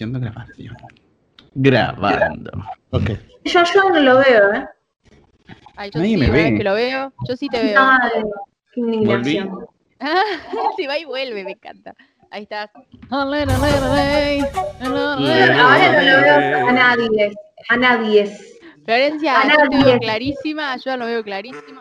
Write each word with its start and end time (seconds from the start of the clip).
Iniciando 0.00 0.20
grabación. 0.20 0.76
Grabando. 1.54 2.52
Ok. 2.90 3.10
Yo, 3.46 3.62
yo 3.74 3.90
no 3.90 3.98
lo 3.98 4.18
veo, 4.18 4.52
¿eh? 4.54 4.64
Ay, 5.74 5.90
yo 5.92 5.98
Nadie 5.98 6.10
sí, 6.14 6.16
me 6.18 6.30
ve. 6.30 6.56
que 6.56 6.62
lo 6.62 6.74
veo. 6.74 7.12
Yo 7.28 7.36
sí 7.36 7.48
te 7.48 7.60
veo. 7.60 7.80
Ay, 7.80 8.22
qué 8.72 8.80
indignación. 8.80 9.66
Ah, 9.98 10.22
se 10.76 10.86
va 10.86 10.98
y 10.98 11.04
vuelve, 11.04 11.42
me 11.42 11.50
encanta. 11.52 11.96
Ahí 12.30 12.44
estás. 12.44 12.70
Ahora 13.10 13.44
no 13.44 13.54
lo 13.54 13.60
veo 13.60 13.84
a 14.78 16.72
nadie. 16.72 17.32
A 17.68 17.76
nadie. 17.76 18.38
Florencia, 18.84 19.40
A 19.40 19.48
yo 19.48 19.56
te 19.68 19.76
veo 19.78 19.80
nadie. 19.80 19.98
clarísima, 19.98 20.76
yo 20.76 20.96
lo 20.96 21.06
veo 21.06 21.24
clarísimo. 21.24 21.80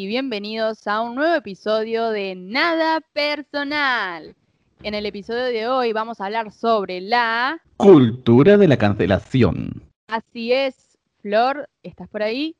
Y 0.00 0.06
bienvenidos 0.06 0.86
a 0.86 1.02
un 1.02 1.14
nuevo 1.14 1.34
episodio 1.34 2.08
de 2.08 2.34
Nada 2.34 3.02
Personal. 3.12 4.34
En 4.82 4.94
el 4.94 5.04
episodio 5.04 5.44
de 5.44 5.68
hoy 5.68 5.92
vamos 5.92 6.22
a 6.22 6.24
hablar 6.24 6.52
sobre 6.52 7.02
la... 7.02 7.60
Cultura 7.76 8.56
de 8.56 8.66
la 8.66 8.78
cancelación. 8.78 9.82
Así 10.08 10.54
es, 10.54 10.96
Flor, 11.20 11.68
¿estás 11.82 12.08
por 12.08 12.22
ahí? 12.22 12.56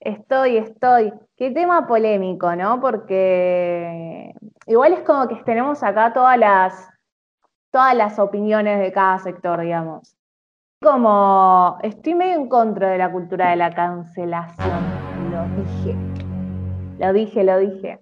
Estoy, 0.00 0.56
estoy. 0.56 1.12
Qué 1.36 1.50
tema 1.50 1.86
polémico, 1.86 2.56
¿no? 2.56 2.80
Porque 2.80 4.32
igual 4.66 4.94
es 4.94 5.00
como 5.00 5.28
que 5.28 5.36
tenemos 5.44 5.82
acá 5.82 6.14
todas 6.14 6.38
las, 6.38 6.88
todas 7.70 7.94
las 7.94 8.18
opiniones 8.18 8.80
de 8.80 8.90
cada 8.92 9.18
sector, 9.18 9.60
digamos. 9.60 10.16
Como 10.80 11.76
estoy 11.82 12.14
medio 12.14 12.36
en 12.36 12.48
contra 12.48 12.92
de 12.92 12.96
la 12.96 13.12
cultura 13.12 13.50
de 13.50 13.56
la 13.56 13.74
cancelación. 13.74 14.80
Lo 15.30 15.44
dije. 15.62 16.11
Lo 17.02 17.12
dije, 17.12 17.42
lo 17.42 17.58
dije. 17.58 17.98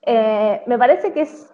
Eh, 0.00 0.62
me 0.66 0.78
parece 0.78 1.12
que 1.12 1.20
es 1.20 1.52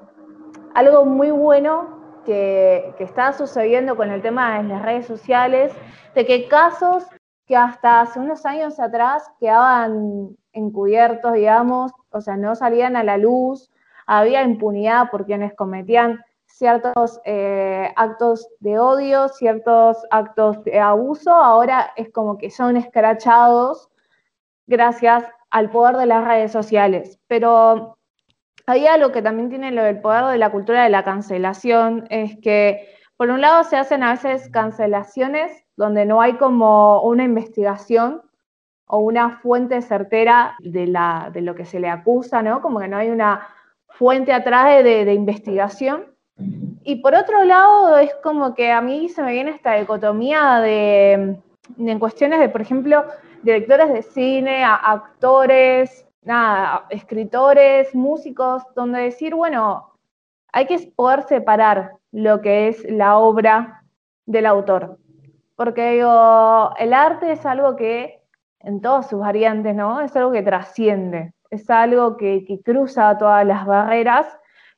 algo 0.73 1.05
muy 1.05 1.33
bueno 1.33 2.21
que, 2.25 2.95
está 3.01 3.33
sucediendo 3.33 3.97
con 3.97 4.13
el 4.13 4.23
tema 4.23 4.63
de 4.63 4.69
las 4.69 4.83
redes 4.83 5.05
sociales, 5.05 5.73
de 6.15 6.25
que 6.25 6.47
casos 6.47 7.05
que 7.45 7.57
hasta 7.57 8.03
hace 8.03 8.21
unos 8.21 8.47
años 8.47 8.79
atrás 8.79 9.29
quedaban 9.41 10.37
encubiertos, 10.53 11.33
digamos, 11.33 11.91
o 12.11 12.21
sea, 12.21 12.37
no 12.37 12.55
salían 12.55 12.95
a 12.95 13.03
la 13.03 13.17
luz, 13.17 13.69
había 14.07 14.45
impunidad 14.45 15.11
por 15.11 15.27
quienes 15.27 15.55
cometían 15.55 16.21
ciertos 16.45 17.21
eh, 17.25 17.93
actos 17.97 18.49
de 18.61 18.79
odio, 18.79 19.29
ciertos 19.29 19.97
actos 20.13 20.63
de 20.63 20.79
abuso, 20.79 21.33
ahora 21.33 21.91
es 21.97 22.13
como 22.13 22.39
que 22.39 22.49
son 22.53 22.77
escrachados 22.77 23.91
gracias 24.69 25.25
al 25.51 25.71
poder 25.71 25.97
de 25.97 26.07
las 26.07 26.25
redes 26.25 26.53
sociales. 26.53 27.19
Pero 27.29 27.99
hay 28.67 28.87
algo 28.87 29.13
que 29.13 29.23
también 29.23 29.49
tiene 29.49 29.71
lo 29.71 29.83
del 29.83 30.01
poder 30.01 30.27
de 30.27 30.39
la 30.39 30.51
cultura 30.51 30.83
de 30.83 30.91
la 30.91 31.05
cancelación, 31.05 32.07
es 32.11 32.37
que 32.41 32.89
por 33.17 33.31
un 33.31 33.41
lado 33.41 33.65
se 33.65 33.77
hacen 33.77 34.03
a 34.03 34.13
veces 34.13 34.51
cancelaciones 34.51 35.65
donde 35.77 36.05
no 36.05 36.21
hay 36.21 36.35
como 36.35 37.03
una 37.03 37.25
investigación 37.25 38.23
o 38.87 38.99
una 38.99 39.39
fuente 39.39 39.81
certera 39.83 40.55
de, 40.61 40.87
la, 40.87 41.31
de 41.33 41.41
lo 41.41 41.55
que 41.55 41.65
se 41.65 41.81
le 41.81 41.89
acusa, 41.89 42.43
¿no? 42.43 42.61
Como 42.61 42.79
que 42.79 42.89
no 42.89 42.97
hay 42.97 43.11
una 43.11 43.49
fuente 43.89 44.33
atrás 44.33 44.85
de, 44.85 45.05
de, 45.05 45.15
investigación. 45.15 46.05
Y 46.85 46.97
por 46.97 47.15
otro 47.15 47.43
lado, 47.45 47.99
es 47.99 48.15
como 48.23 48.55
que 48.55 48.71
a 48.71 48.81
mí 48.81 49.09
se 49.09 49.23
me 49.23 49.33
viene 49.33 49.51
esta 49.51 49.75
dicotomía 49.75 50.61
de 50.61 51.37
en 51.79 51.99
cuestiones 51.99 52.39
de, 52.39 52.49
por 52.49 52.61
ejemplo, 52.61 53.05
directores 53.43 53.93
de 53.93 54.03
cine, 54.03 54.65
a- 54.65 54.75
actores, 54.77 56.07
nada, 56.23 56.87
escritores, 56.91 57.95
músicos, 57.95 58.63
donde 58.75 59.01
decir, 59.03 59.35
bueno, 59.35 59.93
hay 60.53 60.67
que 60.67 60.93
poder 60.97 61.23
separar 61.25 61.93
lo 62.13 62.41
que 62.41 62.69
es 62.69 62.85
la 62.91 63.19
obra 63.19 63.83
del 64.27 64.47
autor. 64.47 64.99
Porque 65.55 65.93
digo, 65.93 66.73
el 66.79 66.93
arte 66.93 67.33
es 67.33 67.47
algo 67.47 67.77
que, 67.77 68.23
en 68.61 68.81
todas 68.81 69.09
sus 69.09 69.21
variantes, 69.21 69.75
¿no? 69.75 70.01
Es 70.01 70.17
algo 70.17 70.33
que 70.33 70.43
trasciende, 70.43 71.33
es 71.51 71.71
algo 71.71 72.17
que, 72.17 72.45
que 72.45 72.61
cruza 72.63 73.17
todas 73.19 73.47
las 73.47 73.65
barreras 73.67 74.27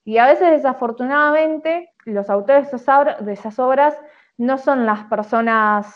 y 0.05 0.19
a 0.19 0.27
veces 0.27 0.51
desafortunadamente 0.51 1.91
los 2.05 2.29
autores 2.31 2.71
de 2.71 2.77
esas, 2.77 2.89
obra- 2.89 3.17
de 3.21 3.33
esas 3.33 3.59
obras 3.59 3.99
no 4.37 4.59
son 4.59 4.85
las 4.87 5.05
personas 5.05 5.95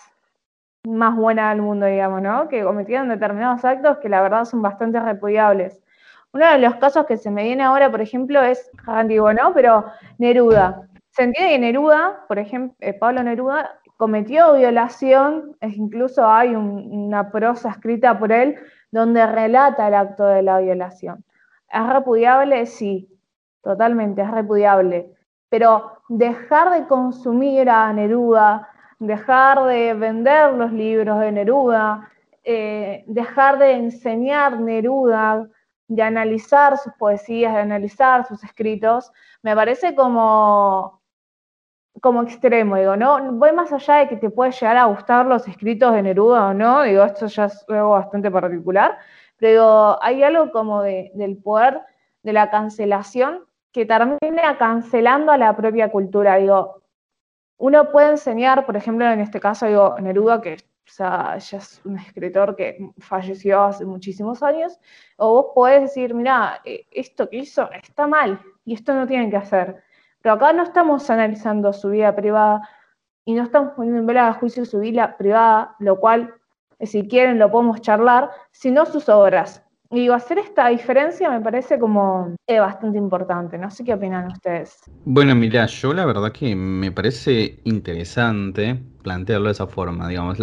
más 0.89 1.17
buenas 1.17 1.55
del 1.55 1.63
mundo, 1.63 1.87
digamos, 1.87 2.23
¿no? 2.23 2.49
Que 2.49 2.65
cometieron 2.65 3.09
determinados 3.09 3.65
actos 3.65 3.99
que 3.99 4.09
la 4.09 4.21
verdad 4.21 4.45
son 4.45 4.63
bastante 4.63 4.99
repudiables. 5.01 5.81
Uno 6.33 6.51
de 6.51 6.59
los 6.59 6.77
casos 6.77 7.07
que 7.07 7.17
se 7.17 7.31
me 7.31 7.45
viene 7.45 7.63
ahora, 7.63 7.91
por 7.91 8.01
ejemplo, 8.01 8.43
es 8.43 8.71
antiguo, 8.87 9.33
¿no? 9.33 9.53
Pero 9.55 9.85
Neruda. 10.19 10.89
Se 11.11 11.25
entiende 11.25 11.53
que 11.53 11.59
Neruda, 11.59 12.25
por 12.27 12.39
ejemplo, 12.39 12.75
eh, 12.81 12.95
Pablo 12.95 13.23
Neruda, 13.23 13.71
cometió 13.97 14.55
violación, 14.55 15.57
incluso 15.61 16.27
hay 16.27 16.57
un- 16.57 16.91
una 16.91 17.31
prosa 17.31 17.71
escrita 17.71 18.19
por 18.19 18.33
él 18.33 18.57
donde 18.91 19.25
relata 19.27 19.87
el 19.87 19.95
acto 19.95 20.25
de 20.25 20.43
la 20.43 20.59
violación. 20.59 21.23
¿Es 21.71 21.87
repudiable? 21.87 22.67
Sí, 22.67 23.09
totalmente, 23.63 24.23
es 24.23 24.31
repudiable. 24.31 25.13
Pero 25.49 25.99
dejar 26.09 26.71
de 26.73 26.87
consumir 26.89 27.69
a 27.71 27.93
Neruda, 27.93 28.69
dejar 29.03 29.65
de 29.65 29.95
vender 29.95 30.53
los 30.53 30.73
libros 30.73 31.19
de 31.19 31.33
Neruda, 31.33 32.09
eh, 32.45 33.03
dejar 33.09 33.59
de 33.59 33.73
enseñar 33.73 34.61
Neruda, 34.61 35.49
de 35.89 36.03
analizar 36.03 36.79
sus 36.79 36.93
poesías, 36.95 37.53
de 37.53 37.61
analizar 37.61 38.27
sus 38.27 38.43
escritos, 38.45 39.11
me 39.43 39.55
parece 39.57 39.95
como, 39.97 41.01
como 42.01 42.23
extremo, 42.23 42.77
digo, 42.77 42.97
no, 42.97 43.33
voy 43.33 43.53
más 43.53 43.73
allá 43.73 43.97
de 43.97 44.09
que 44.09 44.17
te 44.17 44.31
puede 44.31 44.53
llegar 44.53 44.77
a 44.77 44.85
gustar 44.85 45.27
los 45.27 45.47
escritos 45.49 45.93
de 45.95 46.03
Neruda 46.03 46.49
o 46.49 46.55
no, 46.55 46.83
digo, 46.83 47.05
esto 47.05 47.27
ya 47.27 47.47
es 47.47 47.65
algo 47.69 47.91
bastante 47.91 48.31
particular, 48.31 48.99
pero 49.37 49.51
digo, 49.51 49.99
hay 50.01 50.23
algo 50.23 50.53
como 50.53 50.83
de, 50.83 51.11
del 51.15 51.37
poder 51.39 51.81
de 52.23 52.33
la 52.33 52.51
cancelación 52.51 53.45
que 53.73 53.85
termina 53.85 54.57
cancelando 54.59 55.33
a 55.33 55.39
la 55.39 55.57
propia 55.57 55.91
cultura, 55.91 56.37
digo, 56.37 56.82
uno 57.63 57.93
puede 57.93 58.11
enseñar, 58.11 58.67
por 58.67 58.77
ejemplo, 58.77 59.09
en 59.09 59.21
este 59.21 59.39
caso, 59.39 59.67
digo, 59.67 59.95
Neruda, 60.01 60.41
que 60.41 60.57
ya 60.99 61.37
es 61.37 61.81
un 61.85 61.97
escritor 61.97 62.57
que 62.57 62.91
falleció 62.99 63.63
hace 63.63 63.85
muchísimos 63.85 64.43
años, 64.43 64.81
o 65.17 65.35
vos 65.35 65.47
podés 65.55 65.83
decir, 65.83 66.13
mira, 66.13 66.61
esto 66.91 67.31
que 67.31 67.37
hizo 67.37 67.71
está 67.71 68.09
mal 68.09 68.41
y 68.65 68.75
esto 68.75 68.93
no 68.93 69.07
tienen 69.07 69.31
que 69.31 69.37
hacer. 69.37 69.81
Pero 70.21 70.35
acá 70.35 70.53
no 70.53 70.65
estamos 70.65 71.09
analizando 71.09 71.73
su 71.73 71.91
vida 71.91 72.17
privada 72.17 72.69
y 73.25 73.35
no 73.35 73.45
estamos 73.45 73.75
poniendo 73.75 74.01
en 74.01 74.07
vela 74.07 74.27
de 74.27 74.33
juicio 74.33 74.65
su 74.65 74.81
vida 74.81 75.17
privada, 75.17 75.77
lo 75.79 76.01
cual, 76.01 76.35
eh, 76.81 76.87
si 76.89 77.07
quieren, 77.07 77.39
lo 77.39 77.49
podemos 77.53 77.81
charlar, 77.81 78.29
sino 78.51 78.87
sus 78.87 79.09
obras. 79.09 79.65
Y 79.93 80.09
hacer 80.09 80.39
esta 80.39 80.69
diferencia 80.69 81.31
me 81.31 81.41
parece 81.41 81.79
como 81.79 82.35
eh, 82.49 82.59
bastante 82.59 82.99
importante. 82.99 83.59
No 83.59 83.71
sé 83.71 83.85
qué 83.85 83.95
opinan 83.95 84.27
ustedes. 84.29 84.81
Bueno, 85.05 85.35
mira, 85.35 85.67
yo 85.67 85.93
la 85.93 86.05
verdad 86.07 86.33
que 86.33 86.55
me 86.55 86.93
parece 86.93 87.61
interesante 87.65 88.81
plantearlo 89.03 89.47
de 89.47 89.53
esa 89.53 89.67
forma, 89.67 90.09
digamos. 90.09 90.39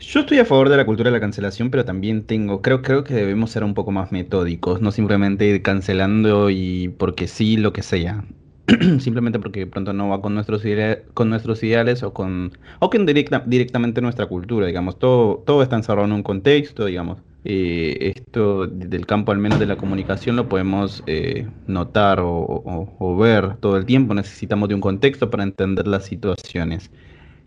Yo 0.00 0.20
estoy 0.20 0.38
a 0.40 0.44
favor 0.44 0.68
de 0.68 0.76
la 0.76 0.84
cultura 0.84 1.10
de 1.10 1.16
la 1.16 1.20
cancelación, 1.20 1.70
pero 1.70 1.84
también 1.84 2.24
tengo, 2.26 2.60
creo, 2.62 2.82
creo 2.82 3.04
que 3.04 3.14
debemos 3.14 3.50
ser 3.50 3.64
un 3.64 3.74
poco 3.74 3.92
más 3.92 4.12
metódicos, 4.12 4.80
no 4.82 4.92
simplemente 4.92 5.46
ir 5.46 5.62
cancelando 5.62 6.50
y 6.50 6.88
porque 6.98 7.28
sí, 7.28 7.56
lo 7.56 7.72
que 7.72 7.82
sea. 7.82 8.24
Simplemente 8.98 9.38
porque 9.38 9.60
de 9.60 9.66
pronto 9.66 9.92
no 9.92 10.08
va 10.08 10.20
con 10.20 10.34
nuestros, 10.34 10.64
idea- 10.64 11.00
con 11.14 11.30
nuestros 11.30 11.62
ideales 11.62 12.02
o 12.02 12.12
con, 12.12 12.52
o 12.80 12.90
con 12.90 13.06
directa- 13.06 13.42
directamente 13.46 14.00
nuestra 14.02 14.26
cultura, 14.26 14.66
digamos. 14.66 14.98
Todo, 14.98 15.42
todo 15.46 15.62
está 15.62 15.76
encerrado 15.76 16.06
en 16.06 16.12
un 16.12 16.22
contexto, 16.22 16.84
digamos. 16.84 17.18
Eh, 17.48 18.12
esto 18.16 18.66
del 18.66 19.06
campo 19.06 19.30
al 19.30 19.38
menos 19.38 19.60
de 19.60 19.66
la 19.66 19.76
comunicación 19.76 20.34
lo 20.34 20.48
podemos 20.48 21.04
eh, 21.06 21.46
notar 21.68 22.18
o, 22.20 23.16
ver 23.20 23.56
todo 23.58 23.76
el 23.76 23.86
tiempo. 23.86 24.14
Necesitamos 24.14 24.68
de 24.68 24.74
un 24.74 24.80
contexto 24.80 25.30
para 25.30 25.44
entender 25.44 25.86
las 25.86 26.06
situaciones. 26.06 26.90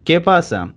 ¿Qué 0.06 0.22
pasa? 0.22 0.74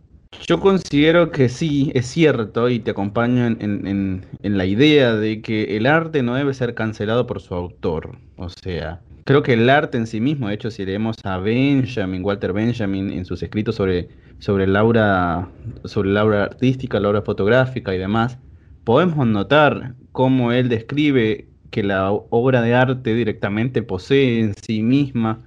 Yo 0.49 0.59
considero 0.59 1.31
que 1.31 1.49
sí, 1.49 1.93
es 1.95 2.07
cierto, 2.07 2.69
y 2.69 2.81
te 2.81 2.91
acompaño 2.91 3.47
en, 3.47 4.27
la 4.43 4.67
idea 4.67 5.15
de 5.15 5.41
que 5.41 5.77
el 5.77 5.87
arte 5.87 6.25
no 6.25 6.35
debe 6.35 6.53
ser 6.53 6.75
cancelado 6.75 7.25
por 7.29 7.41
su 7.41 7.55
autor. 7.55 8.19
O 8.37 8.49
sea, 8.49 9.03
creo 9.25 9.45
que 9.45 9.53
el 9.53 9.71
arte 9.71 9.99
en 9.99 10.09
sí 10.09 10.21
mismo, 10.21 10.49
de 10.49 10.55
hecho, 10.55 10.73
si 10.73 10.85
leemos 10.85 11.17
a 11.23 11.39
Benjamin, 11.39 12.25
Walter 12.25 12.53
Benjamin, 12.53 13.13
en 13.13 13.25
sus 13.25 13.41
escritos 13.45 13.77
sobre, 13.77 14.09
sobre 14.41 14.67
la 14.67 14.83
obra, 14.83 15.49
sobre 15.85 16.11
la 16.11 16.25
obra 16.25 16.43
artística, 16.43 16.99
la 16.99 17.11
obra 17.11 17.23
fotográfica 17.23 17.95
y 17.95 17.99
demás, 17.99 18.39
podemos 18.85 19.27
notar 19.27 19.95
cómo 20.13 20.53
él 20.53 20.69
describe 20.69 21.47
que 21.71 21.83
la 21.83 22.13
obra 22.13 22.63
de 22.63 22.75
arte 22.75 23.15
directamente 23.15 23.83
posee 23.83 24.41
en 24.41 24.55
sí 24.55 24.83
misma 24.83 25.41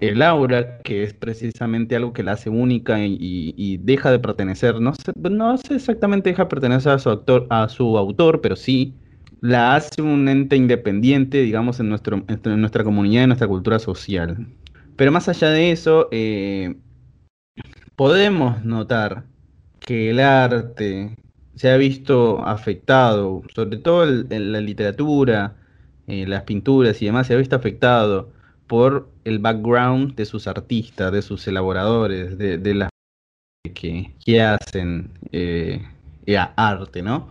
el 0.00 0.22
aura, 0.22 0.78
que 0.78 1.02
es 1.02 1.14
precisamente 1.14 1.96
algo 1.96 2.12
que 2.12 2.22
la 2.22 2.32
hace 2.32 2.50
única 2.50 2.98
y, 3.00 3.78
deja 3.78 4.10
de 4.10 4.18
pertenecer, 4.18 4.80
no 4.80 4.94
sé, 4.94 5.12
no 5.30 5.56
sé 5.56 5.76
exactamente 5.76 6.30
deja 6.30 6.44
de 6.44 6.48
pertenecer 6.48 6.92
a 6.92 6.98
su, 6.98 7.10
actor, 7.10 7.46
a 7.50 7.68
su 7.68 7.96
autor, 7.96 8.40
pero 8.40 8.56
sí 8.56 8.94
la 9.40 9.76
hace 9.76 10.02
un 10.02 10.28
ente 10.28 10.56
independiente, 10.56 11.42
digamos, 11.42 11.80
en, 11.80 11.88
nuestro, 11.88 12.24
en 12.28 12.60
nuestra 12.60 12.84
comunidad, 12.84 13.24
en 13.24 13.28
nuestra 13.30 13.48
cultura 13.48 13.78
social. 13.78 14.46
Pero 14.96 15.12
más 15.12 15.28
allá 15.28 15.50
de 15.50 15.70
eso, 15.70 16.08
eh, 16.10 16.76
podemos 17.96 18.64
notar 18.64 19.24
que 19.80 20.10
el 20.10 20.20
arte 20.20 21.14
se 21.56 21.70
ha 21.70 21.76
visto 21.76 22.44
afectado, 22.46 23.42
sobre 23.54 23.78
todo 23.78 24.04
en 24.04 24.52
la 24.52 24.60
literatura, 24.60 25.56
eh, 26.06 26.26
las 26.26 26.42
pinturas 26.42 27.00
y 27.00 27.06
demás, 27.06 27.26
se 27.26 27.34
ha 27.34 27.36
visto 27.36 27.56
afectado 27.56 28.30
por 28.66 29.08
el 29.24 29.38
background 29.38 30.14
de 30.14 30.24
sus 30.26 30.46
artistas, 30.46 31.12
de 31.12 31.22
sus 31.22 31.46
elaboradores, 31.46 32.38
de, 32.38 32.74
las 32.74 32.90
que, 33.74 34.12
que 34.24 34.42
hacen 34.42 35.10
eh, 35.32 35.82
arte, 36.56 37.02
¿no? 37.02 37.28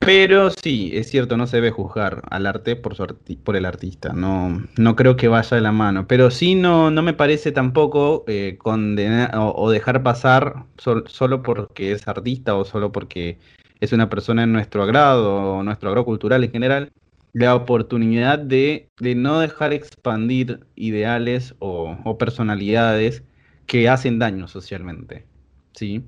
Pero 0.00 0.50
sí, 0.50 0.90
es 0.94 1.10
cierto, 1.10 1.36
no 1.36 1.46
se 1.46 1.56
debe 1.56 1.70
juzgar 1.70 2.22
al 2.30 2.46
arte 2.46 2.76
por, 2.76 2.94
su 2.94 3.06
por 3.44 3.56
el 3.56 3.66
artista, 3.66 4.12
no, 4.12 4.62
no 4.78 4.96
creo 4.96 5.16
que 5.16 5.28
vaya 5.28 5.56
de 5.56 5.60
la 5.60 5.72
mano, 5.72 6.06
pero 6.06 6.30
sí 6.30 6.54
no, 6.54 6.90
no 6.90 7.02
me 7.02 7.12
parece 7.12 7.52
tampoco 7.52 8.24
eh, 8.26 8.56
condenar 8.58 9.32
o, 9.36 9.70
dejar 9.70 10.02
pasar 10.02 10.64
solo 10.78 11.42
porque 11.42 11.92
es 11.92 12.08
artista 12.08 12.54
o 12.56 12.64
solo 12.64 12.90
porque 12.92 13.38
es 13.80 13.92
una 13.92 14.08
persona 14.08 14.44
en 14.44 14.52
nuestro 14.52 14.82
agrado 14.82 15.56
o 15.56 15.62
nuestro 15.62 15.90
agrado 15.90 16.06
cultural 16.06 16.44
en 16.44 16.52
general, 16.52 16.92
la 17.32 17.54
oportunidad 17.54 18.38
de, 18.38 18.88
de 19.00 19.14
no 19.14 19.40
dejar 19.40 19.72
expandir 19.72 20.66
ideales 20.76 21.54
o, 21.58 21.98
o 22.04 22.18
personalidades 22.18 23.24
que 23.66 23.88
hacen 23.88 24.18
daño 24.18 24.48
socialmente, 24.48 25.26
¿sí? 25.74 26.04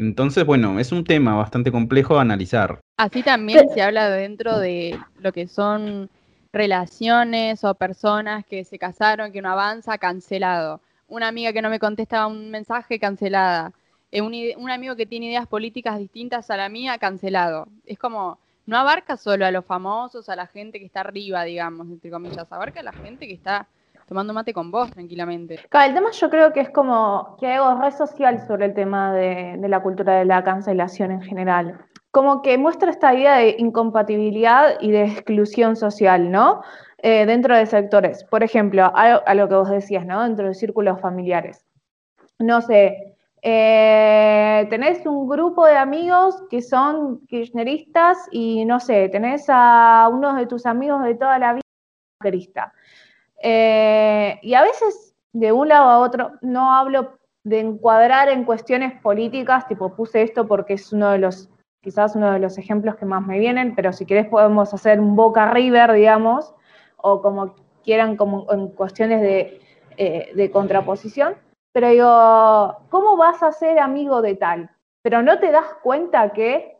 Entonces, 0.00 0.46
bueno, 0.46 0.80
es 0.80 0.92
un 0.92 1.04
tema 1.04 1.34
bastante 1.34 1.70
complejo 1.70 2.14
de 2.14 2.20
analizar. 2.22 2.80
Así 2.96 3.22
también 3.22 3.68
se 3.74 3.82
habla 3.82 4.08
dentro 4.08 4.58
de 4.58 4.98
lo 5.18 5.30
que 5.30 5.46
son 5.46 6.08
relaciones 6.54 7.62
o 7.64 7.74
personas 7.74 8.46
que 8.46 8.64
se 8.64 8.78
casaron, 8.78 9.30
que 9.30 9.42
no 9.42 9.50
avanza, 9.50 9.98
cancelado. 9.98 10.80
Una 11.06 11.28
amiga 11.28 11.52
que 11.52 11.60
no 11.60 11.68
me 11.68 11.78
contesta 11.78 12.26
un 12.26 12.50
mensaje, 12.50 12.98
cancelada. 12.98 13.72
Eh, 14.10 14.22
un, 14.22 14.34
un, 14.56 14.70
amigo 14.70 14.96
que 14.96 15.04
tiene 15.04 15.26
ideas 15.26 15.46
políticas 15.46 15.98
distintas 15.98 16.50
a 16.50 16.56
la 16.56 16.70
mía, 16.70 16.96
cancelado. 16.96 17.68
Es 17.84 17.98
como, 17.98 18.38
no 18.64 18.78
abarca 18.78 19.18
solo 19.18 19.44
a 19.44 19.50
los 19.50 19.66
famosos, 19.66 20.30
a 20.30 20.36
la 20.36 20.46
gente 20.46 20.78
que 20.78 20.86
está 20.86 21.00
arriba, 21.00 21.44
digamos, 21.44 21.88
entre 21.88 22.10
comillas, 22.10 22.50
abarca 22.50 22.80
a 22.80 22.84
la 22.84 22.92
gente 22.92 23.26
que 23.26 23.34
está 23.34 23.68
tomando 24.10 24.34
mate 24.34 24.52
con 24.52 24.72
vos 24.72 24.90
tranquilamente. 24.90 25.60
Claro, 25.68 25.88
el 25.88 25.94
tema 25.94 26.10
yo 26.10 26.28
creo 26.30 26.52
que 26.52 26.58
es 26.58 26.70
como 26.70 27.36
que 27.38 27.46
hay 27.46 27.58
algo 27.58 27.80
re 27.80 27.92
social 27.92 28.44
sobre 28.44 28.66
el 28.66 28.74
tema 28.74 29.14
de, 29.14 29.56
la 29.68 29.80
cultura 29.80 30.18
de 30.18 30.24
la 30.24 30.42
cancelación 30.42 31.12
en 31.12 31.22
general. 31.22 31.78
Como 32.10 32.42
que 32.42 32.58
muestra 32.58 32.90
esta 32.90 33.14
idea 33.14 33.36
de 33.36 33.54
incompatibilidad 33.58 34.80
y 34.80 34.90
de 34.90 35.04
exclusión 35.04 35.76
social, 35.76 36.28
¿no? 36.32 36.60
Eh, 36.98 37.24
dentro 37.24 37.54
de 37.56 37.66
sectores. 37.66 38.24
Por 38.24 38.42
ejemplo, 38.42 38.90
a, 38.92 39.34
lo 39.34 39.48
que 39.48 39.54
vos 39.54 39.70
decías, 39.70 40.04
¿no? 40.04 40.24
Dentro 40.24 40.48
de 40.48 40.54
círculos 40.54 41.00
familiares. 41.00 41.64
No 42.40 42.62
sé, 42.62 43.14
eh, 43.42 44.66
tenés 44.70 45.06
un 45.06 45.28
grupo 45.28 45.66
de 45.66 45.76
amigos 45.76 46.34
que 46.50 46.62
son 46.62 47.24
kirchneristas 47.28 48.18
y 48.32 48.64
no 48.64 48.80
sé, 48.80 49.08
tenés 49.08 49.44
a 49.48 50.08
uno 50.12 50.34
de 50.34 50.46
tus 50.46 50.66
amigos 50.66 51.04
de 51.04 51.14
toda 51.14 51.38
la 51.38 51.52
vida 51.52 51.62
kirchnerista. 52.20 52.72
Eh, 53.42 54.38
y 54.42 54.54
a 54.54 54.62
veces, 54.62 55.14
de 55.32 55.52
un 55.52 55.68
lado 55.68 55.88
a 55.88 55.98
otro, 55.98 56.32
no 56.42 56.74
hablo 56.74 57.18
de 57.44 57.60
encuadrar 57.60 58.28
en 58.28 58.44
cuestiones 58.44 59.00
políticas, 59.00 59.66
tipo 59.66 59.94
puse 59.94 60.22
esto 60.22 60.46
porque 60.46 60.74
es 60.74 60.92
uno 60.92 61.10
de 61.10 61.18
los, 61.18 61.48
quizás 61.80 62.14
uno 62.14 62.32
de 62.32 62.38
los 62.38 62.58
ejemplos 62.58 62.96
que 62.96 63.06
más 63.06 63.26
me 63.26 63.38
vienen, 63.38 63.74
pero 63.74 63.92
si 63.92 64.04
querés 64.04 64.26
podemos 64.26 64.74
hacer 64.74 65.00
un 65.00 65.16
Boca 65.16 65.50
River, 65.50 65.92
digamos, 65.92 66.54
o 66.98 67.22
como 67.22 67.54
quieran, 67.82 68.16
como 68.16 68.46
en 68.52 68.68
cuestiones 68.68 69.22
de, 69.22 69.60
eh, 69.96 70.32
de 70.34 70.50
contraposición. 70.50 71.36
Pero 71.72 71.88
digo, 71.88 72.88
¿cómo 72.90 73.16
vas 73.16 73.42
a 73.42 73.52
ser 73.52 73.78
amigo 73.78 74.22
de 74.22 74.34
tal? 74.34 74.70
Pero 75.02 75.22
no 75.22 75.38
te 75.38 75.50
das 75.50 75.66
cuenta 75.82 76.30
que, 76.32 76.78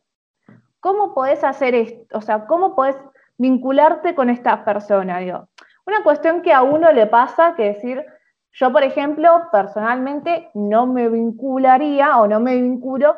¿cómo 0.80 1.14
podés 1.14 1.44
hacer 1.44 1.74
esto? 1.74 2.18
O 2.18 2.20
sea, 2.20 2.46
¿cómo 2.46 2.74
podés 2.74 2.96
vincularte 3.38 4.14
con 4.14 4.28
esta 4.28 4.64
persona? 4.64 5.18
Digo, 5.18 5.48
una 5.86 6.02
cuestión 6.02 6.42
que 6.42 6.52
a 6.52 6.62
uno 6.62 6.92
le 6.92 7.06
pasa, 7.06 7.54
que 7.56 7.64
decir, 7.64 8.04
yo 8.52 8.72
por 8.72 8.82
ejemplo, 8.82 9.48
personalmente 9.52 10.50
no 10.54 10.86
me 10.86 11.08
vincularía 11.08 12.18
o 12.18 12.26
no 12.26 12.40
me 12.40 12.56
vinculo 12.60 13.16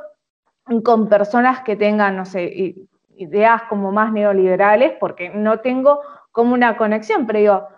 con 0.85 1.09
personas 1.09 1.63
que 1.63 1.77
tengan, 1.77 2.17
no 2.17 2.25
sé, 2.25 2.75
ideas 3.17 3.63
como 3.65 3.93
más 3.93 4.13
neoliberales, 4.13 4.93
porque 5.01 5.31
no 5.31 5.61
tengo 5.61 6.01
como 6.31 6.55
una 6.55 6.77
conexión, 6.77 7.27
pero 7.27 7.39
digo, 7.39 7.69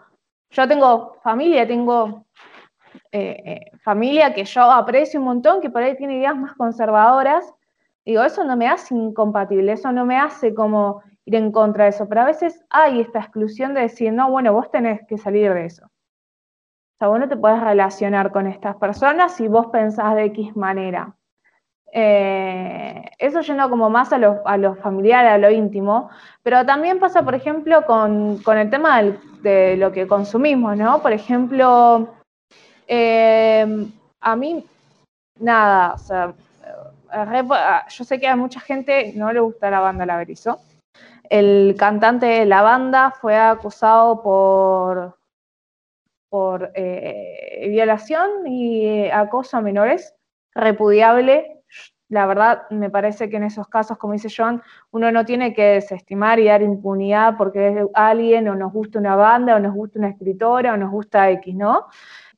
yo 0.50 0.68
tengo 0.68 1.16
familia, 1.22 1.66
tengo 1.66 2.24
eh, 3.10 3.42
eh, 3.44 3.70
familia 3.82 4.32
que 4.34 4.44
yo 4.44 4.62
aprecio 4.70 5.18
un 5.20 5.26
montón, 5.26 5.60
que 5.60 5.70
por 5.70 5.82
ahí 5.82 5.96
tiene 5.96 6.18
ideas 6.18 6.36
más 6.36 6.54
conservadoras, 6.54 7.52
digo, 8.04 8.22
eso 8.22 8.44
no 8.44 8.56
me 8.56 8.68
hace 8.68 8.94
incompatible, 8.94 9.72
eso 9.72 9.90
no 9.92 10.04
me 10.04 10.18
hace 10.18 10.54
como 10.54 11.02
ir 11.26 11.34
en 11.34 11.52
contra 11.52 11.84
de 11.84 11.90
eso, 11.90 12.08
pero 12.08 12.22
a 12.22 12.26
veces 12.26 12.64
hay 12.70 13.00
esta 13.00 13.20
exclusión 13.20 13.74
de 13.74 13.82
decir, 13.82 14.12
no, 14.12 14.30
bueno, 14.30 14.52
vos 14.52 14.70
tenés 14.70 15.06
que 15.06 15.18
salir 15.18 15.52
de 15.54 15.66
eso. 15.66 15.86
O 15.86 16.96
sea, 16.98 17.08
vos 17.08 17.18
no 17.18 17.28
te 17.28 17.36
podés 17.36 17.60
relacionar 17.60 18.30
con 18.30 18.46
estas 18.46 18.76
personas 18.76 19.34
si 19.34 19.48
vos 19.48 19.66
pensás 19.66 20.14
de 20.14 20.24
X 20.26 20.56
manera. 20.56 21.14
Eh, 21.96 23.04
eso 23.18 23.40
yendo 23.40 23.70
como 23.70 23.88
más 23.88 24.12
a 24.12 24.18
lo, 24.18 24.42
a 24.46 24.56
lo, 24.56 24.74
familiar, 24.74 25.24
a 25.26 25.38
lo 25.38 25.50
íntimo, 25.50 26.10
pero 26.42 26.66
también 26.66 26.98
pasa, 26.98 27.22
por 27.22 27.34
ejemplo, 27.34 27.86
con, 27.86 28.40
el 28.46 28.70
tema 28.70 29.00
de 29.42 29.76
lo 29.76 29.92
que 29.92 30.06
consumimos, 30.06 30.76
¿no? 30.76 31.00
Por 31.00 31.12
ejemplo, 31.12 32.08
eh, 32.88 33.86
a 34.20 34.36
mí, 34.36 34.66
nada, 35.38 35.94
o 35.94 35.98
sea, 35.98 36.34
yo 37.88 38.04
sé 38.04 38.18
que 38.18 38.26
a 38.26 38.36
mucha 38.36 38.60
gente 38.60 39.12
no 39.14 39.32
le 39.32 39.40
gusta 39.40 39.70
la 39.70 39.80
banda 39.80 40.04
La 40.04 40.16
Berizo, 40.16 40.58
el 41.34 41.74
cantante 41.76 42.26
de 42.26 42.46
la 42.46 42.62
banda 42.62 43.10
fue 43.10 43.36
acusado 43.36 44.22
por, 44.22 45.18
por 46.28 46.70
eh, 46.76 47.66
violación 47.70 48.46
y 48.46 49.10
acoso 49.10 49.56
a 49.56 49.60
menores, 49.60 50.14
repudiable. 50.54 51.64
La 52.08 52.26
verdad, 52.26 52.70
me 52.70 52.88
parece 52.88 53.28
que 53.28 53.38
en 53.38 53.42
esos 53.42 53.66
casos, 53.66 53.98
como 53.98 54.12
dice 54.12 54.28
John, 54.34 54.62
uno 54.92 55.10
no 55.10 55.24
tiene 55.24 55.52
que 55.52 55.64
desestimar 55.80 56.38
y 56.38 56.44
dar 56.44 56.62
impunidad 56.62 57.36
porque 57.36 57.66
es 57.66 57.86
alguien 57.94 58.48
o 58.48 58.54
nos 58.54 58.72
gusta 58.72 59.00
una 59.00 59.16
banda 59.16 59.56
o 59.56 59.58
nos 59.58 59.74
gusta 59.74 59.98
una 59.98 60.10
escritora 60.10 60.74
o 60.74 60.76
nos 60.76 60.92
gusta 60.92 61.30
X, 61.30 61.52
¿no? 61.56 61.88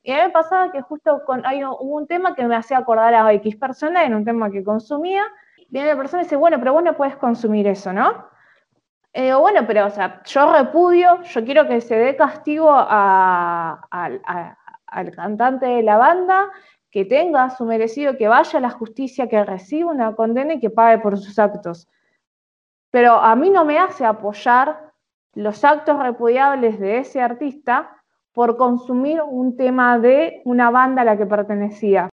Y 0.01 0.11
a 0.11 0.15
mí 0.15 0.21
me 0.23 0.29
pasaba 0.31 0.71
que 0.71 0.81
justo 0.81 1.21
con, 1.23 1.45
hay, 1.45 1.63
hubo 1.63 1.97
un 1.97 2.07
tema 2.07 2.33
que 2.33 2.47
me 2.47 2.55
hacía 2.55 2.79
acordar 2.79 3.13
a 3.13 3.31
X 3.33 3.57
persona, 3.57 4.05
en 4.05 4.15
un 4.15 4.25
tema 4.25 4.49
que 4.49 4.63
consumía, 4.63 5.21
viene 5.69 5.89
la 5.89 5.97
persona 5.97 6.23
y 6.23 6.25
dice, 6.25 6.35
bueno, 6.35 6.57
pero 6.57 6.73
vos 6.73 6.81
no 6.81 6.97
puedes 6.97 7.15
consumir 7.17 7.67
eso, 7.67 7.93
¿no? 7.93 8.35
Eh, 9.19 9.33
bueno, 9.33 9.65
pero 9.65 9.87
o 9.87 9.89
sea, 9.89 10.21
yo 10.25 10.53
repudio, 10.53 11.23
yo 11.23 11.43
quiero 11.43 11.67
que 11.67 11.81
se 11.81 11.95
dé 11.95 12.15
castigo 12.15 12.69
al 12.69 13.79
cantante 15.15 15.65
de 15.65 15.81
la 15.81 15.97
banda, 15.97 16.51
que 16.91 17.03
tenga 17.03 17.49
su 17.49 17.65
merecido, 17.65 18.15
que 18.15 18.27
vaya 18.27 18.59
a 18.59 18.61
la 18.61 18.69
justicia, 18.69 19.27
que 19.27 19.43
reciba 19.43 19.89
una 19.91 20.15
condena 20.15 20.53
y 20.53 20.59
que 20.59 20.69
pague 20.69 20.99
por 20.99 21.17
sus 21.17 21.39
actos. 21.39 21.87
Pero 22.91 23.13
a 23.13 23.35
mí 23.35 23.49
no 23.49 23.65
me 23.65 23.79
hace 23.79 24.05
apoyar 24.05 24.93
los 25.33 25.63
actos 25.63 25.97
repudiables 25.97 26.79
de 26.79 26.99
ese 26.99 27.19
artista 27.19 27.89
por 28.33 28.55
consumir 28.55 29.23
un 29.23 29.57
tema 29.57 29.97
de 29.97 30.43
una 30.45 30.69
banda 30.69 31.01
a 31.01 31.05
la 31.05 31.17
que 31.17 31.25
pertenecía. 31.25 32.07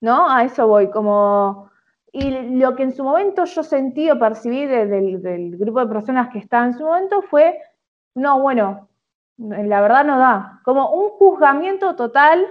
¿No? 0.00 0.28
A 0.28 0.42
eso 0.42 0.66
voy, 0.66 0.90
como 0.90 1.67
y 2.12 2.30
lo 2.58 2.74
que 2.74 2.84
en 2.84 2.92
su 2.92 3.04
momento 3.04 3.44
yo 3.44 3.62
sentí 3.62 4.10
o 4.10 4.18
percibí 4.18 4.66
del, 4.66 5.56
grupo 5.58 5.80
de 5.80 5.86
personas 5.86 6.30
que 6.30 6.38
estaba 6.38 6.64
en 6.64 6.74
su 6.74 6.84
momento 6.84 7.22
fue, 7.22 7.60
no, 8.14 8.40
bueno, 8.40 8.88
la 9.36 9.80
verdad 9.80 10.04
no 10.04 10.18
da, 10.18 10.60
como 10.64 10.90
un 10.92 11.10
juzgamiento 11.10 11.96
total 11.96 12.46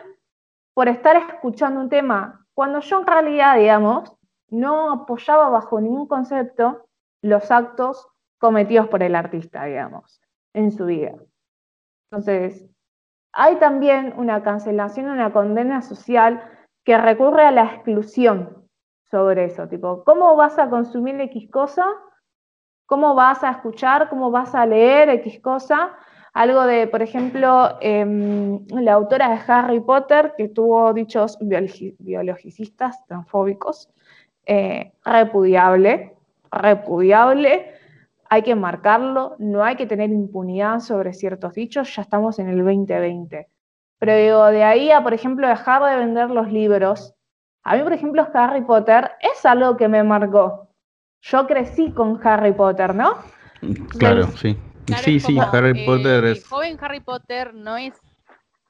por 0.73 0.87
estar 0.87 1.15
escuchando 1.17 1.81
un 1.81 1.89
tema, 1.89 2.45
cuando 2.53 2.79
yo 2.79 2.99
en 2.99 3.07
realidad, 3.07 3.57
digamos, 3.57 4.15
no 4.49 4.91
apoyaba 4.91 5.49
bajo 5.49 5.81
ningún 5.81 6.07
concepto 6.07 6.85
los 7.21 7.51
actos 7.51 8.07
cometidos 8.37 8.87
por 8.87 9.01
el 9.03 9.15
artista, 9.15 9.65
digamos, 9.65 10.21
en 10.53 10.71
su 10.71 10.85
vida. 10.85 11.15
Entonces, 12.09 12.69
hay 13.33 13.57
también 13.57 14.13
una 14.17 14.43
cancelación, 14.43 15.09
una 15.09 15.33
condena 15.33 15.81
social 15.81 16.41
que 16.85 16.97
recurre 16.97 17.43
a 17.43 17.51
la 17.51 17.65
exclusión 17.65 18.66
sobre 19.09 19.45
eso, 19.45 19.67
tipo, 19.67 20.03
¿cómo 20.03 20.35
vas 20.35 20.59
a 20.59 20.69
consumir 20.69 21.19
X 21.21 21.49
cosa 21.51 21.85
cómo 22.87 23.13
vas 23.13 23.43
a 23.43 23.51
escuchar, 23.51 24.09
cómo 24.09 24.31
vas 24.31 24.55
a 24.55 24.65
leer 24.65 25.09
X 25.09 25.39
cosa. 25.41 25.91
Algo 26.33 26.63
de, 26.65 26.87
por 26.87 27.01
ejemplo, 27.01 27.77
em, 27.81 28.65
la 28.69 28.93
autora 28.93 29.29
de 29.29 29.39
Harry 29.47 29.79
Potter, 29.81 30.33
que 30.37 30.49
tuvo 30.49 30.93
dichos 30.93 31.37
biologicistas 31.39 33.05
transfóbicos, 33.05 33.89
eh, 34.45 34.93
repudiable, 35.03 36.15
repudiable, 36.51 37.73
hay 38.29 38.41
que 38.43 38.55
marcarlo, 38.55 39.35
no 39.39 39.63
hay 39.63 39.75
que 39.75 39.85
tener 39.85 40.09
impunidad 40.09 40.79
sobre 40.79 41.13
ciertos 41.13 41.53
dichos, 41.53 41.93
ya 41.95 42.03
estamos 42.03 42.39
en 42.39 42.49
el 42.49 42.63
2020. 42.63 43.47
Pero 43.99 44.15
digo, 44.15 44.45
de 44.47 44.63
ahí 44.63 44.91
a, 44.91 45.01
por 45.01 45.13
ejemplo, 45.13 45.47
dejar 45.47 45.83
de 45.83 46.05
vender 46.05 46.29
los 46.29 46.51
libros, 46.51 47.15
a 47.67 47.75
mí, 47.75 47.83
por 47.83 47.93
ejemplo, 47.93 48.27
Harry 48.33 48.61
Potter 48.61 49.11
es 49.19 49.45
algo 49.45 49.75
que 49.75 49.87
me 49.87 50.01
marcó. 50.03 50.69
Yo 51.21 51.45
crecí 51.45 51.91
con 51.91 52.19
Harry 52.25 52.53
Potter, 52.53 52.95
¿no? 52.95 53.17
Claro, 53.97 54.27
sí. 54.37 54.57
sí, 55.03 55.19
sí, 55.19 55.37
Harry 55.37 55.81
eh, 55.81 55.85
Potter 55.85 56.23
es... 56.25 56.43
El 56.43 56.43
joven 56.45 56.77
Harry 56.79 57.01
Potter 57.01 57.53
no 57.53 57.75
es 57.75 57.93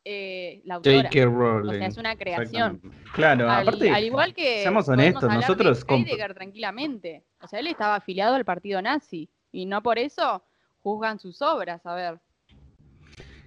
eh, 0.04 0.62
la 0.66 0.76
autora. 0.76 1.04
J.K. 1.04 1.26
Rowling. 1.26 1.70
O 1.70 1.74
sea, 1.74 1.88
es 1.88 1.98
una 1.98 2.16
creación. 2.16 2.82
Claro, 3.14 3.52
al, 3.52 3.68
aparte. 3.68 3.92
Al 3.92 4.04
igual 4.04 4.34
que. 4.34 4.62
Seamos 4.62 4.88
honestos, 4.88 5.32
nosotros. 5.32 5.86
De 5.86 5.96
Heidegger 5.96 6.34
tranquilamente. 6.34 7.26
O 7.42 7.48
sea, 7.48 7.60
él 7.60 7.68
estaba 7.68 7.96
afiliado 7.96 8.36
al 8.36 8.46
partido 8.46 8.82
nazi. 8.82 9.30
Y 9.52 9.66
no 9.66 9.84
por 9.84 10.00
eso 10.00 10.44
juzgan 10.80 11.20
sus 11.20 11.42
obras, 11.42 11.86
a 11.86 11.94
ver. 11.94 12.20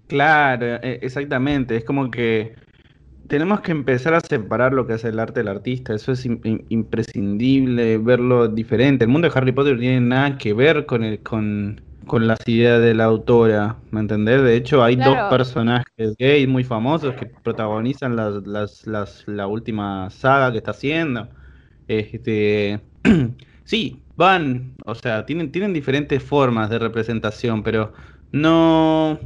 Claro, 0.06 0.66
e, 0.82 0.98
exactamente. 1.02 1.76
Es 1.76 1.84
como 1.84 2.10
que 2.10 2.54
tenemos 3.30 3.60
que 3.60 3.70
empezar 3.70 4.12
a 4.12 4.20
separar 4.20 4.72
lo 4.72 4.88
que 4.88 4.94
es 4.94 5.04
el 5.04 5.20
arte 5.20 5.40
del 5.40 5.48
artista. 5.48 5.94
Eso 5.94 6.10
es 6.10 6.26
imprescindible, 6.26 7.96
verlo 7.96 8.48
diferente. 8.48 9.04
El 9.04 9.10
mundo 9.10 9.28
de 9.28 9.38
Harry 9.38 9.52
Potter 9.52 9.74
no 9.74 9.80
tiene 9.80 10.00
nada 10.00 10.36
que 10.36 10.52
ver 10.52 10.84
con 10.84 11.04
el, 11.04 11.20
con, 11.20 11.80
con 12.08 12.26
las 12.26 12.40
ideas 12.48 12.82
de 12.82 12.92
la 12.92 13.04
autora, 13.04 13.76
¿me 13.92 14.00
entendés? 14.00 14.42
De 14.42 14.56
hecho, 14.56 14.82
hay 14.82 14.96
dos 14.96 15.16
personajes 15.30 16.16
gays 16.18 16.48
muy 16.48 16.64
famosos 16.64 17.14
que 17.14 17.26
protagonizan 17.26 18.16
las, 18.16 18.44
las, 18.48 18.84
las, 18.88 19.22
la 19.28 19.46
última 19.46 20.10
saga 20.10 20.50
que 20.50 20.58
está 20.58 20.72
haciendo. 20.72 21.28
Este, 21.86 22.80
sí, 23.64 24.02
van, 24.16 24.74
o 24.84 24.96
sea, 24.96 25.24
tienen, 25.24 25.52
tienen 25.52 25.72
diferentes 25.72 26.20
formas 26.20 26.68
de 26.68 26.80
representación, 26.80 27.62
pero 27.62 27.92
no, 28.32 29.20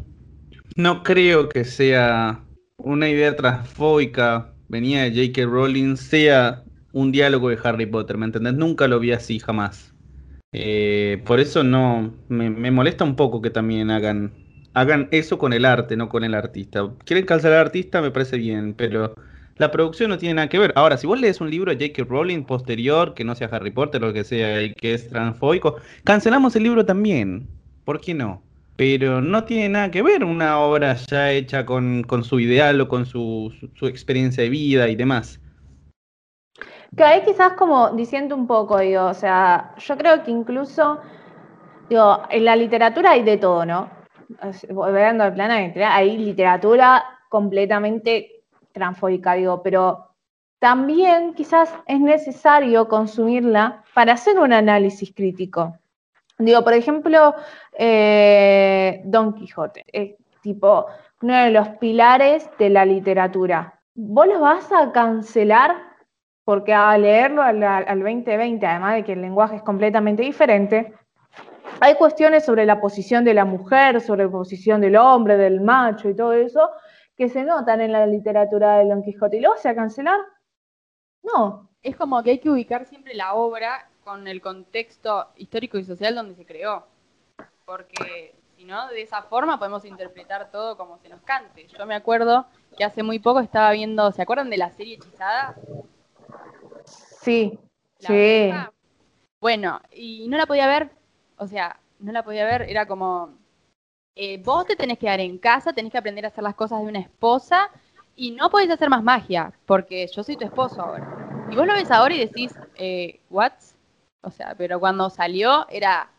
no 0.76 1.02
creo 1.02 1.48
que 1.48 1.64
sea 1.64 2.44
una 2.84 3.08
idea 3.08 3.34
transfóbica 3.34 4.52
venía 4.68 5.02
de 5.04 5.10
J.K. 5.10 5.46
Rowling, 5.50 5.96
sea 5.96 6.62
un 6.92 7.10
diálogo 7.10 7.48
de 7.48 7.58
Harry 7.64 7.86
Potter, 7.86 8.16
¿me 8.16 8.26
entendés? 8.26 8.54
Nunca 8.54 8.86
lo 8.86 9.00
vi 9.00 9.12
así, 9.12 9.40
jamás. 9.40 9.94
Eh, 10.52 11.20
por 11.26 11.40
eso 11.40 11.64
no, 11.64 12.14
me, 12.28 12.70
molesta 12.70 13.02
un 13.02 13.16
poco 13.16 13.42
que 13.42 13.50
también 13.50 13.90
hagan, 13.90 14.32
hagan 14.72 15.08
eso 15.10 15.36
con 15.36 15.52
el 15.52 15.64
arte, 15.64 15.96
no 15.96 16.08
con 16.08 16.22
el 16.22 16.34
artista. 16.34 16.88
Quieren 17.04 17.26
cancelar 17.26 17.58
al 17.58 17.66
artista, 17.66 18.00
me 18.00 18.12
parece 18.12 18.36
bien, 18.36 18.74
pero 18.74 19.14
la 19.56 19.72
producción 19.72 20.10
no 20.10 20.18
tiene 20.18 20.34
nada 20.34 20.48
que 20.48 20.60
ver. 20.60 20.72
Ahora, 20.76 20.96
si 20.96 21.08
vos 21.08 21.20
lees 21.20 21.40
un 21.40 21.50
libro 21.50 21.74
de 21.74 21.88
J.K. 21.88 22.08
Rowling 22.08 22.44
posterior, 22.44 23.14
que 23.14 23.24
no 23.24 23.34
sea 23.34 23.48
Harry 23.48 23.72
Potter 23.72 24.04
o 24.04 24.08
lo 24.08 24.12
que 24.12 24.22
sea, 24.22 24.62
y 24.62 24.72
que 24.74 24.94
es 24.94 25.08
transfóbico, 25.08 25.76
cancelamos 26.04 26.54
el 26.54 26.62
libro 26.62 26.84
también. 26.86 27.48
¿Por 27.84 28.00
qué 28.00 28.14
no? 28.14 28.43
Pero 28.76 29.20
no 29.20 29.44
tiene 29.44 29.68
nada 29.68 29.90
que 29.90 30.02
ver 30.02 30.24
una 30.24 30.58
obra 30.58 30.94
ya 30.94 31.30
hecha 31.30 31.64
con, 31.64 32.04
su 32.24 32.40
ideal 32.40 32.80
o 32.80 32.88
con 32.88 33.06
su, 33.06 33.52
su 33.74 33.86
experiencia 33.86 34.42
de 34.42 34.50
vida 34.50 34.88
y 34.88 34.96
demás. 34.96 35.40
Que 36.96 37.02
ahí 37.02 37.22
quizás 37.24 37.54
como 37.54 37.90
diciendo 37.90 38.36
un 38.36 38.46
poco, 38.46 38.78
digo, 38.78 39.06
o 39.06 39.14
sea, 39.14 39.74
yo 39.78 39.96
creo 39.96 40.22
que 40.22 40.30
incluso, 40.30 41.00
digo, 41.88 42.22
en 42.30 42.44
la 42.44 42.54
literatura 42.54 43.12
hay 43.12 43.22
de 43.22 43.36
todo, 43.36 43.64
¿no? 43.66 43.90
Volviendo 44.70 45.24
al 45.24 45.34
plano 45.34 45.54
hay 45.54 46.16
literatura 46.16 47.04
completamente 47.28 48.44
transfóbica, 48.72 49.34
digo, 49.34 49.62
pero 49.62 50.14
también 50.60 51.34
quizás 51.34 51.74
es 51.86 52.00
necesario 52.00 52.88
consumirla 52.88 53.82
para 53.92 54.14
hacer 54.14 54.38
un 54.38 54.52
análisis 54.52 55.12
crítico. 55.14 55.76
Digo, 56.38 56.64
por 56.64 56.74
ejemplo, 56.74 57.34
eh, 57.74 59.02
Don 59.04 59.34
Quijote, 59.34 59.84
es 59.92 60.14
tipo 60.42 60.86
uno 61.22 61.36
de 61.36 61.50
los 61.50 61.68
pilares 61.80 62.48
de 62.58 62.70
la 62.70 62.84
literatura. 62.84 63.80
¿Vos 63.94 64.26
lo 64.26 64.40
vas 64.40 64.70
a 64.72 64.92
cancelar 64.92 65.76
porque 66.44 66.74
al 66.74 67.02
leerlo 67.02 67.42
al, 67.42 67.58
2020, 68.00 68.66
además 68.66 68.94
de 68.96 69.04
que 69.04 69.12
el 69.12 69.22
lenguaje 69.22 69.56
es 69.56 69.62
completamente 69.62 70.22
diferente, 70.22 70.94
hay 71.80 71.94
cuestiones 71.94 72.44
sobre 72.44 72.66
la 72.66 72.80
posición 72.80 73.24
de 73.24 73.34
la 73.34 73.44
mujer, 73.44 74.00
sobre 74.00 74.24
la 74.24 74.30
posición 74.30 74.80
del 74.80 74.96
hombre, 74.96 75.36
del 75.36 75.60
macho 75.60 76.08
y 76.08 76.14
todo 76.14 76.34
eso, 76.34 76.70
que 77.16 77.28
se 77.28 77.44
notan 77.44 77.80
en 77.80 77.92
la 77.92 78.06
literatura 78.06 78.78
de 78.78 78.88
Don 78.88 79.02
Quijote. 79.02 79.38
¿Y 79.38 79.40
lo 79.40 79.50
vas 79.50 79.64
a 79.66 79.74
cancelar? 79.74 80.20
No. 81.22 81.70
Es 81.82 81.96
como 81.96 82.22
que 82.22 82.30
hay 82.30 82.38
que 82.38 82.50
ubicar 82.50 82.86
siempre 82.86 83.14
la 83.14 83.34
obra 83.34 83.88
con 84.04 84.26
el 84.28 84.40
contexto 84.40 85.28
histórico 85.36 85.78
y 85.78 85.84
social 85.84 86.14
donde 86.14 86.34
se 86.34 86.46
creó. 86.46 86.86
Porque 87.64 88.34
si 88.56 88.64
no, 88.64 88.88
de 88.88 89.02
esa 89.02 89.22
forma 89.22 89.58
podemos 89.58 89.84
interpretar 89.84 90.50
todo 90.50 90.76
como 90.76 90.98
se 90.98 91.08
nos 91.08 91.20
cante. 91.22 91.66
Yo 91.66 91.86
me 91.86 91.94
acuerdo 91.94 92.46
que 92.76 92.84
hace 92.84 93.02
muy 93.02 93.18
poco 93.18 93.40
estaba 93.40 93.72
viendo, 93.72 94.10
¿se 94.12 94.22
acuerdan 94.22 94.50
de 94.50 94.58
la 94.58 94.70
serie 94.70 94.96
Hechizada? 94.96 95.54
Sí, 96.84 97.58
sí. 97.98 98.50
Bueno, 99.40 99.80
y 99.92 100.26
no 100.28 100.36
la 100.36 100.46
podía 100.46 100.66
ver, 100.66 100.90
o 101.36 101.46
sea, 101.46 101.78
no 101.98 102.12
la 102.12 102.22
podía 102.22 102.44
ver, 102.44 102.62
era 102.62 102.86
como, 102.86 103.30
eh, 104.14 104.42
vos 104.42 104.66
te 104.66 104.76
tenés 104.76 104.98
que 104.98 105.06
quedar 105.06 105.20
en 105.20 105.38
casa, 105.38 105.72
tenés 105.72 105.92
que 105.92 105.98
aprender 105.98 106.24
a 106.24 106.28
hacer 106.28 106.44
las 106.44 106.54
cosas 106.54 106.80
de 106.80 106.86
una 106.86 107.00
esposa 107.00 107.70
y 108.16 108.30
no 108.30 108.48
podés 108.48 108.70
hacer 108.70 108.88
más 108.88 109.02
magia, 109.02 109.52
porque 109.66 110.06
yo 110.06 110.22
soy 110.22 110.36
tu 110.36 110.44
esposo 110.44 110.80
ahora. 110.80 111.04
Y 111.50 111.56
vos 111.56 111.66
lo 111.66 111.74
ves 111.74 111.90
ahora 111.90 112.14
y 112.14 112.18
decís, 112.18 112.52
eh, 112.76 113.20
¿what? 113.28 113.52
O 114.22 114.30
sea, 114.30 114.54
pero 114.56 114.80
cuando 114.80 115.10
salió 115.10 115.66
era, 115.68 116.10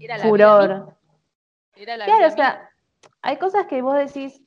era 0.00 0.18
la 0.18 0.24
Furor. 0.24 0.96
Era 1.76 1.96
la 1.96 2.04
claro, 2.04 2.26
o 2.26 2.30
sea, 2.30 2.70
hay 3.22 3.36
cosas 3.36 3.66
que 3.66 3.82
vos 3.82 3.96
decís, 3.96 4.42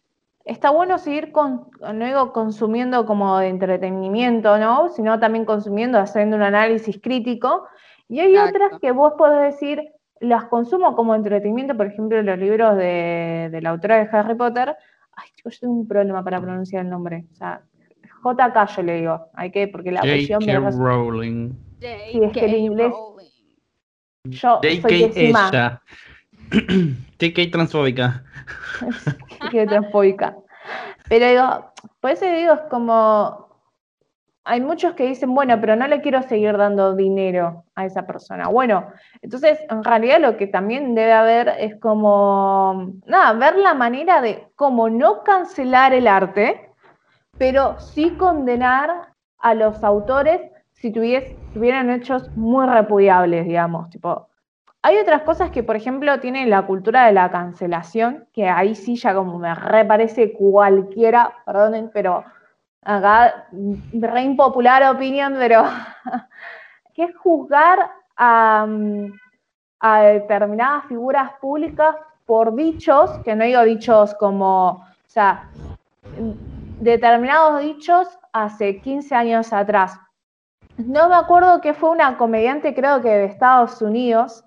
está 0.46 0.70
bueno 0.70 0.98
seguir 0.98 1.32
con, 1.32 1.68
no 1.82 2.06
digo 2.06 2.32
consumiendo 2.32 3.06
como 3.06 3.38
de 3.40 3.50
entretenimiento, 3.50 4.58
¿no? 4.58 4.90
Sino 4.90 5.20
también 5.20 5.46
consumiendo, 5.46 6.00
haciendo 6.00 6.38
un 6.38 6.44
análisis 6.44 7.00
crítico. 7.02 7.68
Y 8.08 8.20
hay 8.20 8.38
otras 8.38 8.80
que 8.80 8.92
vos 8.92 9.14
podés 9.18 9.54
decir, 9.54 9.92
las 10.20 10.46
consumo 10.46 10.96
como 10.96 11.16
entretenimiento, 11.16 11.76
por 11.76 11.88
ejemplo, 11.88 12.22
los 12.22 12.38
libros 12.40 12.78
de, 12.78 13.60
la 13.62 13.70
autora 13.70 13.98
de 13.98 14.10
Harry 14.12 14.36
Potter. 14.36 14.76
Ay, 15.12 15.30
chicos, 15.36 15.56
yo 15.56 15.60
tengo 15.62 15.74
un 15.74 15.88
problema 15.88 16.24
para 16.24 16.40
pronunciar 16.40 16.84
el 16.84 16.90
nombre. 16.90 17.26
O 17.32 17.36
sea, 17.36 17.62
JK 18.24 18.76
yo 18.76 18.84
le 18.84 18.96
digo. 18.96 19.30
Hay 19.34 19.52
que, 19.52 19.68
porque 19.68 19.92
la 19.92 20.02
versión 20.02 20.44
me 20.46 20.72
Rowling. 20.72 21.52
Sí, 21.80 22.20
es 22.24 22.32
que 22.32 22.46
el 22.46 22.56
inglés. 22.56 22.94
Yo 24.30 24.60
soy 24.62 24.82
pésima. 24.82 25.82
JK 27.20 27.52
transfóbica. 27.52 28.24
JK 29.52 29.68
transfóbica. 29.68 30.36
Pero 31.10 31.28
digo, 31.28 31.72
por 32.00 32.12
eso 32.12 32.26
digo, 32.26 32.54
es 32.54 32.62
como, 32.70 33.48
hay 34.44 34.62
muchos 34.62 34.94
que 34.94 35.08
dicen, 35.08 35.34
bueno, 35.34 35.60
pero 35.60 35.76
no 35.76 35.88
le 35.88 36.02
quiero 36.02 36.22
seguir 36.24 36.56
dando 36.58 36.96
dinero 36.96 37.66
a 37.76 37.86
esa 37.86 38.06
persona. 38.06 38.48
Bueno, 38.48 38.88
entonces 39.22 39.60
en 39.70 39.84
realidad 39.84 40.20
lo 40.20 40.38
que 40.38 40.48
también 40.48 40.96
debe 40.96 41.14
haber 41.14 41.50
es 41.60 41.80
como, 41.80 42.94
nada, 43.06 43.34
ver 43.34 43.58
la 43.58 43.74
manera 43.74 44.22
de 44.22 44.48
cómo 44.56 44.90
no 44.90 45.24
cancelar 45.24 45.94
el 45.94 46.08
arte, 46.08 46.72
pero 47.38 47.80
sí 47.80 48.12
condenar 48.12 49.10
a 49.40 49.54
los 49.54 49.84
autores 49.84 50.42
si 50.80 50.92
tuvieran 50.92 51.90
hechos 51.90 52.30
muy 52.36 52.66
repudiables, 52.68 53.46
digamos, 53.46 53.90
tipo, 53.90 54.28
hay 54.84 54.98
otras 54.98 55.24
cosas 55.24 55.50
que, 55.50 55.64
por 55.64 55.76
ejemplo, 55.76 56.20
tiene 56.20 56.46
la 56.46 56.66
cultura 56.66 57.08
de 57.08 57.14
la 57.14 57.32
cancelación, 57.32 58.28
que 58.32 58.48
ahí 58.48 58.76
sí 58.76 58.96
ya 58.96 59.14
como 59.14 59.40
me 59.40 59.54
reparece 59.54 60.34
cualquiera, 60.34 61.34
perdonen, 61.46 61.90
pero 61.94 62.24
acá 62.84 63.48
re 63.92 64.22
impopular 64.22 64.84
opinión, 64.84 65.36
pero 65.38 65.64
que 66.94 67.06
es 67.06 67.18
juzgar 67.18 67.92
a, 68.16 68.68
a 69.80 70.02
determinadas 70.02 70.86
figuras 70.86 71.32
públicas 71.42 71.96
por 72.26 72.56
dichos, 72.56 73.10
que 73.26 73.36
no 73.36 73.46
digo 73.46 73.64
dichos 73.64 74.14
como, 74.16 74.70
o 74.70 74.86
sea, 75.08 75.50
determinados 76.80 77.62
dichos 77.62 78.08
hace 78.32 78.80
15 78.80 79.16
años 79.16 79.52
atrás. 79.54 80.00
No 80.78 81.10
me 81.10 81.16
acuerdo 81.16 81.60
que 81.60 81.74
fue 81.74 81.90
una 81.90 82.18
comediante, 82.18 82.76
creo 82.76 83.02
que 83.02 83.10
de 83.10 83.26
Estados 83.26 83.82
Unidos, 83.82 84.46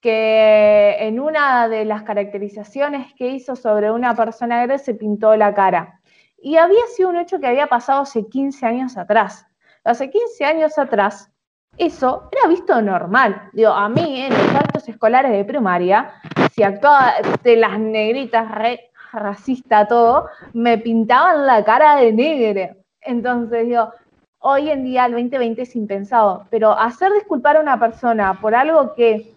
que 0.00 0.96
en 0.98 1.20
una 1.20 1.68
de 1.68 1.84
las 1.84 2.02
caracterizaciones 2.02 3.12
que 3.14 3.28
hizo 3.28 3.54
sobre 3.54 3.90
una 3.90 4.14
persona 4.14 4.66
gris 4.66 4.82
se 4.82 4.94
pintó 4.94 5.36
la 5.36 5.54
cara. 5.54 6.00
Y 6.38 6.56
había 6.56 6.84
sido 6.94 7.10
un 7.10 7.16
hecho 7.16 7.38
que 7.38 7.46
había 7.46 7.68
pasado 7.68 8.02
hace 8.02 8.26
15 8.26 8.66
años 8.66 8.96
atrás. 8.96 9.46
Hace 9.84 10.10
15 10.10 10.44
años 10.44 10.76
atrás, 10.76 11.30
eso 11.78 12.28
era 12.32 12.48
visto 12.48 12.82
normal. 12.82 13.50
Digo, 13.52 13.70
a 13.70 13.88
mí 13.88 14.22
en 14.22 14.32
los 14.32 14.54
actos 14.54 14.88
escolares 14.88 15.30
de 15.30 15.44
primaria, 15.44 16.12
si 16.52 16.64
actuaba 16.64 17.12
de 17.44 17.56
las 17.56 17.78
negritas 17.78 18.50
re 18.50 18.90
racista 19.12 19.86
todo, 19.86 20.28
me 20.52 20.78
pintaban 20.78 21.46
la 21.46 21.64
cara 21.64 21.96
de 21.96 22.12
negro. 22.12 22.76
Entonces 23.00 23.66
digo, 23.66 23.92
hoy 24.40 24.70
en 24.70 24.84
día 24.84 25.06
el 25.06 25.12
2020 25.12 25.62
es 25.62 25.76
impensado, 25.76 26.46
pero 26.50 26.72
hacer 26.72 27.12
disculpar 27.12 27.56
a 27.56 27.60
una 27.60 27.78
persona 27.78 28.40
por 28.40 28.54
algo 28.54 28.94
que 28.94 29.34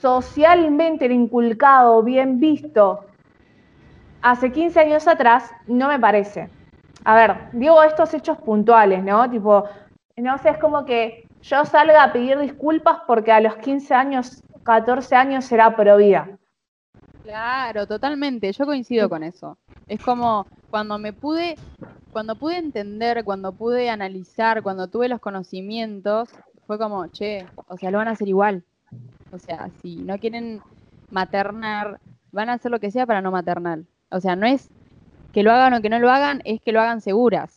socialmente 0.00 1.04
era 1.04 1.14
inculcado, 1.14 2.02
bien 2.02 2.40
visto, 2.40 3.04
hace 4.22 4.50
15 4.50 4.80
años 4.80 5.06
atrás, 5.06 5.50
no 5.66 5.88
me 5.88 6.00
parece. 6.00 6.48
A 7.04 7.14
ver, 7.14 7.36
digo 7.52 7.82
estos 7.82 8.12
hechos 8.14 8.38
puntuales, 8.38 9.04
¿no? 9.04 9.30
Tipo, 9.30 9.64
no 10.16 10.38
sé, 10.38 10.50
es 10.50 10.58
como 10.58 10.84
que 10.84 11.28
yo 11.42 11.64
salga 11.64 12.02
a 12.02 12.12
pedir 12.12 12.38
disculpas 12.38 12.98
porque 13.06 13.30
a 13.30 13.40
los 13.40 13.56
15 13.56 13.94
años, 13.94 14.42
14 14.64 15.14
años 15.14 15.44
será 15.44 15.76
pro 15.76 15.98
vida. 15.98 16.28
Claro, 17.26 17.88
totalmente, 17.88 18.52
yo 18.52 18.66
coincido 18.66 19.08
con 19.08 19.24
eso. 19.24 19.58
Es 19.88 20.00
como 20.00 20.46
cuando 20.70 20.96
me 20.96 21.12
pude, 21.12 21.56
cuando 22.12 22.36
pude 22.36 22.56
entender, 22.56 23.24
cuando 23.24 23.50
pude 23.50 23.90
analizar, 23.90 24.62
cuando 24.62 24.86
tuve 24.86 25.08
los 25.08 25.18
conocimientos, 25.18 26.28
fue 26.68 26.78
como, 26.78 27.08
che, 27.08 27.44
o 27.66 27.76
sea, 27.76 27.90
lo 27.90 27.98
van 27.98 28.06
a 28.06 28.12
hacer 28.12 28.28
igual. 28.28 28.62
O 29.32 29.40
sea, 29.40 29.70
si 29.82 29.96
no 29.96 30.18
quieren 30.18 30.60
maternar, 31.10 31.98
van 32.30 32.48
a 32.48 32.52
hacer 32.52 32.70
lo 32.70 32.78
que 32.78 32.92
sea 32.92 33.06
para 33.06 33.20
no 33.20 33.32
maternar. 33.32 33.80
O 34.08 34.20
sea, 34.20 34.36
no 34.36 34.46
es 34.46 34.68
que 35.32 35.42
lo 35.42 35.50
hagan 35.50 35.74
o 35.74 35.82
que 35.82 35.90
no 35.90 35.98
lo 35.98 36.12
hagan, 36.12 36.42
es 36.44 36.60
que 36.60 36.70
lo 36.70 36.80
hagan 36.80 37.00
seguras. 37.00 37.56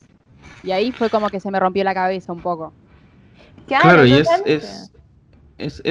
Y 0.64 0.72
ahí 0.72 0.92
fue 0.92 1.12
como 1.12 1.30
que 1.30 1.40
se 1.40 1.52
me 1.52 1.60
rompió 1.60 1.84
la 1.84 1.94
cabeza 1.94 2.34
un 2.34 2.42
poco. 2.42 2.74
Claro, 3.68 4.04
y 4.04 4.14
es, 4.14 4.28
es, 4.46 4.92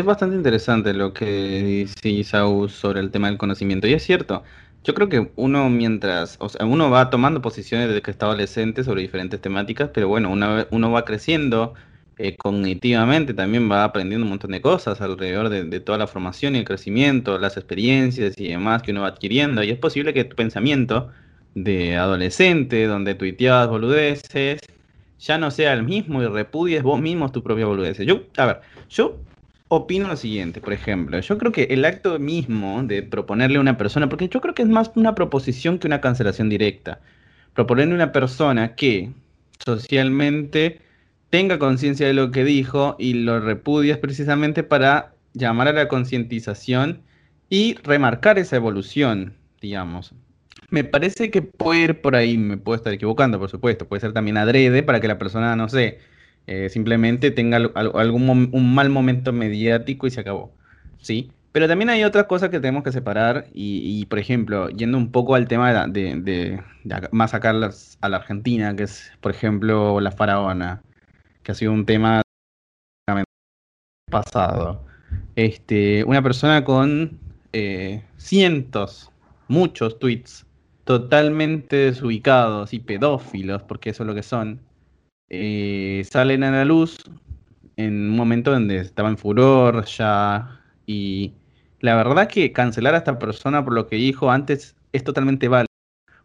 bastante 0.04 0.36
interesante 0.36 0.94
lo 0.94 1.12
que 1.12 1.26
dice 1.62 2.08
Isaú 2.08 2.68
sobre 2.68 3.00
el 3.00 3.10
tema 3.10 3.28
del 3.28 3.38
conocimiento. 3.38 3.86
Y 3.86 3.92
es 3.94 4.02
cierto, 4.02 4.42
yo 4.84 4.94
creo 4.94 5.08
que 5.08 5.30
uno 5.36 5.68
mientras, 5.68 6.36
o 6.40 6.48
sea, 6.48 6.64
uno 6.66 6.90
va 6.90 7.10
tomando 7.10 7.42
posiciones 7.42 7.88
desde 7.88 8.02
que 8.02 8.10
está 8.10 8.26
adolescente 8.26 8.84
sobre 8.84 9.02
diferentes 9.02 9.40
temáticas, 9.40 9.90
pero 9.92 10.08
bueno, 10.08 10.30
una, 10.30 10.66
uno 10.70 10.90
va 10.90 11.04
creciendo 11.04 11.74
eh, 12.16 12.36
cognitivamente, 12.36 13.34
también 13.34 13.70
va 13.70 13.84
aprendiendo 13.84 14.24
un 14.24 14.30
montón 14.30 14.50
de 14.52 14.60
cosas 14.60 15.00
alrededor 15.00 15.50
de, 15.50 15.80
toda 15.80 15.98
la 15.98 16.06
formación 16.06 16.56
y 16.56 16.58
el 16.60 16.64
crecimiento, 16.64 17.38
las 17.38 17.56
experiencias 17.56 18.34
y 18.38 18.48
demás 18.48 18.82
que 18.82 18.92
uno 18.92 19.02
va 19.02 19.08
adquiriendo. 19.08 19.62
Y 19.62 19.70
es 19.70 19.78
posible 19.78 20.14
que 20.14 20.24
tu 20.24 20.36
pensamiento 20.36 21.10
de 21.54 21.96
adolescente, 21.96 22.86
donde 22.86 23.14
tuiteabas 23.14 23.68
boludeces, 23.68 24.60
ya 25.20 25.38
no 25.38 25.50
sea 25.50 25.72
el 25.72 25.82
mismo 25.82 26.22
y 26.22 26.26
repudies 26.26 26.82
vos 26.82 27.00
mismo 27.00 27.30
tu 27.30 27.42
propia 27.42 27.66
boludez. 27.66 27.98
Yo, 27.98 28.22
a 28.36 28.46
ver, 28.46 28.60
yo 28.88 29.18
opino 29.68 30.08
lo 30.08 30.16
siguiente, 30.16 30.60
por 30.60 30.72
ejemplo, 30.72 31.20
yo 31.20 31.38
creo 31.38 31.52
que 31.52 31.64
el 31.64 31.84
acto 31.84 32.18
mismo 32.18 32.82
de 32.82 33.02
proponerle 33.02 33.58
a 33.58 33.60
una 33.60 33.76
persona, 33.76 34.08
porque 34.08 34.28
yo 34.28 34.40
creo 34.40 34.54
que 34.54 34.62
es 34.62 34.68
más 34.68 34.90
una 34.94 35.14
proposición 35.14 35.78
que 35.78 35.86
una 35.86 36.00
cancelación 36.00 36.48
directa, 36.48 37.00
proponerle 37.54 37.92
a 37.92 37.96
una 37.96 38.12
persona 38.12 38.74
que 38.74 39.10
socialmente 39.64 40.80
tenga 41.30 41.58
conciencia 41.58 42.06
de 42.06 42.14
lo 42.14 42.30
que 42.30 42.44
dijo 42.44 42.96
y 42.98 43.14
lo 43.14 43.40
repudias 43.40 43.98
precisamente 43.98 44.62
para 44.62 45.14
llamar 45.34 45.68
a 45.68 45.72
la 45.72 45.88
concientización 45.88 47.02
y 47.50 47.74
remarcar 47.82 48.38
esa 48.38 48.56
evolución, 48.56 49.34
digamos. 49.60 50.14
Me 50.70 50.84
parece 50.84 51.30
que 51.30 51.42
puede 51.42 51.80
ir 51.80 52.00
por 52.00 52.16
ahí, 52.16 52.36
me 52.36 52.58
puedo 52.58 52.76
estar 52.76 52.92
equivocando, 52.92 53.38
por 53.38 53.50
supuesto, 53.50 53.86
puede 53.88 54.00
ser 54.00 54.12
también 54.12 54.36
adrede 54.36 54.82
para 54.82 55.00
que 55.00 55.08
la 55.08 55.18
persona, 55.18 55.56
no 55.56 55.68
sé, 55.68 55.98
eh, 56.48 56.70
simplemente 56.70 57.30
tenga 57.30 57.58
algún 57.58 58.50
un 58.52 58.74
mal 58.74 58.88
momento 58.88 59.34
mediático 59.34 60.06
y 60.06 60.10
se 60.10 60.20
acabó, 60.20 60.54
¿sí? 60.98 61.30
Pero 61.52 61.68
también 61.68 61.90
hay 61.90 62.04
otras 62.04 62.24
cosas 62.24 62.48
que 62.48 62.58
tenemos 62.58 62.84
que 62.84 62.92
separar 62.92 63.48
y, 63.52 64.06
por 64.06 64.18
ejemplo, 64.18 64.70
yendo 64.70 64.96
un 64.96 65.12
poco 65.12 65.34
al 65.34 65.46
tema 65.46 65.86
de, 65.88 66.16
de, 66.20 66.62
más 67.12 67.32
sacarlas 67.32 67.98
a 68.00 68.08
la 68.08 68.18
Argentina, 68.18 68.74
que 68.76 68.84
es, 68.84 69.12
por 69.20 69.32
ejemplo, 69.32 70.00
la 70.00 70.10
faraona, 70.10 70.82
que 71.42 71.52
ha 71.52 71.54
sido 71.54 71.72
un 71.72 71.84
tema 71.84 72.22
pasado. 74.10 74.84
Este, 75.36 76.02
una 76.04 76.22
persona 76.22 76.64
con 76.64 77.18
eh, 77.52 78.04
cientos, 78.16 79.10
muchos 79.48 79.98
tweets 79.98 80.46
totalmente 80.84 81.76
desubicados 81.76 82.72
y 82.72 82.78
pedófilos, 82.78 83.62
porque 83.64 83.90
eso 83.90 84.02
es 84.02 84.06
lo 84.06 84.14
que 84.14 84.22
son, 84.22 84.60
eh, 85.30 86.04
salen 86.10 86.42
a 86.42 86.50
la 86.50 86.64
luz 86.64 87.04
en 87.76 88.10
un 88.10 88.16
momento 88.16 88.50
donde 88.50 88.78
estaba 88.78 89.08
en 89.08 89.18
furor 89.18 89.84
ya 89.84 90.60
y 90.86 91.32
la 91.80 91.94
verdad 91.94 92.28
que 92.28 92.52
cancelar 92.52 92.94
a 92.94 92.98
esta 92.98 93.18
persona 93.18 93.64
por 93.64 93.74
lo 93.74 93.86
que 93.86 93.96
dijo 93.96 94.30
antes 94.30 94.74
es 94.92 95.04
totalmente 95.04 95.48
válido, 95.48 95.68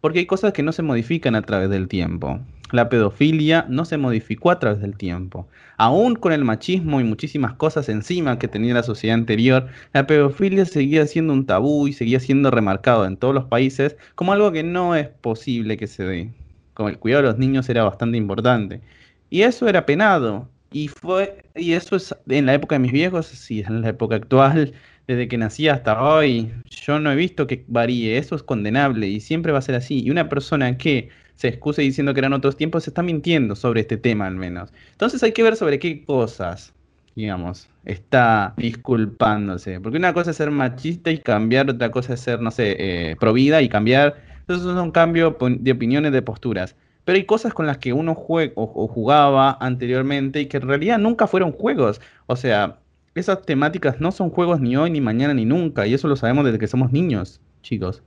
porque 0.02 0.20
hay 0.20 0.26
cosas 0.26 0.54
que 0.54 0.64
no 0.64 0.72
se 0.72 0.82
modifican 0.82 1.36
a 1.36 1.42
través 1.42 1.70
del 1.70 1.88
tiempo. 1.88 2.40
La 2.72 2.90
pedofilia 2.90 3.68
no 3.70 3.86
se 3.86 3.98
modificó 3.98 4.50
a 4.50 4.58
través 4.58 4.82
del 4.82 4.98
tiempo. 4.98 5.48
Aún 5.78 6.16
con 6.16 6.34
el 6.34 6.44
machismo 6.44 7.00
y 7.00 7.04
muchísimas 7.04 7.54
cosas 7.54 7.88
encima 7.88 8.40
que 8.40 8.48
tenía 8.48 8.74
la 8.74 8.82
sociedad 8.82 9.14
anterior, 9.14 9.68
la 9.94 10.08
pedofilia 10.08 10.66
seguía 10.66 11.06
siendo 11.06 11.34
un 11.34 11.46
tabú 11.46 11.88
y 11.88 11.94
seguía 11.94 12.20
siendo 12.20 12.50
remarcado 12.50 13.06
en 13.06 13.18
todos 13.18 13.36
los 13.36 13.46
países 13.46 13.96
como 14.16 14.34
algo 14.34 14.52
que 14.52 14.64
no 14.64 14.96
es 14.96 15.08
posible 15.08 15.78
que 15.78 15.86
se 15.86 16.04
dé 16.04 16.34
como 16.74 16.90
el 16.90 17.00
cuidado 17.00 17.24
de 17.24 17.30
los 17.30 17.38
niños 17.38 17.70
era 17.70 17.84
bastante 17.84 18.18
importante. 18.18 18.82
Y 19.30 19.42
eso 19.44 19.68
era 19.68 19.86
penado. 19.86 20.50
Y 20.72 20.88
fue 20.88 21.44
y 21.56 21.74
eso 21.74 21.96
es 21.96 22.16
en 22.28 22.48
la 22.48 22.56
época 22.56 22.76
de 22.76 22.80
mis 22.80 22.92
viejos, 22.92 23.28
sí, 23.28 23.62
en 23.62 23.82
la 23.82 23.90
época 23.90 24.16
actual, 24.16 24.74
desde 25.08 25.28
que 25.28 25.38
nací 25.38 25.68
hasta 25.68 26.02
hoy, 26.02 26.52
yo 26.66 27.00
no 27.00 27.12
he 27.12 27.16
visto 27.16 27.46
que 27.48 27.64
varíe, 27.68 28.18
eso 28.18 28.36
es 28.36 28.44
condenable 28.44 29.08
y 29.08 29.20
siempre 29.20 29.52
va 29.52 29.60
a 29.60 29.62
ser 29.62 29.76
así. 29.76 30.04
Y 30.04 30.10
una 30.10 30.30
persona 30.30 30.78
que 30.78 31.10
se 31.36 31.50
excuse 31.50 31.82
diciendo 31.82 32.14
que 32.14 32.20
eran 32.20 32.34
otros 32.34 32.58
tiempos 32.58 32.88
está 32.88 33.04
mintiendo 33.04 33.56
sobre 33.56 33.82
este 33.82 33.98
tema 33.98 34.28
al 34.28 34.36
menos. 34.36 34.72
Entonces 34.92 35.22
hay 35.24 35.32
que 35.32 35.44
ver 35.44 35.56
sobre 35.56 35.80
qué 35.80 36.04
cosas, 36.06 36.74
digamos, 37.16 37.70
está 37.86 38.54
disculpándose. 38.58 39.80
Porque 39.80 39.98
una 39.98 40.14
cosa 40.14 40.32
es 40.32 40.38
ser 40.38 40.52
machista 40.52 41.12
y 41.12 41.20
cambiar, 41.20 41.70
otra 41.70 41.92
cosa 41.92 42.14
es 42.14 42.22
ser, 42.22 42.42
no 42.42 42.52
sé, 42.52 42.76
eh, 42.80 43.16
provida 43.20 43.62
y 43.62 43.70
cambiar 43.70 44.33
entonces 44.44 44.68
es 44.68 44.82
un 44.82 44.92
cambio 44.92 45.38
de 45.40 45.72
opiniones, 45.72 46.12
de 46.12 46.22
posturas. 46.22 46.76
Pero 47.06 47.16
hay 47.16 47.26
cosas 47.26 47.54
con 47.54 47.66
las 47.66 47.78
que 47.78 47.94
uno 47.94 48.14
juega 48.14 48.52
o, 48.56 48.88
jugaba 48.88 49.58
anteriormente 49.60 50.42
y 50.42 50.48
que 50.48 50.58
en 50.58 50.68
realidad 50.68 51.00
nunca 51.00 51.28
fueron 51.28 51.54
juegos. 51.54 52.02
O 52.28 52.36
sea, 52.36 52.80
esas 53.16 53.42
temáticas 53.44 54.02
no 54.02 54.12
son 54.12 54.30
juegos 54.30 54.60
ni 54.60 54.76
hoy, 54.76 54.92
ni 54.92 55.00
mañana, 55.00 55.34
ni 55.34 55.46
nunca. 55.46 55.88
Y 55.88 55.94
eso 55.94 56.08
lo 56.10 56.18
sabemos 56.18 56.44
desde 56.44 56.60
que 56.60 56.68
somos 56.68 56.92
niños, 56.92 57.40
chicos. 57.62 58.04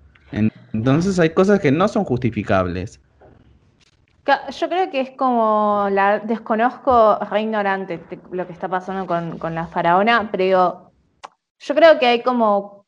Entonces 0.73 1.19
hay 1.19 1.31
cosas 1.31 1.61
que 1.61 1.73
no 1.73 1.89
son 1.89 2.05
justificables. 2.05 3.01
Yo 4.59 4.69
creo 4.69 4.91
que 4.91 5.01
es 5.01 5.11
como, 5.13 5.89
la 5.91 6.19
desconozco, 6.19 7.19
re 7.31 7.43
ignorante 7.43 8.01
lo 8.31 8.47
que 8.47 8.53
está 8.53 8.69
pasando 8.69 9.07
con, 9.07 9.39
con 9.39 9.55
la 9.55 9.69
faraona, 9.69 10.29
pero 10.33 10.91
yo 11.59 11.75
creo 11.75 11.99
que 11.99 12.07
hay 12.07 12.23
como 12.23 12.85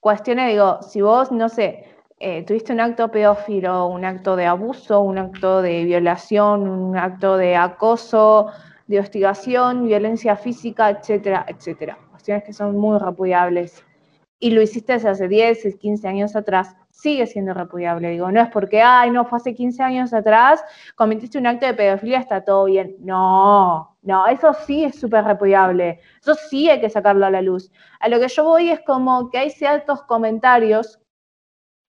cuestiones, 0.00 0.50
digo, 0.50 0.82
si 0.82 1.00
vos, 1.00 1.30
no 1.30 1.48
sé, 1.48 1.95
eh, 2.18 2.44
tuviste 2.44 2.72
un 2.72 2.80
acto 2.80 3.10
pedófilo, 3.10 3.88
un 3.88 4.04
acto 4.04 4.36
de 4.36 4.46
abuso, 4.46 5.00
un 5.00 5.18
acto 5.18 5.60
de 5.60 5.84
violación, 5.84 6.66
un 6.66 6.96
acto 6.96 7.36
de 7.36 7.56
acoso, 7.56 8.50
de 8.86 9.00
hostigación, 9.00 9.86
violencia 9.86 10.36
física, 10.36 10.88
etcétera, 10.90 11.44
etcétera. 11.46 11.98
Cuestiones 12.10 12.44
que 12.44 12.52
son 12.54 12.76
muy 12.76 12.98
repudiables. 12.98 13.84
Y 14.38 14.50
lo 14.50 14.62
hiciste 14.62 14.94
hace 14.94 15.28
10, 15.28 15.76
15 15.78 16.08
años 16.08 16.36
atrás, 16.36 16.74
sigue 16.90 17.26
siendo 17.26 17.52
repudiable. 17.54 18.10
Digo, 18.10 18.30
no 18.30 18.40
es 18.40 18.48
porque, 18.50 18.82
ay, 18.82 19.10
no, 19.10 19.24
fue 19.26 19.38
hace 19.38 19.54
15 19.54 19.82
años 19.82 20.12
atrás, 20.14 20.62
cometiste 20.94 21.38
un 21.38 21.46
acto 21.46 21.66
de 21.66 21.74
pedofilia, 21.74 22.18
está 22.18 22.44
todo 22.44 22.64
bien. 22.64 22.96
No, 23.00 23.96
no, 24.02 24.26
eso 24.26 24.54
sí 24.66 24.84
es 24.84 24.98
súper 24.98 25.24
repudiable. 25.24 26.00
Eso 26.20 26.34
sí 26.34 26.68
hay 26.70 26.80
que 26.80 26.90
sacarlo 26.90 27.26
a 27.26 27.30
la 27.30 27.42
luz. 27.42 27.70
A 28.00 28.08
lo 28.08 28.20
que 28.20 28.28
yo 28.28 28.44
voy 28.44 28.70
es 28.70 28.80
como 28.80 29.30
que 29.30 29.38
hay 29.38 29.50
ciertos 29.50 30.02
comentarios 30.02 30.98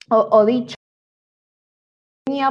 o, 0.10 0.46
dicho 0.46 0.76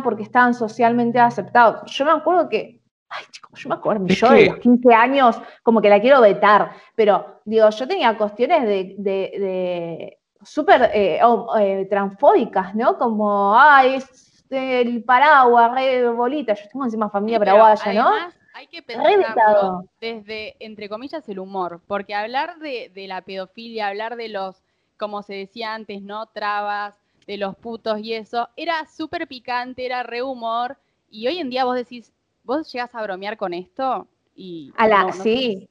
porque 0.03 0.23
estaban 0.23 0.55
socialmente 0.55 1.19
aceptados. 1.19 1.90
Yo 1.92 2.05
me 2.05 2.12
acuerdo 2.12 2.49
que, 2.49 2.81
ay 3.09 3.25
chicos, 3.31 3.61
yo 3.61 3.69
me 3.69 3.75
acuerdo, 3.77 4.07
yo 4.07 4.31
de 4.31 4.47
los 4.47 4.59
15 4.59 4.95
años 4.95 5.40
como 5.62 5.81
que 5.81 5.88
la 5.88 6.01
quiero 6.01 6.21
vetar, 6.21 6.73
pero 6.95 7.40
digo, 7.45 7.69
yo 7.71 7.87
tenía 7.87 8.16
cuestiones 8.16 8.62
de, 8.62 8.95
de, 8.99 10.19
súper 10.42 10.90
eh, 10.95 11.21
eh, 11.61 11.87
transfóbicas, 11.88 12.75
¿no? 12.75 12.99
Como, 12.99 13.55
ay, 13.59 13.97
es 13.97 14.45
el 14.51 15.05
paraguas, 15.05 15.73
re 15.75 16.09
bolita, 16.09 16.55
yo 16.55 16.69
tengo 16.71 16.85
encima 16.85 17.11
familia 17.11 17.38
paraguaya, 17.38 17.92
¿no? 17.92 18.11
Hay 18.55 18.69
que 18.69 18.83
pensarlo 18.83 19.85
desde, 20.01 20.57
entre 20.61 20.88
comillas, 20.88 21.29
el 21.29 21.38
humor, 21.38 21.83
porque 21.87 22.14
hablar 22.14 22.59
de, 22.59 22.90
de 22.95 23.07
la 23.07 23.21
pedofilia, 23.21 23.88
hablar 23.88 24.16
de 24.16 24.31
los, 24.31 24.62
como 24.97 25.23
se 25.23 25.35
decía 25.35 25.75
antes, 25.75 26.01
¿no? 26.01 26.25
Trabas, 26.27 26.95
de 27.27 27.37
los 27.37 27.57
putos 27.57 28.01
y 28.01 28.12
eso, 28.15 28.49
era 28.57 28.87
súper 28.87 29.27
picante, 29.27 29.85
era 29.85 30.03
re 30.03 30.23
humor. 30.23 30.77
Y 31.11 31.27
hoy 31.27 31.39
en 31.39 31.51
día 31.51 31.65
vos 31.65 31.75
decís, 31.77 32.12
¿vos 32.45 32.71
llegás 32.73 32.95
a 32.95 33.03
bromear 33.03 33.37
con 33.37 33.53
esto? 33.55 34.07
Y 34.35 34.73
a 34.77 34.87
la, 34.87 35.12
sí. 35.12 35.69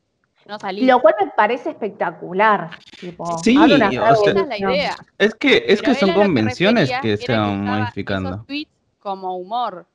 no 0.47 0.59
salir. 0.59 0.85
Lo 0.87 0.99
cual 0.99 1.15
me 1.23 1.31
parece 1.35 1.69
espectacular. 1.69 2.71
Tipo, 2.99 3.37
Sí, 3.43 3.55
o 3.57 3.67
sea- 3.67 3.75
Esa 3.75 3.89
es 3.89 3.95
la 3.99 4.11
revolución. 4.11 4.71
idea. 4.71 4.97
Es 5.17 5.35
que, 5.35 5.63
es 5.67 5.81
Pero 5.81 5.93
que 5.93 5.99
son 5.99 6.09
que 6.09 6.15
convenciones 6.15 6.91
que 7.01 7.13
era 7.13 7.17
se 7.17 7.31
van 7.37 7.63
modificando. 7.63 8.29
Esos 8.31 8.45
tweets 8.47 8.71
como 8.99 9.37
humor. 9.37 9.85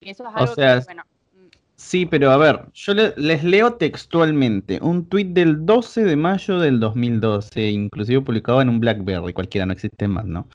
Y 0.00 0.10
eso 0.10 0.24
es 0.28 0.34
O 0.34 0.38
algo 0.38 0.54
sea, 0.54 0.78
que, 0.80 0.84
bueno, 0.84 1.02
mm, 1.34 1.46
Sí, 1.76 2.06
pero 2.06 2.30
a 2.30 2.36
ver, 2.36 2.66
yo 2.74 2.94
le- 2.94 3.14
les 3.16 3.42
leo 3.44 3.74
textualmente 3.74 4.78
un 4.82 5.06
tuit 5.06 5.28
del 5.28 5.64
12 5.66 6.04
de 6.04 6.16
mayo 6.16 6.58
del 6.60 6.78
2012, 6.80 7.70
inclusive 7.70 8.20
publicado 8.20 8.60
en 8.62 8.68
un 8.68 8.78
BlackBerry, 8.78 9.32
cualquiera, 9.32 9.66
no 9.66 9.72
existe 9.72 10.06
más, 10.06 10.24
¿no? 10.26 10.46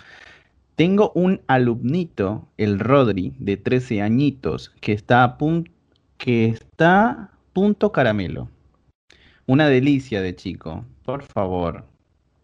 Tengo 0.78 1.12
un 1.16 1.42
alumnito, 1.48 2.50
el 2.56 2.80
Rodri, 2.80 3.34
de 3.40 3.58
13 3.58 4.04
añitos, 4.04 4.70
que 4.80 4.94
está 4.94 5.24
a 5.24 5.36
punto, 5.40 5.72
que 6.20 6.46
está 6.50 7.32
punto 7.52 7.92
caramelo. 7.92 8.50
Una 9.48 9.70
delicia 9.70 10.22
de 10.22 10.36
chico, 10.36 10.86
por 11.04 11.24
favor. 11.24 11.86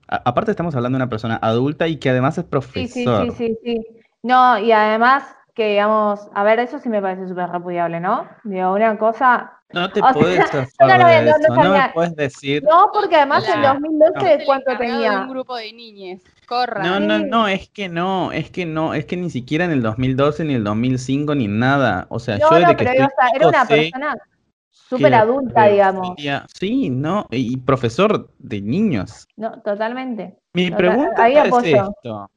A- 0.08 0.24
aparte 0.26 0.50
estamos 0.50 0.76
hablando 0.76 0.98
de 0.98 1.04
una 1.04 1.12
persona 1.12 1.38
adulta 1.43 1.88
y 1.88 1.98
que 1.98 2.10
además 2.10 2.39
es 2.39 2.46
Sí, 2.46 2.88
sí, 2.88 3.04
profesor. 3.04 3.36
sí, 3.38 3.38
sí, 3.38 3.58
sí. 3.63 3.86
No, 4.24 4.58
y 4.58 4.72
además 4.72 5.36
que 5.54 5.69
digamos, 5.69 6.28
a 6.34 6.43
ver, 6.43 6.58
eso 6.58 6.80
sí 6.80 6.89
me 6.89 7.04
parece 7.04 7.28
súper 7.28 7.50
repudiable, 7.52 8.00
¿no? 8.00 8.28
Digo, 8.46 8.74
una 8.74 8.98
cosa. 8.98 9.60
No 9.74 9.91
te 9.91 10.02
O 10.02 10.06
sea, 10.06 10.13
puedes 10.13 10.39
no, 10.39 10.48
zafar 10.48 10.88
no, 10.88 10.98
no, 10.98 11.08
de 11.08 11.15
no, 11.17 11.22
no 11.22 11.38
eso, 11.38 11.56
no 11.56 11.74
me 11.74 11.89
puedes 11.93 12.15
decir 12.15 12.63
No, 12.63 12.89
porque 12.91 13.15
además 13.15 13.48
en 13.48 13.60
Hola. 13.60 13.74
2012, 13.74 14.34
el 14.34 14.46
¿cuánto 14.46 14.76
tenía? 14.80 15.22
un 15.22 15.30
grupo 15.30 15.56
de 15.56 15.72
niñes. 15.72 16.24
Corra. 16.54 16.84
No, 16.84 17.00
no, 17.00 17.20
no, 17.26 17.48
es 17.48 17.70
que 17.70 17.89
no, 17.89 18.32
es 18.32 18.50
que 18.52 18.66
no, 18.66 18.94
es 18.94 19.06
que 19.06 19.18
ni 19.18 19.30
siquiera 19.30 19.66
en 19.66 19.72
el 19.72 19.82
2012, 19.82 20.46
ni 20.46 20.54
el 20.54 20.63
2005, 20.63 21.36
ni 21.36 21.48
nada. 21.48 22.06
O 22.10 22.20
sea, 22.20 22.38
No, 22.38 22.50
yo 22.52 22.56
desde 22.58 22.68
no, 22.72 22.78
que 22.78 22.84
pero 22.86 22.92
estoy 22.92 23.06
o 23.06 23.10
sea, 23.10 23.30
era 23.36 23.48
una 23.48 23.66
persona 23.68 24.18
súper 24.72 25.13
adulta, 25.16 25.66
digamos. 25.68 26.16
Sí, 26.54 26.89
no, 26.89 27.28
y 27.32 27.58
profesor 27.58 28.30
de 28.39 28.62
niños. 28.62 29.28
No, 29.36 29.60
totalmente. 29.62 30.38
Mi 30.54 30.70
Total- 30.70 30.78
pregunta 30.78 31.30
es 31.30 31.38
apoyo. 31.48 31.76
esto. 31.89 32.32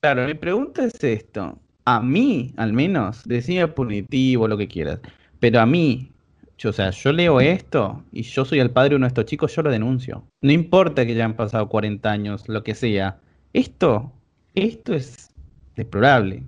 Claro, 0.00 0.26
mi 0.26 0.34
pregunta 0.34 0.84
es 0.84 1.04
esto. 1.04 1.58
A 1.84 2.00
mí, 2.00 2.52
al 2.56 2.72
menos, 2.72 3.22
decime 3.24 3.66
punitivo, 3.68 4.48
lo 4.48 4.56
que 4.56 4.66
quieras, 4.68 4.98
pero 5.40 5.60
a 5.60 5.66
mí, 5.66 6.10
yo, 6.58 6.70
o 6.70 6.72
sea, 6.72 6.90
yo 6.90 7.12
leo 7.12 7.40
esto 7.40 8.02
y 8.12 8.22
yo 8.22 8.44
soy 8.44 8.60
el 8.60 8.70
padre 8.70 8.90
de 8.90 8.96
uno 8.96 9.04
de 9.06 9.08
estos 9.08 9.24
chicos, 9.26 9.54
yo 9.54 9.62
lo 9.62 9.70
denuncio. 9.70 10.24
No 10.42 10.52
importa 10.52 11.06
que 11.06 11.14
ya 11.14 11.24
han 11.24 11.34
pasado 11.34 11.68
40 11.68 12.10
años, 12.10 12.48
lo 12.48 12.62
que 12.62 12.74
sea. 12.74 13.18
Esto, 13.52 14.12
esto 14.54 14.94
es 14.94 15.32
deplorable. 15.76 16.42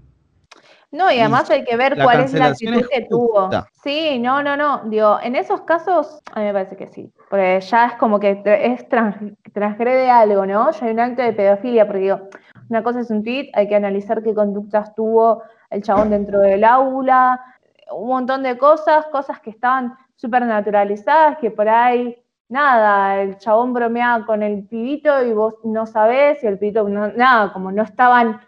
No, 0.90 1.10
y 1.10 1.20
además 1.20 1.50
hay 1.50 1.64
que 1.64 1.74
ver 1.76 1.96
la 1.96 2.04
cuál 2.04 2.20
es 2.20 2.34
la 2.34 2.46
actitud 2.46 2.86
que 2.90 3.06
tuvo. 3.08 3.50
Sí, 3.82 4.18
no, 4.18 4.42
no, 4.42 4.56
no. 4.58 4.82
Digo, 4.84 5.18
en 5.22 5.36
esos 5.36 5.62
casos, 5.62 6.20
a 6.34 6.40
mí 6.40 6.46
me 6.46 6.52
parece 6.52 6.76
que 6.76 6.86
sí. 6.86 7.10
Porque 7.30 7.60
ya 7.60 7.86
es 7.86 7.94
como 7.94 8.20
que 8.20 8.42
es 8.44 8.88
trans- 8.88 9.16
transgrede 9.54 10.10
algo, 10.10 10.44
¿no? 10.44 10.70
Ya 10.70 10.86
hay 10.86 10.92
un 10.92 11.00
acto 11.00 11.22
de 11.22 11.32
pedofilia, 11.32 11.86
porque 11.86 12.02
digo, 12.02 12.20
una 12.68 12.82
cosa 12.82 13.00
es 13.00 13.10
un 13.10 13.24
tweet, 13.24 13.50
hay 13.54 13.68
que 13.68 13.74
analizar 13.74 14.22
qué 14.22 14.34
conductas 14.34 14.94
tuvo 14.94 15.42
el 15.70 15.82
chabón 15.82 16.10
dentro 16.10 16.40
del 16.40 16.62
aula, 16.62 17.40
un 17.90 18.08
montón 18.08 18.42
de 18.42 18.58
cosas, 18.58 19.06
cosas 19.06 19.40
que 19.40 19.50
estaban 19.50 19.96
súper 20.14 20.44
naturalizadas, 20.44 21.38
que 21.38 21.50
por 21.50 21.68
ahí, 21.70 22.22
nada, 22.52 23.20
el 23.22 23.38
chabón 23.38 23.72
bromeaba 23.74 24.26
con 24.26 24.42
el 24.42 24.66
pibito 24.68 25.22
y 25.24 25.32
vos 25.32 25.54
no 25.64 25.86
sabés, 25.86 26.42
y 26.44 26.46
el 26.46 26.58
pibito, 26.58 26.88
no- 26.88 27.08
nada, 27.12 27.52
como 27.52 27.72
no 27.72 27.82
estaban 27.82 28.40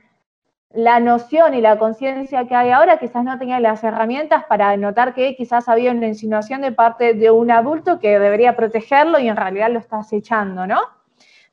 la 0.70 1.00
noción 1.00 1.54
y 1.54 1.60
la 1.62 1.78
conciencia 1.78 2.46
que 2.48 2.54
hay 2.56 2.70
ahora, 2.70 2.98
quizás 2.98 3.24
no 3.24 3.38
tenía 3.38 3.60
las 3.60 3.84
herramientas 3.84 4.44
para 4.46 4.76
notar 4.76 5.14
que 5.14 5.36
quizás 5.36 5.68
había 5.68 5.92
una 5.92 6.08
insinuación 6.08 6.62
de 6.62 6.72
parte 6.72 7.14
de 7.14 7.30
un 7.30 7.50
adulto 7.50 7.98
que 8.00 8.18
debería 8.18 8.56
protegerlo 8.56 9.18
y 9.20 9.28
en 9.28 9.36
realidad 9.36 9.70
lo 9.72 9.80
está 9.80 9.98
acechando, 9.98 10.66
¿no? 10.66 10.80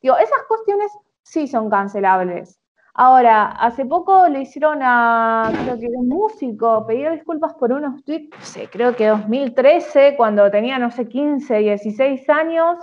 Digo, 0.01 0.17
esas 0.17 0.43
cuestiones 0.47 0.91
sí 1.23 1.47
son 1.47 1.69
cancelables. 1.69 2.60
Ahora, 2.93 3.51
hace 3.51 3.85
poco 3.85 4.27
le 4.27 4.41
hicieron 4.41 4.79
a, 4.81 5.49
creo 5.63 5.79
que 5.79 5.87
un 5.87 6.09
músico, 6.09 6.85
pedir 6.85 7.09
disculpas 7.11 7.53
por 7.53 7.71
unos 7.71 8.03
tweets, 8.03 8.37
no 8.37 8.45
sé, 8.45 8.67
creo 8.69 8.95
que 8.95 9.07
2013, 9.07 10.15
cuando 10.17 10.51
tenía, 10.51 10.77
no 10.77 10.91
sé, 10.91 11.07
15, 11.07 11.57
16 11.59 12.29
años, 12.29 12.77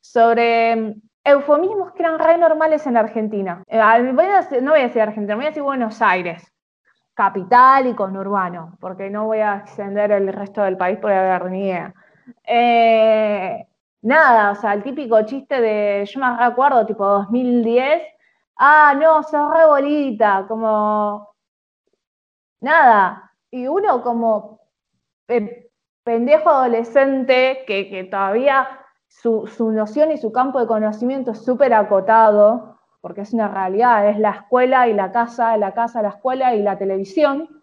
sobre 0.00 0.76
mm, 0.76 1.02
eufemismos 1.24 1.92
que 1.92 2.02
eran 2.02 2.18
re 2.18 2.36
normales 2.38 2.86
en 2.86 2.96
Argentina. 2.96 3.62
Eh, 3.66 3.78
no 3.78 4.12
voy 4.14 4.80
a 4.80 4.82
decir 4.82 5.00
Argentina, 5.00 5.34
voy 5.34 5.46
a 5.46 5.48
decir 5.48 5.62
Buenos 5.62 6.02
Aires, 6.02 6.52
capital 7.14 7.86
y 7.86 7.94
conurbano, 7.94 8.76
porque 8.80 9.08
no 9.10 9.26
voy 9.26 9.38
a 9.38 9.56
extender 9.56 10.12
el 10.12 10.32
resto 10.32 10.62
del 10.62 10.76
país 10.76 10.98
por 10.98 11.10
haber 11.10 11.50
ni 11.50 11.64
idea. 11.64 11.94
Eh, 12.44 13.66
nada, 14.02 14.50
o 14.52 14.54
sea, 14.54 14.74
el 14.74 14.82
típico 14.82 15.22
chiste 15.22 15.60
de, 15.60 16.04
yo 16.06 16.20
me 16.20 16.36
recuerdo, 16.38 16.86
tipo 16.86 17.04
2010, 17.06 18.02
ah, 18.58 18.94
no, 18.98 19.22
sos 19.22 19.54
re 19.54 19.66
bolita, 19.66 20.44
como, 20.48 21.34
nada, 22.60 23.32
y 23.50 23.66
uno 23.66 24.02
como 24.02 24.60
pendejo 26.04 26.50
adolescente 26.50 27.64
que, 27.66 27.88
que 27.88 28.04
todavía 28.04 28.68
su, 29.08 29.46
su 29.46 29.70
noción 29.72 30.12
y 30.12 30.18
su 30.18 30.32
campo 30.32 30.60
de 30.60 30.66
conocimiento 30.66 31.32
es 31.32 31.44
súper 31.44 31.74
acotado, 31.74 32.78
porque 33.00 33.22
es 33.22 33.32
una 33.32 33.48
realidad, 33.48 34.08
es 34.08 34.18
la 34.18 34.30
escuela 34.30 34.88
y 34.88 34.94
la 34.94 35.12
casa, 35.12 35.56
la 35.56 35.72
casa, 35.72 36.02
la 36.02 36.10
escuela 36.10 36.54
y 36.54 36.62
la 36.62 36.76
televisión. 36.78 37.62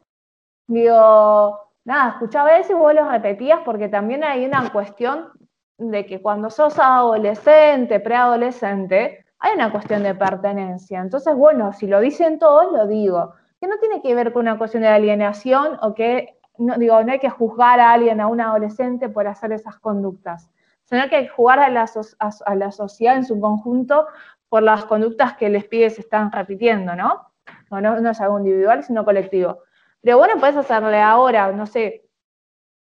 Digo, 0.67 1.59
nada, 1.83 2.11
escuchaba 2.11 2.57
eso 2.57 2.73
y 2.73 2.75
vos 2.75 2.93
lo 2.93 3.09
repetías 3.09 3.59
porque 3.65 3.89
también 3.89 4.23
hay 4.23 4.45
una 4.45 4.71
cuestión 4.71 5.29
de 5.77 6.05
que 6.05 6.21
cuando 6.21 6.49
sos 6.49 6.79
adolescente, 6.79 7.99
preadolescente, 7.99 9.24
hay 9.39 9.53
una 9.55 9.71
cuestión 9.71 10.03
de 10.03 10.15
pertenencia. 10.15 10.99
Entonces, 10.99 11.35
bueno, 11.35 11.73
si 11.73 11.87
lo 11.87 11.99
dicen 11.99 12.39
todos, 12.39 12.71
lo 12.71 12.87
digo. 12.87 13.33
Que 13.59 13.67
no 13.67 13.77
tiene 13.79 14.01
que 14.01 14.13
ver 14.15 14.33
con 14.33 14.41
una 14.41 14.57
cuestión 14.57 14.83
de 14.83 14.89
alienación 14.89 15.77
o 15.81 15.93
que, 15.93 16.37
no, 16.57 16.75
digo, 16.77 17.01
no 17.03 17.11
hay 17.11 17.19
que 17.19 17.29
juzgar 17.29 17.79
a 17.79 17.91
alguien, 17.91 18.21
a 18.21 18.27
un 18.27 18.41
adolescente, 18.41 19.09
por 19.09 19.27
hacer 19.27 19.51
esas 19.51 19.79
conductas, 19.79 20.49
sino 20.83 21.07
que 21.09 21.15
hay 21.15 21.23
que 21.23 21.29
jugar 21.29 21.59
a 21.59 21.69
la, 21.69 21.85
a, 22.19 22.29
a 22.45 22.55
la 22.55 22.71
sociedad 22.71 23.15
en 23.15 23.25
su 23.25 23.39
conjunto 23.39 24.07
por 24.49 24.63
las 24.63 24.85
conductas 24.85 25.35
que 25.35 25.49
les 25.49 25.65
pibes 25.65 25.99
están 25.99 26.31
repitiendo, 26.31 26.95
¿no? 26.95 27.27
No, 27.71 27.81
no, 27.81 27.99
no 27.99 28.09
es 28.09 28.21
algo 28.21 28.39
individual, 28.39 28.83
sino 28.83 29.03
colectivo. 29.03 29.59
Pero 30.01 30.17
bueno, 30.17 30.35
puedes 30.39 30.55
hacerle 30.55 31.01
ahora, 31.01 31.51
no 31.51 31.65
sé, 31.65 32.05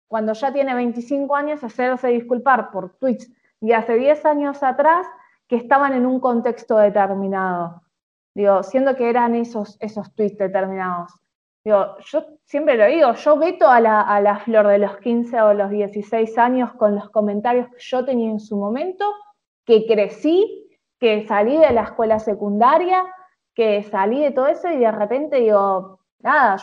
cuando 0.09 0.33
ya 0.35 0.53
tiene 0.53 0.75
25 0.75 1.35
años, 1.35 1.65
hacerse 1.65 2.09
disculpar 2.09 2.71
por 2.71 2.97
tweets 2.99 3.31
de 3.61 3.75
hace 3.75 3.95
10 3.95 4.27
años 4.27 4.63
atrás 4.63 5.07
que 5.53 5.59
estaban 5.59 5.93
en 5.93 6.07
un 6.07 6.19
contexto 6.19 6.79
determinado. 6.79 7.83
Digo, 8.35 8.63
siendo 8.63 8.97
que 8.97 9.11
eran 9.11 9.35
esos, 9.35 9.77
esos 9.81 10.15
tweets 10.15 10.39
determinados. 10.39 11.13
Digo, 11.63 11.99
yo 12.07 12.25
siempre 12.47 12.79
lo 12.79 12.87
digo, 12.87 13.13
yo 13.13 13.37
veto 13.37 13.69
a 13.69 13.79
la, 13.79 14.01
a 14.01 14.19
la 14.23 14.39
flor 14.39 14.69
de 14.69 14.79
los 14.79 14.97
15 14.97 15.43
o 15.43 15.53
los 15.53 15.69
16 15.69 16.39
años 16.39 16.73
con 16.73 16.95
los 16.95 17.11
comentarios 17.11 17.69
que 17.69 17.77
yo 17.81 18.03
tenía 18.03 18.31
en 18.31 18.41
su 18.41 18.57
momento, 18.57 19.05
que 19.67 19.85
crecí, 19.85 20.71
que 20.99 21.27
salí 21.27 21.59
de 21.59 21.71
la 21.75 21.83
escuela 21.83 22.19
secundaria, 22.19 23.05
que 23.55 23.83
salí 23.83 24.23
de 24.23 24.31
todo 24.31 24.47
eso 24.47 24.71
y 24.71 24.79
de 24.79 24.91
repente 24.91 25.37
digo, 25.37 26.01
nada, 26.21 26.57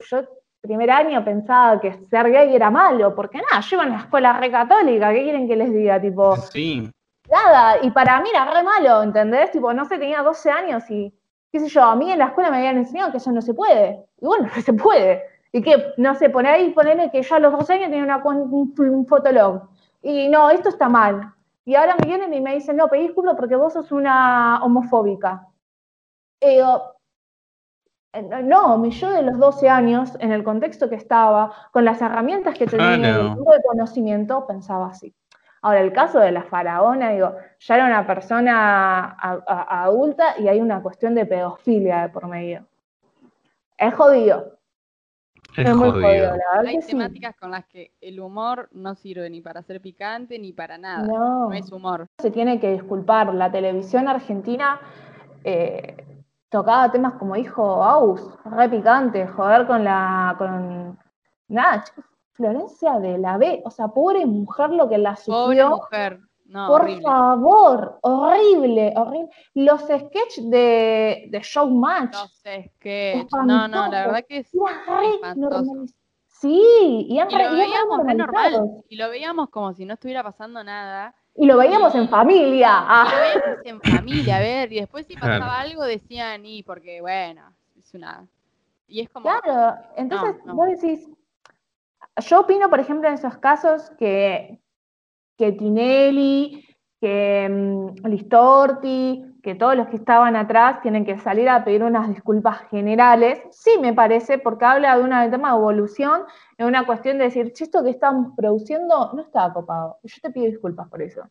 yo, 0.00 0.22
primer 0.60 0.90
año 0.90 1.24
pensaba 1.24 1.80
que 1.80 1.94
ser 1.94 2.30
gay 2.30 2.54
era 2.54 2.70
malo, 2.70 3.14
porque 3.14 3.38
nada, 3.38 3.62
yo 3.62 3.76
iba 3.76 3.84
a 3.84 3.86
una 3.86 4.00
escuela 4.00 4.34
re 4.34 4.50
católica, 4.50 5.14
¿qué 5.14 5.22
quieren 5.22 5.48
que 5.48 5.56
les 5.56 5.72
diga? 5.72 5.98
Tipo, 5.98 6.36
Sí, 6.36 6.92
nada, 7.30 7.76
y 7.82 7.90
para 7.90 8.20
mí 8.20 8.28
era 8.30 8.44
re 8.52 8.62
malo, 8.62 9.02
¿entendés? 9.02 9.50
Tipo, 9.50 9.72
no 9.72 9.84
sé, 9.84 9.98
tenía 9.98 10.22
12 10.22 10.50
años 10.50 10.88
y, 10.90 11.12
qué 11.50 11.60
sé 11.60 11.68
yo, 11.68 11.82
a 11.84 11.96
mí 11.96 12.10
en 12.10 12.18
la 12.18 12.26
escuela 12.26 12.50
me 12.50 12.58
habían 12.58 12.78
enseñado 12.78 13.10
que 13.10 13.18
eso 13.18 13.32
no 13.32 13.42
se 13.42 13.54
puede. 13.54 14.04
Y 14.20 14.26
bueno, 14.26 14.48
no 14.56 14.62
se 14.62 14.72
puede. 14.72 15.22
Y 15.52 15.62
que, 15.62 15.92
no 15.98 16.14
sé, 16.14 16.30
poner 16.30 16.54
ahí, 16.54 16.70
ponerle 16.70 17.10
que 17.10 17.22
yo 17.22 17.34
a 17.34 17.38
los 17.38 17.52
12 17.52 17.74
años 17.74 17.90
tenía 17.90 18.04
una, 18.04 18.18
un, 18.24 18.74
un 18.78 19.06
fotolog. 19.06 19.68
Y 20.02 20.28
no, 20.28 20.50
esto 20.50 20.68
está 20.68 20.88
mal. 20.88 21.32
Y 21.64 21.74
ahora 21.74 21.94
me 22.00 22.06
vienen 22.06 22.34
y 22.34 22.40
me 22.40 22.54
dicen, 22.54 22.76
no, 22.76 22.88
pedí 22.88 23.02
disculpas 23.02 23.36
porque 23.36 23.56
vos 23.56 23.72
sos 23.72 23.92
una 23.92 24.60
homofóbica. 24.64 25.46
Y 26.40 26.56
digo, 26.56 26.82
eh, 28.14 28.22
no, 28.42 28.78
mi 28.78 28.90
yo 28.90 29.10
de 29.10 29.22
los 29.22 29.38
12 29.38 29.68
años, 29.68 30.16
en 30.20 30.32
el 30.32 30.42
contexto 30.44 30.88
que 30.88 30.96
estaba, 30.96 31.52
con 31.72 31.84
las 31.84 32.00
herramientas 32.02 32.58
que 32.58 32.66
tenía, 32.66 32.96
Claro. 32.98 33.28
el 33.28 33.36
tipo 33.36 33.52
de 33.52 33.62
conocimiento, 33.62 34.46
pensaba 34.46 34.88
así. 34.88 35.14
Ahora, 35.62 35.80
el 35.80 35.92
caso 35.92 36.18
de 36.18 36.32
la 36.32 36.42
faraona, 36.42 37.10
digo, 37.10 37.34
ya 37.60 37.74
era 37.76 37.86
una 37.86 38.04
persona 38.06 39.04
a- 39.12 39.42
a- 39.46 39.84
adulta 39.84 40.34
y 40.38 40.48
hay 40.48 40.60
una 40.60 40.82
cuestión 40.82 41.14
de 41.14 41.24
pedofilia 41.24 42.02
de 42.02 42.08
por 42.08 42.26
medio. 42.26 42.66
Es 43.78 43.94
jodido, 43.94 44.58
es 45.56 45.68
es 45.68 45.76
muy 45.76 45.90
jodido. 45.90 46.08
jodido, 46.08 46.26
la 46.30 46.56
verdad 46.56 46.66
Hay 46.66 46.76
que 46.76 46.82
sí. 46.82 46.88
temáticas 46.92 47.36
con 47.36 47.52
las 47.52 47.64
que 47.66 47.92
el 48.00 48.18
humor 48.20 48.68
no 48.72 48.94
sirve 48.96 49.30
ni 49.30 49.40
para 49.40 49.62
ser 49.62 49.80
picante 49.80 50.38
ni 50.38 50.52
para 50.52 50.78
nada. 50.78 51.06
No. 51.06 51.48
No 51.48 51.52
es 51.52 51.70
humor. 51.70 52.06
se 52.18 52.30
tiene 52.30 52.58
que 52.60 52.72
disculpar. 52.72 53.32
La 53.34 53.50
televisión 53.50 54.08
argentina 54.08 54.80
eh, 55.44 56.24
tocaba 56.48 56.90
temas 56.90 57.14
como 57.14 57.34
dijo 57.36 57.82
Aus, 57.84 58.36
re 58.44 58.68
picante, 58.68 59.26
joder 59.28 59.66
con 59.66 59.84
la. 59.84 60.34
con. 60.38 60.98
Nada, 61.48 61.82
chicos, 61.84 62.04
Florencia 62.32 62.98
de 62.98 63.18
la 63.18 63.36
B, 63.38 63.62
o 63.64 63.70
sea, 63.70 63.88
pobre 63.88 64.24
mujer 64.26 64.70
lo 64.70 64.88
que 64.88 64.98
la 64.98 65.14
Pobre 65.26 65.56
sufrió. 65.56 65.70
mujer. 65.70 66.20
No, 66.46 66.66
Por 66.68 66.82
horrible. 66.82 67.02
favor, 67.02 67.98
horrible, 68.02 68.92
horrible. 68.96 69.30
Los 69.54 69.80
sketches 69.82 70.50
de, 70.50 71.28
de 71.30 71.40
Showmatch. 71.42 72.12
Los 72.12 72.42
sketch. 72.76 73.32
No, 73.46 73.66
no, 73.68 73.88
la 73.88 74.06
verdad 74.06 74.24
que 74.28 74.38
es 74.38 74.50
Sí, 76.26 77.06
y, 77.08 77.18
han 77.20 77.30
Y 77.30 77.34
lo 77.34 77.54
y 77.54 77.56
veíamos 77.56 78.04
re 78.04 78.14
normal. 78.14 78.82
Y 78.88 78.96
lo 78.96 79.08
veíamos 79.08 79.48
como 79.50 79.72
si 79.72 79.84
no 79.86 79.94
estuviera 79.94 80.22
pasando 80.22 80.62
nada. 80.64 81.14
Y 81.36 81.46
lo 81.46 81.56
veíamos 81.56 81.94
en 81.94 82.08
familia. 82.08 82.68
Y 82.68 82.88
Ah. 82.88 83.04
lo 83.10 83.20
veíamos 83.20 83.64
en 83.64 83.80
familia, 83.80 84.36
a 84.36 84.40
ver. 84.40 84.72
Y 84.72 84.80
después 84.80 85.06
si 85.06 85.14
pasaba 85.14 85.36
Claro. 85.36 85.52
algo 85.52 85.84
decían, 85.84 86.44
y 86.44 86.62
porque 86.64 87.00
bueno, 87.00 87.54
es 87.78 87.94
una. 87.94 88.26
Y 88.88 89.00
es 89.00 89.08
como. 89.08 89.22
Claro, 89.30 89.78
entonces 89.96 90.34
no. 90.44 90.54
vos 90.56 90.66
decís, 90.68 91.08
yo 92.16 92.40
opino, 92.40 92.68
por 92.68 92.80
ejemplo, 92.80 93.08
en 93.08 93.14
esos 93.14 93.38
casos 93.38 93.90
que, 93.98 94.60
que 95.36 95.52
Tinelli, 95.52 96.66
que 97.00 97.48
mm, 97.50 98.06
Listorti, 98.06 99.32
que 99.42 99.56
todos 99.56 99.76
los 99.76 99.88
que 99.88 99.96
estaban 99.96 100.36
atrás 100.36 100.80
tienen 100.82 101.04
que 101.04 101.18
salir 101.18 101.48
a 101.48 101.64
pedir 101.64 101.82
unas 101.82 102.08
disculpas 102.08 102.60
generales. 102.70 103.42
Sí 103.50 103.72
me 103.80 103.92
parece, 103.92 104.38
porque 104.38 104.64
habla 104.64 104.96
de 104.96 105.02
un 105.02 105.30
tema 105.30 105.50
de 105.50 105.58
evolución, 105.58 106.22
de 106.56 106.64
una 106.64 106.86
cuestión 106.86 107.18
de 107.18 107.24
decir, 107.24 107.52
che, 107.52 107.64
esto 107.64 107.82
que 107.82 107.90
estamos 107.90 108.34
produciendo 108.36 109.12
no 109.14 109.22
está 109.22 109.52
copado. 109.52 109.98
Yo 110.04 110.16
te 110.22 110.30
pido 110.30 110.46
disculpas 110.46 110.88
por 110.88 111.02
eso. 111.02 111.22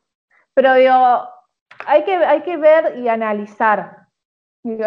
Pero 0.53 0.73
digo, 0.73 0.93
hay 1.87 2.03
que, 2.03 2.15
hay 2.15 2.41
que 2.41 2.57
ver 2.57 2.97
y 2.99 3.07
analizar. 3.07 4.07
Digo, 4.63 4.85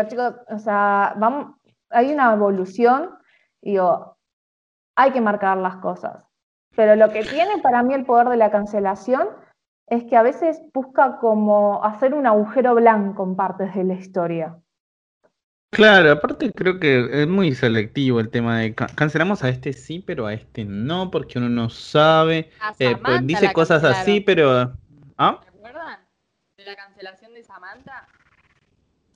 o 0.49 0.59
sea, 0.59 1.15
vamos, 1.17 1.57
hay 1.89 2.13
una 2.13 2.35
evolución, 2.35 3.17
digo, 3.63 4.14
hay 4.97 5.13
que 5.13 5.21
marcar 5.21 5.57
las 5.59 5.77
cosas. 5.77 6.25
Pero 6.77 6.97
lo 6.97 7.11
que 7.11 7.25
tiene 7.25 7.59
para 7.63 7.83
mí 7.83 7.95
el 7.95 8.05
poder 8.05 8.29
de 8.29 8.37
la 8.37 8.51
cancelación 8.51 9.29
es 9.87 10.05
que 10.05 10.17
a 10.17 10.23
veces 10.23 10.61
busca 10.73 11.19
como 11.19 11.85
hacer 11.85 12.15
un 12.15 12.27
agujero 12.27 12.75
blanco 12.75 13.23
en 13.25 13.37
partes 13.37 13.75
de 13.75 13.85
la 13.85 13.95
historia. 13.95 14.59
Claro, 15.71 16.13
aparte 16.13 16.53
creo 16.53 16.79
que 16.79 17.23
es 17.23 17.29
muy 17.29 17.53
selectivo 17.53 18.21
el 18.21 18.31
tema 18.31 18.61
de 18.61 18.75
ca- 18.75 18.87
cancelamos 18.95 19.43
a 19.43 19.49
este 19.49 19.73
sí, 19.73 19.99
pero 19.99 20.27
a 20.27 20.33
este 20.33 20.65
no, 20.65 21.11
porque 21.11 21.39
uno 21.39 21.49
no 21.49 21.69
sabe. 21.69 22.51
Eh, 22.79 22.97
pues, 23.03 23.27
dice 23.27 23.53
cosas 23.53 23.83
así, 23.83 24.21
pero... 24.21 24.73
¿Ah? 25.19 25.41
¿Se 25.43 25.49
acuerdan? 25.49 25.99
De 26.57 26.65
la 26.65 26.77
cancelación 26.77 27.35
de 27.35 27.43
Samantha. 27.43 28.07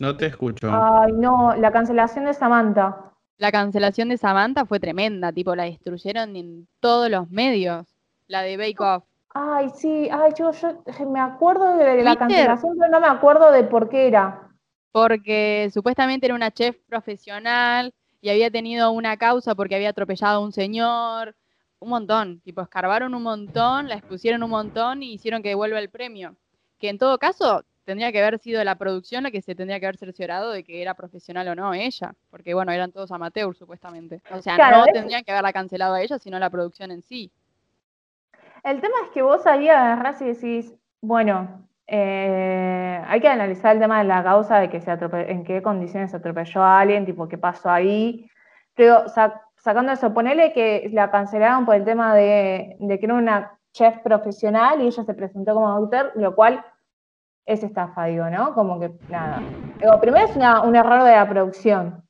No 0.01 0.17
te 0.17 0.27
escucho. 0.27 0.69
Ay, 0.71 1.13
no, 1.13 1.55
la 1.55 1.71
cancelación 1.71 2.25
de 2.25 2.35
Samantha. 2.35 3.13
La 3.39 3.51
cancelación 3.53 4.09
de 4.11 4.19
Samantha 4.19 4.67
fue 4.67 4.81
tremenda, 4.81 5.33
tipo, 5.33 5.55
la 5.57 5.65
destruyeron 5.65 6.37
en 6.37 6.69
todos 6.81 7.11
los 7.11 7.31
medios. 7.31 7.87
La 8.27 8.43
de 8.43 8.57
Bake 8.57 8.81
Off. 8.81 9.05
Ay, 9.35 9.69
sí, 9.75 10.09
ay, 10.11 10.33
yo, 10.37 10.51
yo 10.53 10.83
me 11.11 11.21
acuerdo 11.21 11.77
de 11.77 12.03
la 12.03 12.17
cancelación, 12.17 12.77
pero 12.79 12.91
no 12.91 13.01
me 13.01 13.07
acuerdo 13.09 13.51
de 13.53 13.65
por 13.65 13.89
qué 13.89 14.09
era. 14.09 14.45
porque 14.93 15.71
supuestamente 15.73 16.27
era 16.27 16.35
una 16.35 16.51
chef 16.51 16.77
profesional 16.89 17.95
y 18.21 18.31
había 18.31 18.51
tenido 18.51 18.91
una 18.91 19.17
causa 19.17 19.55
porque 19.55 19.77
había 19.77 19.91
atropellado 19.91 20.39
a 20.39 20.45
un 20.45 20.53
señor, 20.53 21.37
un 21.79 21.91
montón, 21.91 22.41
tipo 22.41 22.61
escarbaron 22.63 23.15
un 23.15 23.23
montón, 23.23 23.89
la 23.89 23.95
expusieron 23.97 24.43
un 24.43 24.51
montón 24.51 25.03
y 25.03 25.13
hicieron 25.15 25.43
que 25.43 25.51
devuelva 25.51 25.79
el 25.79 25.91
premio, 25.91 26.37
que 26.79 26.89
en 26.89 26.99
todo 26.99 27.19
caso 27.19 27.65
tendría 27.89 28.13
que 28.13 28.21
haber 28.21 28.39
sido 28.39 28.63
la 28.65 28.75
producción 28.77 29.23
la 29.23 29.31
que 29.31 29.41
se 29.41 29.55
tendría 29.55 29.81
que 29.81 29.87
haber 29.87 29.97
cerciorado 29.97 30.51
de 30.53 30.63
que 30.63 30.83
era 30.83 30.93
profesional 30.93 31.49
o 31.49 31.55
no 31.55 31.73
ella, 31.73 32.15
porque 32.31 32.53
bueno, 32.53 32.71
eran 32.71 32.93
todos 32.93 33.11
amateurs 33.13 33.57
supuestamente. 33.57 34.21
O 34.31 34.43
sea, 34.43 34.57
Claro, 34.57 34.77
no 34.81 34.85
es- 34.85 34.93
tendrían 34.93 35.25
que 35.25 35.33
haberla 35.33 35.55
cancelado 35.55 35.95
a 35.95 36.03
ella, 36.03 36.19
sino 36.19 36.39
la 36.39 36.51
producción 36.51 36.91
en 36.91 37.01
sí. 37.01 37.31
El 38.63 38.83
tema 38.83 38.95
es 39.07 39.11
que 39.15 39.23
vos 39.23 39.47
ahí 39.47 39.71
agarrás 39.71 40.21
y 40.21 40.27
decís, 40.27 40.75
bueno, 41.01 41.67
eh, 41.87 43.03
hay 43.07 43.21
que 43.21 43.29
analizar 43.29 43.75
el 43.75 43.81
tema 43.81 44.01
de 44.01 44.05
la 44.05 44.23
causa 44.23 44.59
de 44.59 44.69
que 44.69 44.83
se 44.83 44.91
atrope- 44.91 45.31
en 45.31 45.43
qué 45.45 45.63
condiciones 45.63 46.11
se 46.11 46.19
atropelló 46.19 46.63
a 46.63 46.81
alguien, 46.81 47.07
tipo, 47.07 47.27
qué 47.27 47.39
pasó 47.39 47.71
ahí. 47.71 48.29
Pero 48.75 49.09
sa- 49.09 49.41
sacando 49.57 49.93
eso, 49.93 50.13
ponele 50.13 50.53
que 50.53 50.91
la 50.93 51.11
cancelaron 51.11 51.65
por 51.65 51.75
el 51.75 51.87
tema 51.87 52.15
de, 52.15 52.77
de 52.81 52.99
que 52.99 53.07
era 53.07 53.15
una 53.15 53.59
chef 53.73 53.97
profesional 54.01 54.83
y 54.83 54.89
ella 54.89 55.05
se 55.05 55.15
presentó 55.15 55.55
como 55.55 55.69
autor, 55.69 56.13
lo 56.17 56.35
cual 56.35 56.63
es 57.49 57.63
estafa, 57.65 58.05
digo, 58.05 58.29
¿no? 58.29 58.53
Como 58.55 58.79
que 58.79 58.93
nada. 59.09 59.49
Primero 60.01 60.27
es 60.27 60.37
una- 60.37 60.61
un 60.63 60.77
error 60.77 61.03
de 61.03 61.13
la 61.13 61.29
producción. 61.29 62.05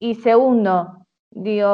Y 0.00 0.16
segundo, 0.16 1.06
digo, 1.30 1.68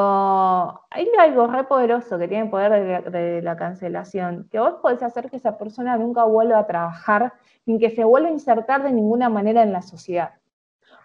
hay 0.91 1.09
algo 1.19 1.47
re 1.47 1.63
poderoso 1.63 2.19
que 2.19 2.27
tiene 2.27 2.43
el 2.43 2.49
poder 2.51 3.11
de 3.11 3.41
la, 3.41 3.57
cancelación, 3.57 4.47
que 4.51 4.59
vos 4.59 4.75
podés 4.83 5.01
hacer 5.01 5.31
que 5.31 5.37
esa 5.37 5.57
persona 5.57 5.97
nunca 5.97 6.23
vuelva 6.25 6.59
a 6.59 6.67
trabajar, 6.67 7.33
ni 7.65 7.79
que 7.79 7.89
se 7.89 8.03
vuelva 8.03 8.29
a 8.29 8.33
insertar 8.33 8.83
de 8.83 8.91
ninguna 8.91 9.29
manera 9.29 9.63
en 9.63 9.73
la 9.73 9.81
sociedad. 9.81 10.33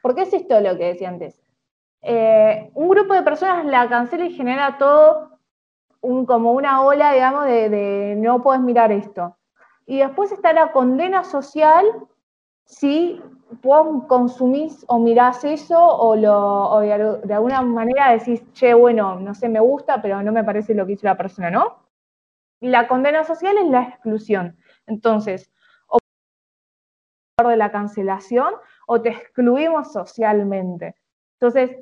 Porque 0.02 0.22
es 0.22 0.34
esto 0.34 0.60
lo 0.60 0.76
que 0.76 0.88
decía 0.88 1.08
antes. 1.08 1.40
Eh, 2.02 2.70
un 2.74 2.88
grupo 2.90 3.14
de 3.14 3.22
personas 3.22 3.64
la 3.64 3.88
cancela 3.88 4.26
y 4.26 4.34
genera 4.34 4.76
todo 4.76 5.38
un, 6.02 6.26
como 6.26 6.52
una 6.52 6.82
ola, 6.82 7.12
digamos, 7.12 7.46
de 7.46 8.16
no 8.18 8.42
puedes 8.42 8.60
mirar 8.60 8.92
esto. 8.92 9.38
Y 9.86 9.98
después 9.98 10.32
está 10.32 10.52
la 10.52 10.72
condena 10.72 11.24
social 11.24 11.84
si 12.64 13.20
vos 13.62 14.04
consumís 14.08 14.84
o 14.88 14.98
mirás 14.98 15.44
eso 15.44 15.78
o, 15.78 16.16
de, 16.16 16.92
al- 16.92 17.20
de 17.22 17.34
alguna 17.34 17.62
manera 17.62 18.12
decís, 18.12 18.42
che, 18.52 18.74
bueno, 18.74 19.20
no 19.20 19.34
sé, 19.34 19.48
me 19.48 19.60
gusta, 19.60 20.00
pero 20.00 20.22
no 20.22 20.32
me 20.32 20.44
parece 20.44 20.74
lo 20.74 20.86
que 20.86 20.92
hizo 20.92 21.06
la 21.06 21.16
persona, 21.16 21.50
¿no? 21.50 21.76
Y 22.60 22.68
la 22.68 22.88
condena 22.88 23.24
social 23.24 23.56
es 23.58 23.68
la 23.68 23.82
exclusión. 23.82 24.56
Entonces, 24.86 25.50
o 25.88 25.98
de 27.48 27.56
la 27.56 27.70
cancelación 27.70 28.54
o 28.86 29.00
te 29.02 29.10
excluimos 29.10 29.92
socialmente. 29.92 30.94
Entonces, 31.38 31.76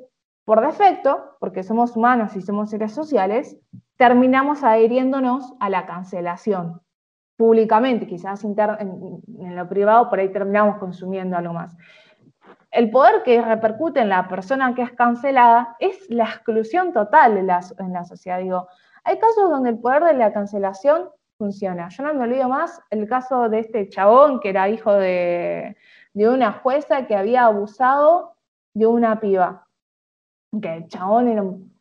por 0.45 0.61
defecto, 0.65 1.37
porque 1.39 1.63
somos 1.63 1.95
humanos 1.95 2.35
y 2.35 2.41
somos 2.41 2.69
seres 2.71 2.91
sociales, 2.93 3.57
terminamos 3.95 4.63
adhiriéndonos 4.63 5.53
a 5.59 5.69
la 5.69 5.85
cancelación 5.85 6.81
públicamente, 7.35 8.07
quizás 8.07 8.43
en, 8.43 8.55
lo 9.55 9.69
privado, 9.69 10.09
por 10.09 10.19
ahí 10.19 10.29
terminamos 10.29 10.77
consumiendo 10.77 11.37
algo 11.37 11.53
más. 11.53 11.75
El 12.71 12.89
poder 12.89 13.23
que 13.23 13.41
repercute 13.41 13.99
en 14.01 14.09
la 14.09 14.27
persona 14.27 14.73
que 14.73 14.81
es 14.81 14.91
cancelada 14.91 15.75
es 15.79 16.09
la 16.09 16.25
exclusión 16.25 16.91
total 16.91 17.37
en 17.37 17.47
la, 17.47 18.03
sociedad. 18.03 18.39
Digo, 18.39 18.67
hay 19.03 19.19
casos 19.19 19.49
donde 19.49 19.69
el 19.69 19.79
poder 19.79 20.03
de 20.03 20.13
la 20.13 20.33
cancelación 20.33 21.09
funciona. 21.37 21.89
Yo 21.89 22.03
no 22.03 22.13
me 22.13 22.23
olvido 22.23 22.49
más 22.49 22.81
el 22.89 23.07
caso 23.07 23.49
de 23.49 23.59
este 23.59 23.89
chabón 23.89 24.39
que 24.39 24.49
era 24.49 24.69
hijo 24.69 24.93
de, 24.93 25.77
de 26.13 26.29
una 26.29 26.53
jueza 26.53 27.05
que 27.05 27.15
había 27.15 27.45
abusado 27.45 28.35
de 28.73 28.87
una 28.87 29.19
piba. 29.19 29.67
Que 30.59 30.77
el 30.77 30.87
chabón 30.87 31.27
era 31.27 31.43
un, 31.43 31.73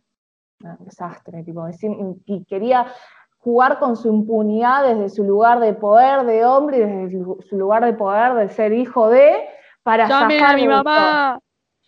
un 0.63 0.85
desastre, 0.85 1.43
tipo, 1.43 1.67
y 2.27 2.45
quería 2.45 2.87
jugar 3.43 3.81
con 3.81 3.97
su 3.97 4.09
impunidad 4.09 4.87
desde 4.87 5.09
su 5.09 5.25
lugar 5.25 5.59
de 5.59 5.75
poder 5.75 6.25
de 6.25 6.45
hombre 6.45 6.79
y 6.79 6.81
desde 6.81 7.11
su, 7.49 7.57
lugar 7.57 7.85
de 7.85 7.93
poder 7.93 8.35
de 8.35 8.49
ser 8.49 8.73
hijo 8.73 9.11
de 9.11 9.49
para 9.83 10.07
¡Llamen 10.07 10.37
a 10.37 10.41
zafar 10.41 10.57
mi 10.57 10.69
mamá! 10.69 11.41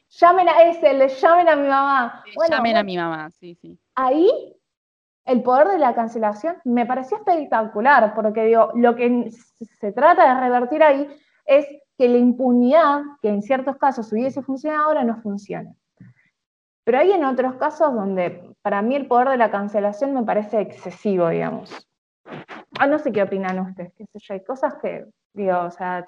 Llamen 0.09 0.49
a 0.49 0.63
ese, 0.65 0.95
le 0.95 1.09
llamen 1.09 1.49
a 1.49 1.57
mi 1.57 1.69
mamá. 1.69 2.23
Sí, 2.25 2.33
Bueno, 2.35 2.57
Llamen 2.57 2.77
a 2.77 2.83
mi 2.83 2.97
mamá, 2.97 3.31
sí, 3.31 3.55
sí. 3.55 3.79
ahí 3.95 4.29
el 5.25 5.43
poder 5.43 5.69
de 5.69 5.79
la 5.79 5.95
cancelación 5.95 6.57
me 6.65 6.87
pareció 6.87 7.19
espectacular, 7.19 8.15
porque 8.15 8.47
digo, 8.47 8.71
lo 8.75 8.97
que 8.97 9.31
se 9.31 9.93
trata 9.93 10.35
de 10.35 10.41
revertir 10.41 10.83
ahí 10.83 11.09
es 11.47 11.67
que 11.97 12.09
la 12.09 12.19
impunidad, 12.19 13.03
que 13.23 13.29
en 13.29 13.43
ciertos 13.43 13.77
casos 13.77 14.13
hubiese 14.13 14.43
funcionado, 14.43 14.85
ahora 14.85 15.05
no 15.05 15.17
funciona. 15.23 15.73
Pero 16.85 16.99
hay 16.99 17.13
en 17.13 17.25
otros 17.25 17.55
casos 17.55 17.95
donde 17.95 18.55
para 18.63 18.83
mí 18.83 18.95
el 18.95 19.07
poder 19.07 19.29
de 19.31 19.37
la 19.39 19.51
cancelación 19.51 20.13
me 20.15 20.23
parece 20.23 20.61
excesivo, 20.61 21.29
digamos. 21.31 21.87
Ah, 22.79 22.87
no 22.87 22.99
sé 22.99 23.11
qué 23.13 23.23
opinan 23.23 23.59
ustedes, 23.61 23.93
qué 23.97 24.05
sé 24.13 24.19
yo, 24.21 24.35
hay 24.35 24.45
cosas 24.45 24.75
que, 24.83 25.07
digo, 25.33 25.59
o 25.61 25.71
sea... 25.71 26.05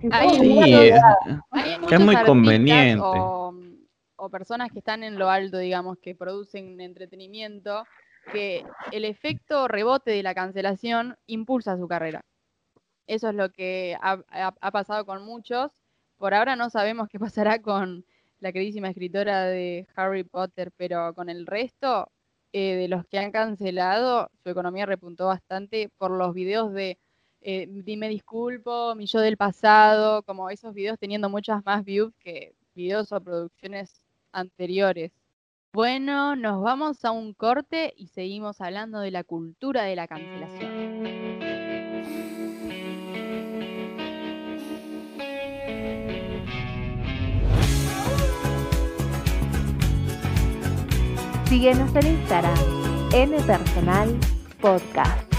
que 0.00 0.08
Ahí 0.10 0.26
como 0.26 0.40
sí, 0.64 0.74
es- 0.74 1.02
Hay 1.52 1.78
muy 1.78 2.16
conveniente. 2.26 3.02
O, 3.04 3.54
o 4.16 4.30
personas 4.30 4.72
que 4.72 4.80
están 4.80 5.02
en 5.04 5.18
lo 5.18 5.30
alto, 5.30 5.58
digamos, 5.58 5.98
que 5.98 6.14
producen 6.14 6.80
entretenimiento, 6.80 7.84
que 8.32 8.64
el 8.92 9.04
efecto 9.04 9.68
rebote 9.68 10.10
de 10.10 10.22
la 10.22 10.34
cancelación 10.34 11.16
impulsa 11.26 11.76
su 11.76 11.86
carrera. 11.86 12.22
Eso 13.06 13.28
es 13.28 13.34
lo 13.34 13.50
que 13.50 13.96
ha, 14.00 14.18
ha- 14.30 14.54
ha 14.60 14.70
pasado 14.70 15.04
con 15.06 15.24
muchos. 15.24 15.70
Por 16.18 16.34
ahora 16.34 16.56
no 16.56 16.70
sabemos 16.70 17.08
qué 17.08 17.18
pasará 17.20 17.60
con 17.60 18.04
la 18.42 18.52
queridísima 18.52 18.88
escritora 18.88 19.44
de 19.44 19.86
Harry 19.94 20.24
Potter, 20.24 20.72
pero 20.76 21.14
con 21.14 21.30
el 21.30 21.46
resto 21.46 22.10
eh, 22.52 22.74
de 22.74 22.88
los 22.88 23.06
que 23.06 23.18
han 23.18 23.30
cancelado, 23.30 24.28
su 24.42 24.50
economía 24.50 24.84
repuntó 24.84 25.26
bastante 25.26 25.90
por 25.96 26.10
los 26.10 26.34
videos 26.34 26.72
de 26.72 26.98
eh, 27.40 27.66
dime 27.68 28.08
disculpo, 28.08 28.94
mi 28.96 29.06
yo 29.06 29.20
del 29.20 29.36
pasado, 29.36 30.22
como 30.24 30.50
esos 30.50 30.74
videos 30.74 30.98
teniendo 30.98 31.28
muchas 31.30 31.64
más 31.64 31.84
views 31.84 32.12
que 32.18 32.54
videos 32.74 33.12
o 33.12 33.20
producciones 33.20 34.02
anteriores. 34.32 35.12
Bueno, 35.72 36.36
nos 36.36 36.62
vamos 36.62 37.04
a 37.04 37.12
un 37.12 37.34
corte 37.34 37.94
y 37.96 38.08
seguimos 38.08 38.60
hablando 38.60 39.00
de 39.00 39.12
la 39.12 39.24
cultura 39.24 39.84
de 39.84 39.96
la 39.96 40.06
cancelación. 40.08 41.41
Síguenos 51.52 51.94
en 51.96 52.06
Instagram, 52.06 52.56
Personal 53.46 54.18
Podcast. 54.62 55.31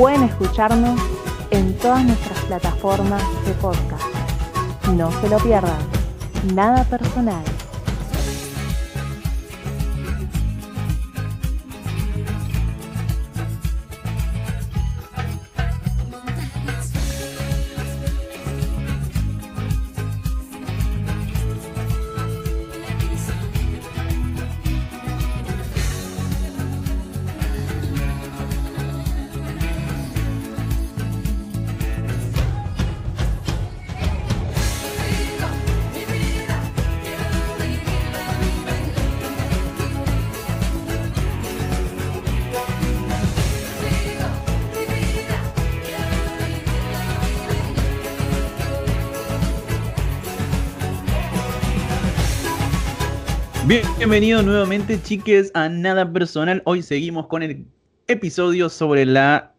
Pueden 0.00 0.22
escucharnos 0.22 0.98
en 1.50 1.76
todas 1.76 2.02
nuestras 2.02 2.42
plataformas 2.46 3.22
de 3.44 3.52
podcast. 3.52 4.02
No 4.96 5.10
se 5.20 5.28
lo 5.28 5.36
pierdan. 5.36 5.76
Nada 6.54 6.84
personal. 6.84 7.44
Bienvenidos 54.00 54.46
nuevamente, 54.46 54.98
chiques, 55.02 55.50
a 55.52 55.68
Nada 55.68 56.10
Personal. 56.10 56.62
Hoy 56.64 56.80
seguimos 56.80 57.26
con 57.26 57.42
el 57.42 57.66
episodio 58.06 58.70
sobre 58.70 59.04
la 59.04 59.52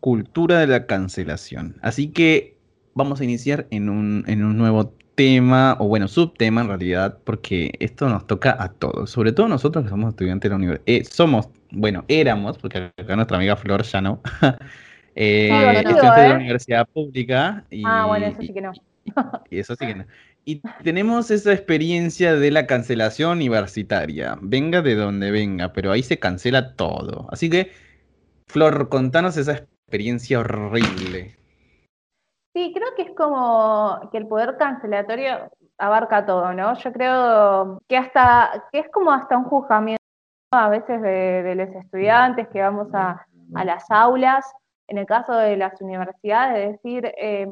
cultura 0.00 0.60
de 0.60 0.66
la 0.66 0.84
cancelación. 0.84 1.78
Así 1.80 2.08
que 2.08 2.58
vamos 2.92 3.22
a 3.22 3.24
iniciar 3.24 3.66
en 3.70 3.88
un, 3.88 4.24
en 4.26 4.44
un 4.44 4.58
nuevo 4.58 4.92
tema, 5.14 5.74
o 5.80 5.88
bueno, 5.88 6.06
subtema 6.06 6.60
en 6.60 6.68
realidad, 6.68 7.18
porque 7.24 7.72
esto 7.80 8.10
nos 8.10 8.26
toca 8.26 8.54
a 8.62 8.72
todos, 8.72 9.08
sobre 9.08 9.32
todo 9.32 9.48
nosotros 9.48 9.84
que 9.84 9.88
somos 9.88 10.10
estudiantes 10.10 10.50
de 10.50 10.50
la 10.50 10.56
universidad. 10.56 10.84
Eh, 10.84 11.04
somos, 11.04 11.48
bueno, 11.70 12.04
éramos, 12.08 12.58
porque 12.58 12.92
acá 12.94 13.16
nuestra 13.16 13.38
amiga 13.38 13.56
Flor 13.56 13.84
ya 13.84 14.02
no, 14.02 14.20
eh, 15.14 15.48
estudiantes 15.48 16.02
de 16.02 16.28
la 16.28 16.28
¿eh? 16.28 16.36
universidad 16.36 16.88
pública. 16.90 17.64
Y, 17.70 17.84
ah, 17.86 18.04
bueno, 18.06 18.26
eso 18.26 18.42
sí 18.42 18.52
que 18.52 18.60
no. 18.60 18.72
y 19.50 19.58
eso 19.58 19.74
sí 19.76 19.86
que 19.86 19.94
no. 19.94 20.04
Y 20.48 20.62
tenemos 20.82 21.30
esa 21.30 21.52
experiencia 21.52 22.34
de 22.34 22.50
la 22.50 22.66
cancelación 22.66 23.32
universitaria. 23.32 24.38
Venga 24.40 24.80
de 24.80 24.94
donde 24.94 25.30
venga, 25.30 25.74
pero 25.74 25.92
ahí 25.92 26.02
se 26.02 26.18
cancela 26.18 26.74
todo. 26.74 27.26
Así 27.30 27.50
que, 27.50 27.70
Flor, 28.46 28.88
contanos 28.88 29.36
esa 29.36 29.52
experiencia 29.52 30.40
horrible. 30.40 31.36
Sí, 32.54 32.72
creo 32.74 32.88
que 32.96 33.02
es 33.02 33.10
como 33.14 34.08
que 34.10 34.16
el 34.16 34.26
poder 34.26 34.56
cancelatorio 34.56 35.50
abarca 35.76 36.24
todo, 36.24 36.54
¿no? 36.54 36.78
Yo 36.78 36.92
creo 36.94 37.82
que 37.86 37.98
hasta, 37.98 38.68
que 38.72 38.78
es 38.78 38.88
como 38.88 39.12
hasta 39.12 39.36
un 39.36 39.44
juzgamiento 39.44 40.02
a 40.50 40.70
veces 40.70 41.02
de, 41.02 41.54
los 41.56 41.68
estudiantes 41.84 42.48
que 42.48 42.62
vamos 42.62 42.88
a, 42.94 43.26
las 43.52 43.84
aulas, 43.90 44.50
en 44.86 44.96
el 44.96 45.04
caso 45.04 45.34
de 45.34 45.58
las 45.58 45.78
universidades, 45.82 46.70
es 46.70 46.82
decir, 46.82 47.12
eh, 47.18 47.46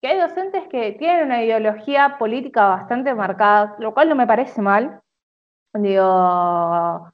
que 0.00 0.08
hay 0.08 0.18
docentes 0.20 0.68
que 0.68 0.92
tienen 0.92 1.26
una 1.26 1.42
ideología 1.42 2.16
política 2.18 2.68
bastante 2.68 3.14
marcada, 3.14 3.76
lo 3.78 3.94
cual 3.94 4.08
no 4.08 4.14
me 4.14 4.26
parece 4.26 4.60
mal. 4.62 5.00
Digo, 5.74 7.12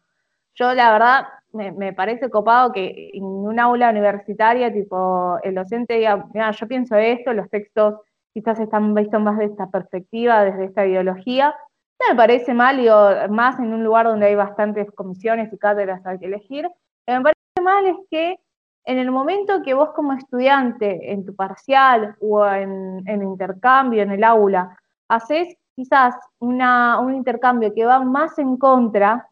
yo 0.55 0.75
la 0.75 0.92
verdad 0.92 1.27
me, 1.53 1.92
parece 1.92 2.31
copado 2.31 2.73
que 2.73 3.11
en 3.12 3.25
un 3.25 3.59
aula 3.61 3.90
universitaria, 3.90 4.73
tipo, 4.73 5.38
el 5.42 5.55
docente 5.55 5.95
diga, 5.95 6.27
mira, 6.33 6.51
yo 6.53 6.66
pienso 6.68 6.97
esto, 6.97 7.33
los 7.33 7.49
textos 7.51 7.97
quizás 8.33 8.59
están 8.61 8.95
vistos 8.95 9.21
más 9.21 9.38
de 9.38 9.47
esta 9.47 9.68
perspectiva, 9.71 10.45
desde 10.45 10.66
esta 10.66 10.87
ideología. 10.87 11.55
No 12.01 12.11
me 12.11 12.16
parece 12.16 12.55
mal, 12.55 12.79
digo, 12.79 12.97
más 13.31 13.59
en 13.59 13.73
un 13.73 13.85
lugar 13.85 14.07
donde 14.07 14.27
hay 14.27 14.35
bastantes 14.35 14.90
comisiones 14.92 15.53
y 15.53 15.59
cátedras 15.59 16.05
hay 16.07 16.18
que 16.18 16.27
elegir. 16.27 16.64
Lo 16.64 16.73
que 17.07 17.18
me 17.18 17.23
parece 17.23 17.62
mal 17.62 17.87
es 17.87 17.97
que 18.11 18.37
en 18.85 18.99
el 18.99 19.11
momento 19.11 19.62
que 19.62 19.75
vos 19.75 19.90
como 19.90 20.12
estudiante 20.12 21.12
en 21.12 21.25
tu 21.25 21.35
parcial 21.35 22.16
o 22.21 22.47
en, 22.47 23.05
intercambio 23.07 24.03
en 24.03 24.11
el 24.11 24.25
aula 24.25 24.77
haces 25.09 25.57
quizás 25.75 26.14
un 26.38 27.14
intercambio 27.14 27.73
que 27.75 27.85
va 27.85 28.01
más 28.01 28.38
en 28.38 28.57
contra 28.57 29.29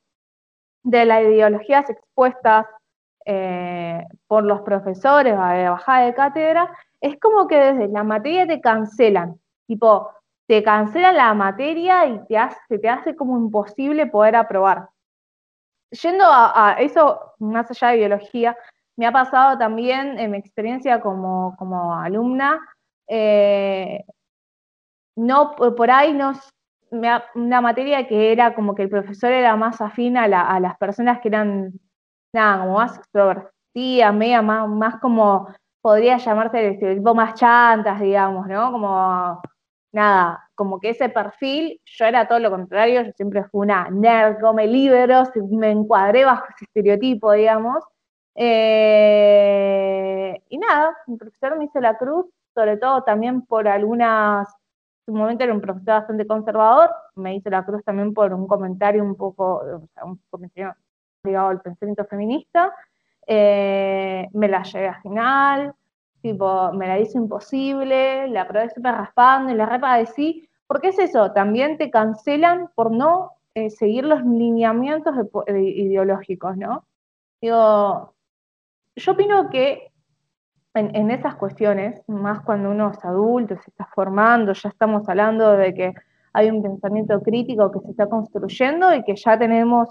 de 0.82 1.04
las 1.04 1.22
ideologías 1.22 1.90
expuestas 1.90 2.66
eh, 3.26 4.06
por 4.26 4.44
los 4.44 4.62
profesores 4.62 5.34
a 5.34 5.54
la 5.54 5.70
bajada 5.72 6.06
de 6.06 6.14
cátedra, 6.14 6.76
es 7.00 7.18
como 7.18 7.46
que 7.46 7.56
desde 7.56 7.88
la 7.88 8.02
materia 8.02 8.46
te 8.46 8.60
cancelan, 8.60 9.38
tipo, 9.66 10.10
te 10.46 10.62
cancelan 10.62 11.16
la 11.16 11.34
materia 11.34 12.06
y 12.06 12.24
te 12.26 12.38
hace, 12.38 12.78
te 12.78 12.88
hace 12.88 13.14
como 13.14 13.36
imposible 13.36 14.06
poder 14.06 14.36
aprobar. 14.36 14.88
Yendo 15.90 16.24
a, 16.24 16.70
a 16.70 16.72
eso, 16.80 17.34
más 17.38 17.70
allá 17.70 17.88
de 17.88 17.98
ideología, 17.98 18.56
me 19.00 19.06
ha 19.06 19.12
pasado 19.12 19.56
también 19.56 20.18
en 20.18 20.30
mi 20.30 20.36
experiencia 20.36 21.00
como, 21.00 21.56
alumna, 21.96 22.60
eh, 23.08 24.04
no, 25.16 25.52
por 25.56 25.90
ahí 25.90 26.12
nos, 26.12 26.36
una 26.90 27.60
materia 27.62 28.06
que 28.06 28.30
era 28.30 28.54
como 28.54 28.74
que 28.74 28.82
el 28.82 28.90
profesor 28.90 29.32
era 29.32 29.56
más 29.56 29.80
afín 29.80 30.18
a, 30.18 30.28
las 30.28 30.76
personas 30.76 31.20
que 31.20 31.28
eran, 31.28 31.72
nada, 32.34 32.60
como 32.60 32.74
más 32.74 32.98
extrovertidas, 32.98 34.14
media 34.14 34.42
más, 34.42 34.68
más 34.68 35.00
como, 35.00 35.48
podría 35.80 36.18
llamarse 36.18 36.60
el 36.60 36.74
estereotipo 36.74 37.14
más 37.14 37.32
chantas, 37.36 38.00
digamos, 38.00 38.46
¿no? 38.48 38.70
Como, 38.70 39.40
nada, 39.92 40.46
como 40.54 40.78
que 40.78 40.90
ese 40.90 41.08
perfil, 41.08 41.80
yo 41.86 42.04
era 42.04 42.28
todo 42.28 42.38
lo 42.38 42.50
contrario, 42.50 43.00
yo 43.00 43.12
siempre 43.12 43.44
fui 43.44 43.62
una 43.62 43.88
nerd, 43.88 44.40
come 44.42 44.66
libros, 44.66 45.30
me 45.50 45.70
encuadré 45.70 46.26
bajo 46.26 46.44
ese 46.54 46.66
estereotipo, 46.66 47.32
digamos, 47.32 47.82
eh, 48.34 50.20
y 50.48 50.58
nada, 50.58 50.96
mi 51.06 51.16
profesor 51.16 51.58
me 51.58 51.64
hizo 51.64 51.80
la 51.80 51.96
cruz, 51.96 52.26
sobre 52.54 52.76
todo 52.76 53.02
también 53.02 53.42
por 53.42 53.68
algunas, 53.68 54.48
en 55.06 55.14
un 55.14 55.20
momento 55.20 55.44
era 55.44 55.54
un 55.54 55.60
profesor 55.60 56.00
bastante 56.00 56.26
conservador, 56.26 56.90
me 57.16 57.34
hizo 57.34 57.50
la 57.50 57.64
cruz 57.64 57.82
también 57.84 58.14
por 58.14 58.32
un 58.32 58.46
comentario 58.46 59.02
un 59.02 59.14
poco, 59.16 59.56
o 59.56 59.86
sea, 59.94 60.04
un 60.04 60.20
comentario 60.30 60.74
ligado 61.24 61.48
al 61.48 61.60
pensamiento 61.60 62.04
feminista, 62.06 62.72
eh, 63.26 64.28
me 64.32 64.48
la 64.48 64.62
llevé 64.62 64.88
a 64.88 65.00
final, 65.00 65.74
tipo, 66.22 66.72
me 66.72 66.86
la 66.86 66.98
hizo 66.98 67.18
imposible, 67.18 68.28
la 68.28 68.46
probé 68.46 68.70
súper 68.70 68.94
raspando 68.94 69.52
y 69.52 69.56
la 69.56 69.66
repadecí, 69.66 70.48
porque 70.66 70.88
es 70.88 70.98
eso, 70.98 71.32
también 71.32 71.78
te 71.78 71.90
cancelan 71.90 72.70
por 72.74 72.90
no 72.90 73.32
eh, 73.54 73.70
seguir 73.70 74.04
los 74.04 74.22
lineamientos 74.24 75.14
ideológicos, 75.48 76.56
¿no? 76.56 76.84
Digo, 77.40 78.14
yo 78.96 79.12
opino 79.12 79.50
que 79.50 79.92
en, 80.74 81.10
esas 81.10 81.34
cuestiones, 81.34 82.00
más 82.06 82.42
cuando 82.42 82.70
uno 82.70 82.90
es 82.90 83.04
adulto, 83.04 83.56
se 83.56 83.70
está 83.70 83.88
formando, 83.94 84.52
ya 84.52 84.68
estamos 84.68 85.08
hablando 85.08 85.56
de 85.56 85.74
que 85.74 85.94
hay 86.32 86.48
un 86.48 86.62
pensamiento 86.62 87.20
crítico 87.22 87.72
que 87.72 87.80
se 87.80 87.90
está 87.90 88.08
construyendo 88.08 88.94
y 88.94 89.02
que 89.02 89.16
ya 89.16 89.36
tenemos 89.38 89.88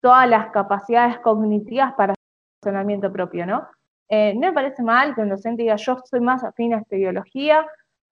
todas 0.00 0.28
las 0.28 0.50
capacidades 0.50 1.18
cognitivas 1.18 1.92
para 1.94 2.14
funcionamiento 2.62 3.12
propio, 3.12 3.46
¿no? 3.46 3.68
Eh, 4.08 4.32
no 4.34 4.48
me 4.48 4.52
parece 4.54 4.82
mal 4.82 5.14
que 5.14 5.20
un 5.20 5.28
docente 5.28 5.62
diga 5.62 5.76
yo 5.76 5.98
soy 6.04 6.20
más 6.20 6.42
afín 6.42 6.72
a 6.72 6.78
esta 6.78 6.96
ideología, 6.96 7.66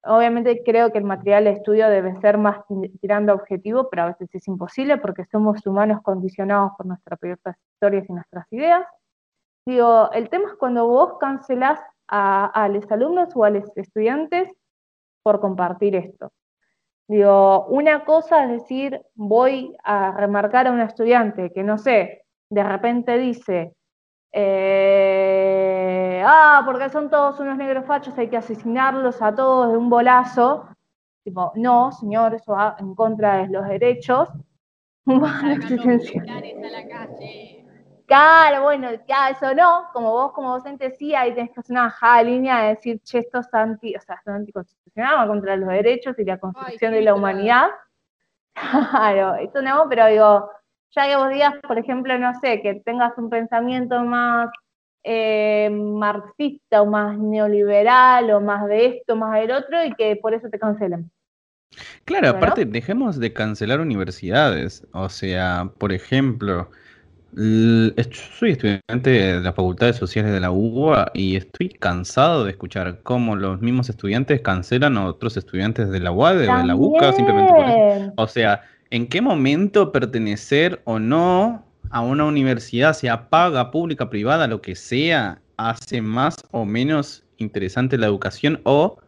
Obviamente 0.07 0.63
creo 0.65 0.93
que 0.93 0.99
el 0.99 1.05
material 1.05 1.45
de 1.45 1.51
estudio 1.51 1.89
debe 1.89 2.15
ser 2.21 2.39
más 2.39 2.59
tirando 3.01 3.35
objetivo, 3.35 3.89
pero 3.91 4.03
a 4.03 4.07
veces 4.07 4.29
es 4.33 4.47
imposible 4.47 4.99
porque 4.99 5.25
somos 5.25 5.67
humanos 5.67 6.01
condicionados 6.03 6.73
por 6.77 6.87
nuestras 6.87 7.19
propias 7.19 7.57
historias 7.73 8.09
y 8.09 8.13
nuestras 8.13 8.47
ideas. 8.53 8.87
Digo, 9.67 10.11
el 10.13 10.29
tema 10.31 10.51
es 10.51 10.55
cuando 10.55 10.87
vos 10.87 11.19
cancelás 11.19 11.81
a, 12.07 12.69
los 12.71 12.89
alumnos 12.91 13.35
o 13.35 13.43
a 13.43 13.51
los 13.51 13.77
estudiantes 13.77 14.49
por 15.25 15.41
compartir 15.41 15.97
esto. 15.97 16.31
Digo, 17.09 17.67
una 17.67 18.05
cosa 18.05 18.45
es 18.45 18.63
decir, 18.63 19.01
voy 19.15 19.77
a 19.83 20.13
remarcar 20.13 20.69
a 20.69 20.73
un 20.73 20.81
estudiante 20.81 21.53
que 21.53 21.65
no 21.65 21.79
sé, 21.79 22.25
de 22.49 22.63
repente 22.63 23.19
dice, 23.19 23.75
eh, 24.33 26.23
ah, 26.25 26.63
porque 26.65 26.89
son 26.89 27.11
todos 27.11 27.41
unos 27.41 27.57
negros 27.59 27.87
fachos, 27.87 28.17
hay 28.19 28.29
que 28.29 28.37
asesinarlos 28.37 29.21
a 29.21 29.35
todos 29.35 29.73
de 29.73 29.79
un 29.79 29.91
bolazo. 29.91 30.69
Tipo, 31.25 31.51
no, 31.57 31.91
señor, 31.91 32.35
eso 32.35 32.53
va 32.53 32.77
en 32.79 32.95
contra 32.95 33.39
de 33.39 33.49
los 33.49 33.67
derechos 33.67 34.29
Claro, 38.07 38.63
bueno, 38.63 38.89
ya 39.09 39.31
eso 39.31 39.53
no, 39.53 39.89
como 39.93 40.13
vos 40.13 40.33
como 40.33 40.53
docente 40.53 40.93
sí, 40.93 41.15
ahí 41.15 41.35
tenés 41.35 41.51
que 41.51 41.61
hacer 41.61 41.73
una 41.73 41.85
bajada 41.85 42.23
línea 42.23 42.63
de 42.63 42.69
decir, 42.69 43.01
che, 43.03 43.19
esto 43.19 43.41
es 43.41 43.53
anti, 43.53 43.97
o 43.97 44.01
sea, 44.01 44.15
esto 44.15 44.31
es 44.31 44.37
anticonstitucional, 44.37 45.19
va 45.19 45.27
contra 45.27 45.57
los 45.57 45.69
derechos 45.69 46.17
y 46.19 46.25
la 46.25 46.39
construcción 46.39 46.93
de 46.93 47.03
la 47.03 47.15
humanidad. 47.15 47.69
Claro, 48.55 49.35
eso 49.35 49.61
no, 49.61 49.87
pero 49.87 50.07
digo, 50.07 50.51
ya 50.93 51.07
que 51.07 51.17
vos 51.17 51.29
digas, 51.29 51.53
por 51.69 51.79
ejemplo, 51.79 52.19
no 52.19 52.33
sé, 52.41 52.63
que 52.63 52.77
tengas 52.77 53.13
un 53.19 53.29
pensamiento 53.29 54.01
más 54.03 54.49
eh, 55.05 55.69
marxista 55.71 56.81
o 56.81 56.87
más 56.87 57.19
neoliberal 57.19 58.31
o 58.31 58.41
más 58.41 58.67
de 58.67 58.87
esto, 58.87 59.15
más 59.15 59.39
del 59.39 59.51
otro 59.51 59.85
y 59.85 59.93
que 59.95 60.17
por 60.17 60.33
eso 60.33 60.49
te 60.49 60.59
cancelen. 60.59 61.11
Claro, 62.05 62.31
aparte, 62.31 62.65
dejemos 62.65 63.21
de 63.21 63.33
cancelar 63.33 63.81
universidades. 63.81 64.87
O 64.93 65.09
sea, 65.09 65.71
por 65.79 65.93
ejemplo, 65.93 66.71
soy 67.35 68.53
estudiante 68.53 69.11
de 69.11 69.41
la 69.41 69.53
Facultad 69.53 69.89
de 69.89 69.93
Sociales 69.93 70.33
de 70.33 70.41
la 70.41 70.51
UBA 70.51 71.11
y 71.15 71.37
estoy 71.37 71.69
cansado 71.69 72.45
de 72.45 72.53
escuchar 72.53 73.01
cómo 73.03 73.37
los 73.37 73.61
mismos 73.61 73.89
estudiantes 73.89 74.41
cancelan 74.41 74.97
a 74.97 75.07
otros 75.07 75.37
estudiantes 75.37 75.91
de 75.91 76.01
la 76.01 76.13
UAD, 76.13 76.39
de 76.39 76.47
la 76.47 76.75
UCA, 76.75 77.13
simplemente 77.13 77.53
por 77.53 77.69
eso. 77.69 78.13
O 78.17 78.27
sea, 78.27 78.63
en 78.91 79.07
qué 79.07 79.21
momento 79.21 79.93
pertenecer 79.93 80.81
o 80.85 80.99
no 80.99 81.65
a 81.91 82.01
una 82.01 82.25
universidad, 82.25 82.95
sea 82.95 83.29
paga, 83.29 83.71
pública, 83.71 84.09
privada, 84.09 84.47
lo 84.47 84.61
que 84.61 84.75
sea, 84.75 85.41
hace 85.57 86.01
más 86.03 86.37
o 86.51 86.65
menos 86.65 87.25
interesante 87.39 87.99
la 87.99 88.07
educación 88.07 88.61
o, 88.65 88.99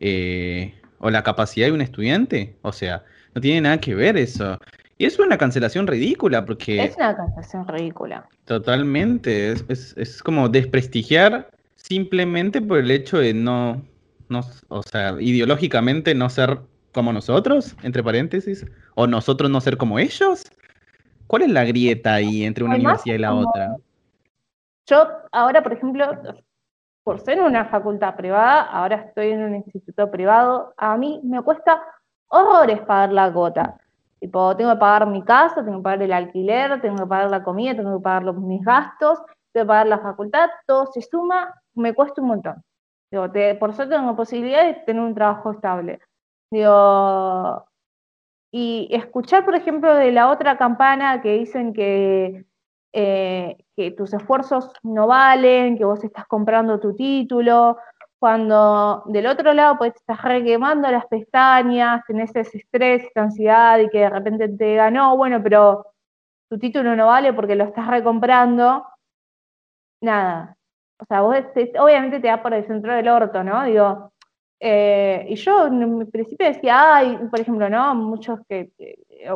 eh, 0.00 0.74
o 0.98 1.10
la 1.10 1.22
capacidad 1.22 1.66
de 1.66 1.72
un 1.72 1.80
estudiante. 1.80 2.56
O 2.62 2.72
sea, 2.72 3.04
no 3.34 3.40
tiene 3.40 3.62
nada 3.62 3.78
que 3.78 3.94
ver 3.94 4.16
eso. 4.16 4.58
Y 4.98 5.06
es 5.06 5.18
una 5.20 5.38
cancelación 5.38 5.86
ridícula 5.86 6.44
porque... 6.44 6.82
Es 6.82 6.96
una 6.96 7.16
cancelación 7.16 7.68
ridícula. 7.68 8.28
Totalmente. 8.44 9.52
Es, 9.52 9.94
es, 9.96 10.22
como 10.22 10.48
desprestigiar 10.48 11.48
simplemente 11.76 12.60
por 12.60 12.78
el 12.78 12.90
hecho 12.90 13.18
de 13.18 13.32
no, 13.32 13.80
no, 14.28 14.40
o 14.68 14.82
sea, 14.82 15.14
ideológicamente 15.20 16.16
no 16.16 16.28
ser 16.28 16.58
como 16.92 17.12
nosotros, 17.12 17.76
entre 17.84 18.02
paréntesis, 18.02 18.66
o 18.96 19.06
nosotros 19.06 19.48
no 19.50 19.60
ser 19.60 19.76
como 19.76 20.00
ellos. 20.00 20.42
¿Cuál 21.28 21.42
es 21.42 21.50
la 21.50 21.64
grieta 21.64 22.14
ahí 22.14 22.44
entre 22.44 22.64
una 22.64 22.74
universidad 22.74 23.14
y 23.14 23.18
la 23.18 23.34
otra? 23.34 23.76
Yo 24.86 25.06
ahora, 25.30 25.62
por 25.62 25.74
ejemplo, 25.74 26.06
por 27.04 27.20
ser 27.20 27.40
una 27.40 27.66
facultad 27.66 28.16
privada, 28.16 28.62
ahora 28.62 28.96
estoy 28.96 29.28
en 29.28 29.44
un 29.44 29.54
instituto 29.54 30.10
privado, 30.10 30.74
a 30.76 30.96
mí 30.96 31.20
me 31.22 31.40
cuesta 31.42 31.80
horrores 32.26 32.80
pagar 32.80 33.12
la 33.12 33.28
gota. 33.30 33.78
Tipo, 34.20 34.56
tengo 34.56 34.72
que 34.72 34.78
pagar 34.78 35.06
mi 35.06 35.22
casa, 35.22 35.64
tengo 35.64 35.78
que 35.78 35.82
pagar 35.82 36.02
el 36.02 36.12
alquiler, 36.12 36.80
tengo 36.80 36.96
que 36.96 37.06
pagar 37.06 37.30
la 37.30 37.44
comida, 37.44 37.76
tengo 37.76 37.98
que 37.98 38.02
pagar 38.02 38.24
los, 38.24 38.36
mis 38.36 38.64
gastos, 38.64 39.18
tengo 39.52 39.64
que 39.64 39.68
pagar 39.68 39.86
la 39.86 39.98
facultad, 40.00 40.48
todo 40.66 40.86
se 40.86 41.02
suma, 41.02 41.54
me 41.74 41.94
cuesta 41.94 42.20
un 42.20 42.28
montón. 42.28 42.64
por 43.60 43.74
suerte 43.74 43.94
tengo 43.94 44.16
posibilidad 44.16 44.64
de 44.64 44.74
tener 44.86 45.02
un 45.02 45.14
trabajo 45.14 45.52
estable. 45.52 46.00
Digo, 46.50 47.64
y 48.50 48.88
escuchar, 48.90 49.44
por 49.44 49.54
ejemplo, 49.54 49.94
de 49.94 50.12
la 50.12 50.30
otra 50.30 50.56
campana 50.56 51.20
que 51.20 51.38
dicen 51.38 51.72
que, 51.74 52.46
eh, 52.92 53.56
que 53.76 53.90
tus 53.90 54.14
esfuerzos 54.14 54.72
no 54.82 55.06
valen, 55.06 55.76
que 55.76 55.84
vos 55.84 56.02
estás 56.02 56.26
comprando 56.26 56.80
tu 56.80 56.94
título, 56.94 57.76
cuando 58.18 59.04
del 59.06 59.26
otro 59.26 59.52
lado 59.54 59.78
pues 59.78 59.94
estás 59.94 60.22
requemando 60.22 60.90
las 60.90 61.06
pestañas, 61.06 62.04
tenés 62.06 62.34
ese 62.34 62.58
estrés, 62.58 63.04
esa 63.04 63.22
ansiedad 63.22 63.78
y 63.78 63.88
que 63.88 64.00
de 64.00 64.10
repente 64.10 64.48
te 64.48 64.74
ganó, 64.76 65.16
bueno, 65.16 65.42
pero 65.42 65.86
tu 66.48 66.58
título 66.58 66.96
no 66.96 67.06
vale 67.06 67.32
porque 67.32 67.54
lo 67.54 67.64
estás 67.64 67.86
recomprando, 67.88 68.84
nada. 70.02 70.56
O 71.00 71.04
sea, 71.06 71.20
vos 71.22 71.36
obviamente 71.80 72.20
te 72.20 72.28
da 72.28 72.42
por 72.42 72.54
el 72.54 72.66
centro 72.66 72.92
del 72.94 73.08
orto, 73.08 73.44
¿no? 73.44 73.64
Digo, 73.64 74.12
eh, 74.60 75.26
y 75.28 75.36
yo 75.36 75.66
en 75.66 76.10
principio 76.10 76.46
decía, 76.48 76.96
ay, 76.96 77.18
por 77.30 77.40
ejemplo, 77.40 77.68
¿no? 77.70 77.94
Muchos 77.94 78.40
que, 78.48 78.72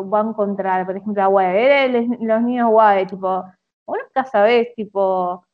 van 0.04 0.32
contra, 0.34 0.84
por 0.84 0.96
ejemplo, 0.96 1.22
a 1.22 1.28
UAE, 1.28 1.88
los 2.20 2.42
niños 2.42 2.68
UAE, 2.72 3.06
tipo, 3.06 3.44
vos 3.86 3.98
nunca 4.02 4.24
sabés, 4.24 4.74
tipo, 4.74 5.44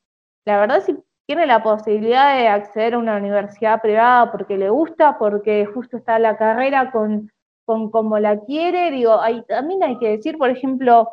la 0.47 0.61
verdad 0.61 0.83
si 0.83 0.97
tiene 1.29 1.45
la 1.45 1.63
posibilidad 1.63 2.39
de 2.39 2.49
acceder 2.49 2.95
a 2.95 2.99
una 2.99 3.19
universidad 3.19 3.83
privada 3.83 4.33
porque 4.33 4.57
le 4.57 4.71
gusta, 4.71 5.19
porque 5.19 5.67
justo 5.67 5.99
está 5.99 6.19
la 6.19 6.39
carrera 6.39 6.91
con, 6.91 7.31
con 7.67 7.91
como 7.91 8.19
la 8.19 8.41
quiere, 8.41 8.91
digo, 8.91 9.21
hay, 9.21 9.43
también 9.43 9.83
hay 9.83 9.99
que 9.99 10.09
decir, 10.09 10.39
por 10.39 10.49
ejemplo, 10.49 11.11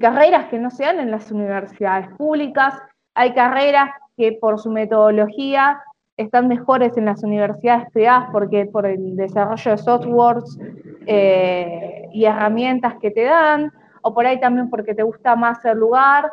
carreras 0.00 0.46
que 0.46 0.58
no 0.58 0.70
se 0.70 0.84
dan 0.84 0.98
en 0.98 1.10
las 1.10 1.30
universidades 1.30 2.08
públicas, 2.16 2.80
hay 3.12 3.34
carreras 3.34 3.90
que 4.16 4.32
por 4.32 4.58
su 4.58 4.70
metodología 4.70 5.82
están 6.16 6.48
mejores 6.48 6.96
en 6.96 7.04
las 7.04 7.22
universidades 7.22 7.90
privadas 7.92 8.30
porque 8.32 8.64
por 8.64 8.86
el 8.86 9.14
desarrollo 9.14 9.72
de 9.72 9.76
softwares 9.76 10.58
eh, 11.04 12.08
y 12.14 12.24
herramientas 12.24 12.94
que 12.98 13.10
te 13.10 13.24
dan, 13.24 13.74
o 14.00 14.14
por 14.14 14.24
ahí 14.24 14.40
también 14.40 14.70
porque 14.70 14.94
te 14.94 15.02
gusta 15.02 15.36
más 15.36 15.62
el 15.66 15.76
lugar. 15.76 16.32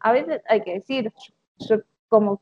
A 0.00 0.12
veces 0.12 0.42
hay 0.46 0.60
que 0.60 0.74
decir, 0.74 1.10
yo 1.60 1.78
como 2.16 2.40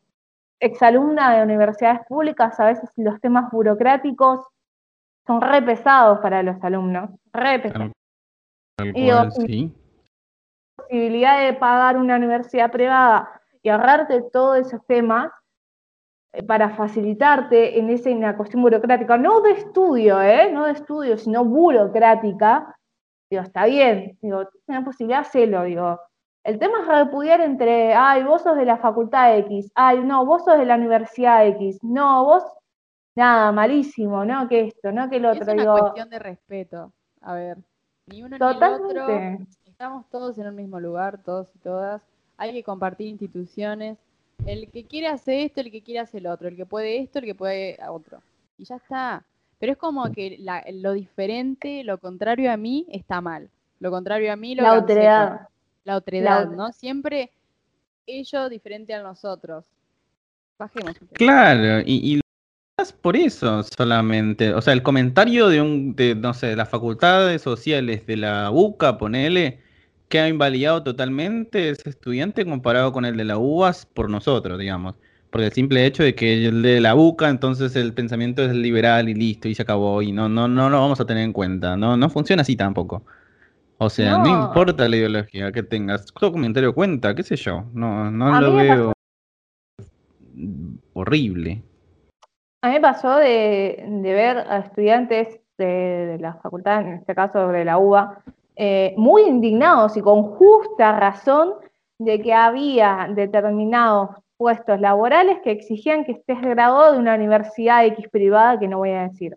exalumna 0.61 1.37
de 1.37 1.43
universidades 1.43 2.01
públicas, 2.09 2.59
a 2.61 2.67
veces 2.67 2.91
los 2.97 3.21
temas 3.21 3.51
burocráticos 3.51 4.47
son 5.27 5.41
re 5.41 5.63
pesados 5.63 6.21
para 6.21 6.43
los 6.43 6.63
alumnos, 6.63 7.11
re 7.33 7.59
pesados. 7.59 7.93
y 8.95 9.11
sí. 9.47 9.75
posibilidad 10.77 11.45
de 11.45 11.55
pagar 11.55 11.97
una 11.97 12.17
universidad 12.17 12.71
privada 12.71 13.41
y 13.63 13.69
ahorrarte 13.69 14.23
todos 14.33 14.59
esos 14.59 14.85
temas, 14.87 15.33
eh, 16.33 16.43
para 16.43 16.71
facilitarte 16.71 17.79
en, 17.79 17.91
esa, 17.91 18.11
en 18.11 18.33
cuestión 18.35 18.63
burocrática, 18.63 19.17
no 19.17 19.41
de 19.41 19.53
estudio, 19.53 20.21
¿eh? 20.23 20.51
no 20.53 20.67
de 20.67 20.73
estudio, 20.73 21.19
sino 21.19 21.45
burocrática, 21.45 22.77
digo, 23.31 23.43
está 23.43 23.67
bien, 23.67 24.19
digo, 24.21 24.49
tienes 24.67 24.85
posibilidad, 24.85 25.21
hacerlo, 25.21 25.65
digo. 25.65 26.01
El 26.45 26.59
tema 26.59 26.81
es 26.83 26.87
repudiar 26.87 27.41
entre, 27.41 27.95
ay, 27.95 28.23
vos 28.23 28.43
sos 28.43 28.57
de 28.57 28.67
la 28.67 28.77
facultad 28.77 29.37
X, 29.39 29.73
ay, 29.75 30.05
no, 30.05 30.25
vos 30.27 30.45
sos 30.45 30.59
de 30.59 30.67
la 30.67 30.77
universidad 30.77 31.47
X, 31.49 31.79
no, 31.83 32.25
vos, 32.25 32.45
nada, 33.15 33.51
malísimo, 33.51 34.25
¿no? 34.25 34.47
Que 34.47 34.67
esto, 34.67 34.93
¿no? 34.93 35.09
Que 35.09 35.17
el 35.17 35.27
otro. 35.27 35.43
Es 35.43 35.49
una 35.49 35.79
cuestión 35.79 36.11
de 36.11 36.19
respeto, 36.19 36.93
a 37.23 37.35
ver, 37.35 37.59
ni 38.07 38.23
uno 38.23 38.37
ni 38.39 38.47
el 38.47 38.63
otro, 38.63 39.07
estamos 39.65 40.09
todos 40.11 40.37
en 40.39 40.47
el 40.47 40.53
mismo 40.53 40.79
lugar, 40.79 41.23
todos 41.23 41.49
y 41.55 41.59
todas, 41.61 42.03
hay 42.37 42.53
que 42.53 42.63
compartir 42.63 43.09
instituciones, 43.09 43.99
el 44.47 44.71
que 44.71 44.85
quiere 44.85 45.09
hacer 45.09 45.47
esto, 45.47 45.61
el 45.63 45.71
que 45.71 45.83
quiere 45.83 46.01
hacer 46.01 46.21
el 46.21 46.27
otro, 46.27 46.49
el 46.49 46.57
que 46.57 46.67
puede 46.67 46.99
esto, 46.99 47.21
el 47.21 47.25
que 47.25 47.35
puede 47.35 47.79
otro. 47.89 48.21
Y 48.59 48.65
ya 48.65 48.77
está. 48.77 49.25
Pero 49.59 49.73
es 49.73 49.79
como 49.79 50.11
que 50.13 50.39
lo 50.73 50.93
diferente, 50.93 51.85
lo 51.85 51.99
contrario 51.99 52.53
a 52.53 52.57
mí, 52.57 52.87
está 52.91 53.21
mal. 53.21 53.49
Lo 53.81 53.91
contrario 53.91 54.33
a 54.33 54.37
mí, 54.37 54.55
lo 54.55 54.63
La 54.63 54.75
otredad. 54.75 55.49
La 55.85 55.97
otredad, 55.97 56.49
¿no? 56.49 56.73
Siempre 56.73 57.31
ello 58.07 58.49
diferente 58.49 58.95
a 58.95 59.03
nosotros. 59.03 59.67
Bajemos. 60.59 60.97
Claro, 61.13 61.83
y, 61.85 62.17
y 62.17 62.21
por 62.93 63.17
eso 63.17 63.63
solamente. 63.63 64.53
O 64.55 64.61
sea, 64.61 64.73
el 64.73 64.83
comentario 64.83 65.49
de 65.49 65.61
un, 65.61 65.95
de, 65.95 66.15
no 66.15 66.35
sé, 66.35 66.49
de 66.49 66.57
las 66.57 66.69
facultades 66.69 67.43
sociales 67.43 68.07
de 68.07 68.17
la 68.17 68.51
UCA, 68.51 68.99
ponele, 68.99 69.61
que 70.09 70.21
ha 70.21 70.29
invalidado 70.29 70.83
totalmente 70.83 71.71
ese 71.71 71.91
estudiante 71.91 72.45
comparado 72.45 72.93
con 72.93 73.05
el 73.05 73.17
de 73.17 73.25
la 73.25 73.39
UAS 73.39 73.87
por 73.87 74.11
nosotros, 74.11 74.59
digamos. 74.59 74.95
Porque 75.31 75.47
el 75.47 75.53
simple 75.53 75.85
hecho 75.87 76.03
de 76.03 76.15
que 76.15 76.47
el 76.47 76.63
de 76.63 76.81
la 76.81 76.95
buca, 76.95 77.29
entonces 77.29 77.75
el 77.77 77.93
pensamiento 77.93 78.43
es 78.45 78.55
liberal 78.55 79.09
y 79.09 79.15
listo, 79.15 79.49
y 79.49 79.55
se 79.55 79.63
acabó, 79.63 80.01
y 80.03 80.13
no, 80.13 80.29
no, 80.29 80.47
no 80.47 80.71
lo 80.71 80.81
vamos 80.81 81.01
a 81.01 81.07
tener 81.07 81.25
en 81.25 81.33
cuenta. 81.33 81.77
No, 81.77 81.97
no 81.97 82.09
funciona 82.09 82.43
así 82.43 82.55
tampoco. 82.57 83.05
O 83.79 83.91
sea, 83.91 84.19
no, 84.19 84.25
No. 84.25 84.47
importa 84.47 84.89
la 84.89 84.97
ideología 84.97 85.51
que 85.53 85.63
tengas, 85.63 86.07
todo 86.07 86.33
comentario 86.33 86.75
cuenta, 86.75 87.15
qué 87.15 87.23
sé 87.23 87.37
yo. 87.37 87.65
No, 87.73 88.11
no 88.11 88.35
A 88.35 88.41
lo 88.41 88.55
veo 88.55 88.93
horrible. 90.95 91.63
A 92.63 92.69
mí 92.69 92.75
me 92.75 92.81
pasó 92.81 93.17
de, 93.17 93.85
de 93.87 94.13
ver 94.15 94.39
a 94.39 94.59
estudiantes 94.59 95.41
de, 95.59 95.67
de 95.67 96.19
la 96.19 96.35
facultad, 96.35 96.81
en 96.83 96.95
este 96.95 97.15
caso 97.15 97.49
de 97.49 97.65
la 97.65 97.79
UBA, 97.79 98.23
eh, 98.57 98.95
muy 98.97 99.23
indignados 99.23 99.97
y 99.97 100.01
con 100.01 100.23
justa 100.23 100.99
razón 100.99 101.55
de 101.99 102.21
que 102.23 102.33
había 102.33 103.09
determinados 103.15 104.11
puestos 104.37 104.81
laborales 104.81 105.39
que 105.43 105.51
exigían 105.51 106.05
que 106.05 106.13
estés 106.13 106.41
graduado 106.41 106.93
de 106.93 106.99
una 106.99 107.15
universidad 107.15 107.85
X 107.87 108.09
privada 108.09 108.59
que 108.59 108.69
no 108.69 108.79
voy 108.79 108.91
a 108.91 109.09
decir. 109.09 109.37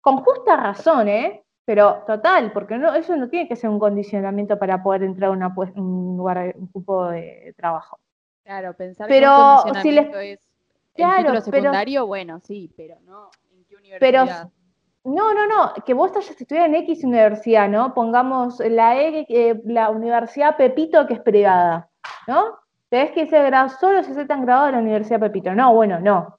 Con 0.00 0.16
justa 0.18 0.56
razón, 0.56 1.08
¿eh? 1.08 1.42
Pero 1.64 2.02
total, 2.06 2.52
porque 2.52 2.76
no, 2.76 2.92
eso 2.94 3.16
no 3.16 3.28
tiene 3.28 3.48
que 3.48 3.56
ser 3.56 3.70
un 3.70 3.78
condicionamiento 3.78 4.58
para 4.58 4.82
poder 4.82 5.04
entrar 5.04 5.30
a 5.30 5.32
una 5.32 5.54
un 5.76 6.16
lugar, 6.16 6.54
un 6.58 6.66
cupo 6.66 7.06
de 7.08 7.54
trabajo. 7.56 7.98
Claro, 8.44 8.74
pensar 8.74 9.06
Pero 9.08 9.60
que 9.64 9.70
un 9.70 9.82
si 9.82 9.98
es 9.98 10.06
el 10.10 10.38
Claro, 10.94 11.16
título 11.18 11.40
pero- 11.50 11.62
secundario, 11.62 12.06
bueno, 12.06 12.40
sí, 12.40 12.70
pero 12.76 12.96
no 13.04 13.30
en 13.52 13.64
qué 13.64 13.76
Pero 14.00 14.22
universidad. 14.22 14.48
No, 15.04 15.34
no, 15.34 15.46
no, 15.48 15.72
que 15.84 15.94
vos 15.94 16.10
hayas 16.16 16.40
estudiado 16.40 16.66
en 16.68 16.74
X 16.76 17.02
universidad, 17.02 17.68
¿no? 17.68 17.92
Pongamos 17.92 18.60
la, 18.60 19.00
E- 19.00 19.26
eh, 19.28 19.60
la 19.64 19.90
Universidad 19.90 20.56
Pepito, 20.56 21.06
que 21.08 21.14
es 21.14 21.20
privada, 21.20 21.88
¿no? 22.28 22.58
Tenés 22.88 23.10
que 23.12 23.26
ser 23.26 23.46
grado, 23.46 23.68
solo 23.70 24.02
se 24.04 24.12
aceptan 24.12 24.42
graduados 24.44 24.68
de 24.68 24.72
la 24.76 24.82
Universidad 24.82 25.18
Pepito. 25.18 25.54
No, 25.54 25.74
bueno, 25.74 25.98
no. 25.98 26.38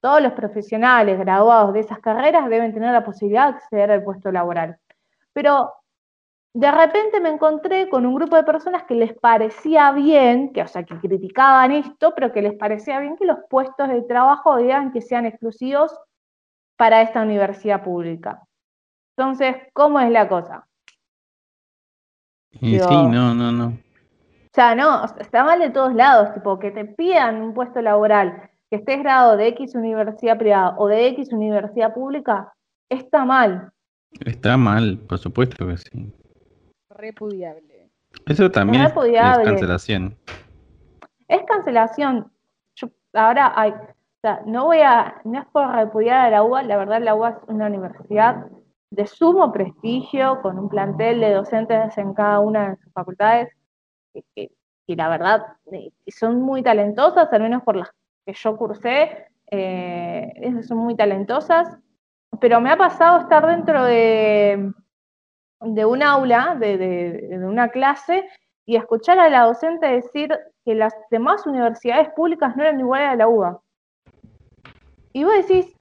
Todos 0.00 0.22
los 0.22 0.32
profesionales 0.32 1.18
graduados 1.18 1.74
de 1.74 1.80
esas 1.80 1.98
carreras 1.98 2.48
deben 2.48 2.72
tener 2.72 2.92
la 2.92 3.04
posibilidad 3.04 3.48
de 3.50 3.56
acceder 3.56 3.90
al 3.90 4.02
puesto 4.02 4.32
laboral. 4.32 4.78
Pero 5.32 5.72
de 6.52 6.70
repente 6.70 7.20
me 7.20 7.28
encontré 7.28 7.88
con 7.88 8.06
un 8.06 8.14
grupo 8.14 8.34
de 8.36 8.42
personas 8.42 8.84
que 8.84 8.94
les 8.94 9.12
parecía 9.14 9.92
bien, 9.92 10.52
que, 10.52 10.62
o 10.62 10.66
sea, 10.66 10.82
que 10.84 10.98
criticaban 10.98 11.70
esto, 11.70 12.12
pero 12.14 12.32
que 12.32 12.42
les 12.42 12.54
parecía 12.54 12.98
bien 12.98 13.16
que 13.16 13.26
los 13.26 13.38
puestos 13.48 13.88
de 13.88 14.02
trabajo 14.02 14.56
digan 14.56 14.90
que 14.90 15.00
sean 15.00 15.26
exclusivos 15.26 15.96
para 16.76 17.02
esta 17.02 17.22
universidad 17.22 17.84
pública. 17.84 18.42
Entonces, 19.16 19.56
¿cómo 19.74 20.00
es 20.00 20.10
la 20.10 20.28
cosa? 20.28 20.66
Digo- 22.52 22.88
sí, 22.88 22.94
no, 22.94 23.34
no, 23.34 23.52
no. 23.52 23.66
O 23.66 24.52
sea, 24.52 24.74
no, 24.74 25.04
está 25.20 25.44
mal 25.44 25.60
de 25.60 25.70
todos 25.70 25.94
lados, 25.94 26.34
tipo, 26.34 26.58
que 26.58 26.72
te 26.72 26.84
pidan 26.84 27.40
un 27.40 27.54
puesto 27.54 27.80
laboral, 27.80 28.49
que 28.70 28.76
estés 28.76 29.00
graduado 29.00 29.36
de 29.36 29.48
X 29.48 29.74
universidad 29.74 30.38
privada 30.38 30.74
o 30.78 30.86
de 30.86 31.08
X 31.08 31.32
universidad 31.32 31.92
pública, 31.92 32.52
está 32.88 33.24
mal. 33.24 33.72
Está 34.24 34.56
mal, 34.56 34.98
por 35.08 35.18
supuesto 35.18 35.66
que 35.66 35.76
sí. 35.76 36.12
Repudiable. 36.88 37.90
Eso 38.26 38.50
también 38.50 38.84
es, 38.84 38.92
cancelación. 39.44 40.16
Es 41.28 41.42
cancelación. 41.44 42.32
Yo- 42.76 42.88
ahora 43.14 43.52
hay, 43.56 43.70
o 43.72 44.20
sea, 44.22 44.42
no 44.46 44.66
voy 44.66 44.78
a, 44.80 45.20
no 45.24 45.40
es 45.40 45.46
por 45.46 45.68
repudiar 45.70 46.26
a 46.26 46.30
la 46.30 46.42
UBA, 46.42 46.62
la 46.64 46.76
verdad 46.76 47.00
la 47.02 47.14
UBA 47.14 47.28
es 47.30 47.36
una 47.48 47.66
universidad 47.66 48.46
de 48.90 49.06
sumo 49.06 49.52
prestigio, 49.52 50.40
con 50.42 50.58
un 50.58 50.68
plantel 50.68 51.20
de 51.20 51.32
docentes 51.32 51.96
en 51.98 52.12
cada 52.14 52.40
una 52.40 52.70
de 52.70 52.76
sus 52.76 52.92
facultades, 52.92 53.52
que, 54.12 54.24
que- 54.34 54.50
que 54.86 54.96
la 54.96 55.08
verdad 55.08 55.42
eh, 55.70 55.92
son 56.08 56.40
muy 56.42 56.62
talentosas, 56.64 57.32
al 57.32 57.42
menos 57.42 57.62
por 57.62 57.76
las 57.76 57.88
que 58.24 58.32
yo 58.32 58.56
cursé, 58.56 59.26
eh, 59.50 60.62
son 60.66 60.78
muy 60.78 60.94
talentosas, 60.96 61.78
pero 62.40 62.60
me 62.60 62.70
ha 62.70 62.76
pasado 62.76 63.20
estar 63.20 63.46
dentro 63.46 63.84
de, 63.84 64.72
de 65.60 65.84
un 65.84 66.02
aula, 66.02 66.56
de, 66.58 66.78
de- 66.78 67.12
de 67.38 67.46
una 67.46 67.68
clase, 67.68 68.28
y 68.66 68.76
escuchar 68.76 69.18
a 69.18 69.28
la 69.28 69.42
docente 69.44 69.86
decir 69.86 70.38
que 70.64 70.74
las 70.74 70.94
demás 71.10 71.46
universidades 71.46 72.10
públicas 72.10 72.54
no 72.56 72.62
eran 72.62 72.78
iguales 72.78 73.08
a 73.08 73.16
la 73.16 73.26
UBA. 73.28 73.60
Y 75.12 75.24
vos 75.24 75.34
decís, 75.34 75.74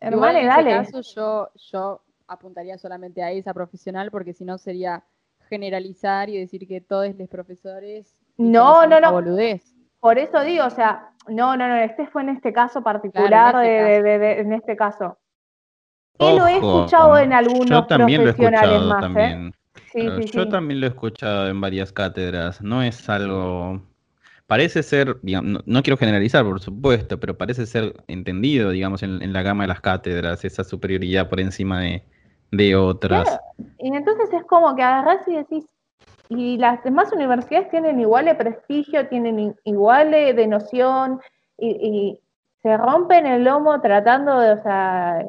Igual 0.00 0.36
hermane, 0.36 0.40
en 0.40 0.46
dale. 0.48 0.76
ese 0.80 0.92
caso 0.92 1.14
yo, 1.14 1.48
yo 1.70 2.02
apuntaría 2.26 2.76
solamente 2.76 3.22
a 3.22 3.30
esa 3.30 3.54
profesional 3.54 4.10
porque 4.10 4.32
si 4.32 4.44
no 4.44 4.58
sería 4.58 5.04
generalizar 5.48 6.28
y 6.28 6.38
decir 6.38 6.66
que 6.66 6.80
todos 6.80 7.14
los 7.16 7.28
profesores 7.28 8.16
No, 8.36 8.84
no. 8.86 9.12
boludez. 9.12 9.75
Por 10.00 10.18
eso 10.18 10.40
digo, 10.42 10.64
o 10.66 10.70
sea, 10.70 11.10
no, 11.28 11.56
no, 11.56 11.68
no, 11.68 11.76
este 11.76 12.06
fue 12.06 12.22
en 12.22 12.30
este 12.30 12.52
caso 12.52 12.82
particular, 12.82 13.28
Claro, 13.28 13.60
en 13.60 13.66
de, 13.68 13.78
este 13.78 14.02
de- 14.02 14.02
de- 14.02 14.18
de- 14.18 14.40
en 14.40 14.52
este 14.52 14.76
caso. 14.76 15.18
Y 16.18 16.36
lo 16.36 16.46
he 16.46 16.54
escuchado 16.54 17.18
en 17.18 17.32
algunos 17.32 17.68
Yo 17.68 17.86
también 17.86 18.24
lo 18.24 18.30
he 18.30 18.32
profesionales 18.32 18.70
escuchado 18.70 18.88
más, 18.88 18.98
¿eh? 18.98 19.00
también. 19.02 19.54
Sí, 19.92 20.00
Claro, 20.02 20.16
sí, 20.22 20.30
yo 20.32 20.42
sí. 20.44 20.48
también 20.48 20.80
lo 20.80 20.86
he 20.86 20.88
escuchado 20.90 21.48
en 21.48 21.60
varias 21.60 21.92
cátedras. 21.92 22.62
No 22.62 22.82
es 22.82 23.08
algo. 23.08 23.82
Parece 24.46 24.82
ser, 24.82 25.18
digamos, 25.22 25.50
no, 25.50 25.60
no 25.66 25.82
quiero 25.82 25.96
generalizar, 25.96 26.44
por 26.44 26.60
supuesto, 26.60 27.18
pero 27.18 27.36
parece 27.36 27.66
ser 27.66 27.94
entendido, 28.06 28.70
digamos, 28.70 29.02
en, 29.02 29.20
en 29.22 29.32
la 29.32 29.42
gama 29.42 29.64
de 29.64 29.68
las 29.68 29.80
cátedras, 29.80 30.44
esa 30.44 30.62
superioridad 30.64 31.28
por 31.28 31.40
encima 31.40 31.80
de, 31.80 32.04
de 32.52 32.76
otras. 32.76 33.24
Claro. 33.24 33.42
Y 33.80 33.94
entonces 33.94 34.32
es 34.32 34.44
como 34.44 34.74
que 34.76 34.82
agarrás 34.82 35.26
y 35.26 35.34
decís, 35.34 35.64
y 36.28 36.58
las 36.58 36.82
demás 36.82 37.12
universidades 37.12 37.70
tienen 37.70 38.00
igual 38.00 38.24
de 38.24 38.34
prestigio, 38.34 39.08
tienen 39.08 39.56
igual 39.64 40.10
de, 40.10 40.46
noción, 40.46 41.20
y, 41.58 41.68
y 41.68 42.20
se 42.62 42.76
rompen 42.76 43.26
el 43.26 43.44
lomo 43.44 43.80
tratando 43.80 44.40
de, 44.40 44.52
o 44.52 44.62
sea, 44.62 45.24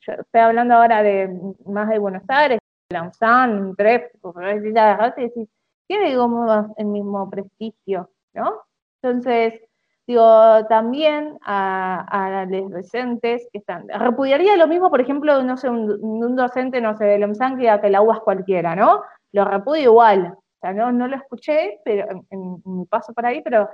yo 0.00 0.12
estoy 0.12 0.40
hablando 0.40 0.74
ahora 0.74 1.02
de 1.02 1.28
más 1.66 1.88
de 1.88 1.98
Buenos 1.98 2.22
Aires, 2.28 2.58
la 2.90 3.02
UNSAN, 3.02 3.74
TREP, 3.76 4.12
porque 4.20 4.46
decís, 4.46 4.76
agarrás 4.76 5.18
y 5.18 5.22
decís, 5.22 5.48
tiene 5.86 6.16
como 6.16 6.74
el 6.76 6.86
mismo 6.86 7.28
prestigio, 7.28 8.10
¿no? 8.32 8.62
Entonces, 9.02 9.60
digo, 10.06 10.64
también 10.68 11.38
a, 11.44 12.06
a 12.08 12.46
los 12.46 12.70
docentes 12.70 13.48
que 13.52 13.58
están, 13.58 13.88
repudiaría 13.88 14.56
lo 14.56 14.68
mismo, 14.68 14.90
por 14.90 15.00
ejemplo, 15.00 15.42
no 15.42 15.56
sé, 15.56 15.68
un, 15.68 15.90
un 16.02 16.36
docente, 16.36 16.80
no 16.80 16.96
sé, 16.96 17.04
de 17.04 17.18
la 17.18 17.26
UNSAN 17.26 17.56
que 17.56 17.62
diga 17.62 17.80
que 17.80 17.90
la 17.90 18.02
UBA 18.02 18.14
es 18.14 18.20
cualquiera, 18.20 18.76
¿no? 18.76 19.02
Lo 19.32 19.44
repudio 19.44 19.84
igual, 19.84 20.34
o 20.36 20.42
sea, 20.60 20.72
no, 20.72 20.92
no 20.92 21.08
lo 21.08 21.16
escuché, 21.16 21.80
pero 21.84 22.10
en, 22.10 22.26
en 22.30 22.62
mi 22.64 22.86
paso 22.86 23.12
por 23.14 23.26
ahí, 23.26 23.42
pero 23.42 23.68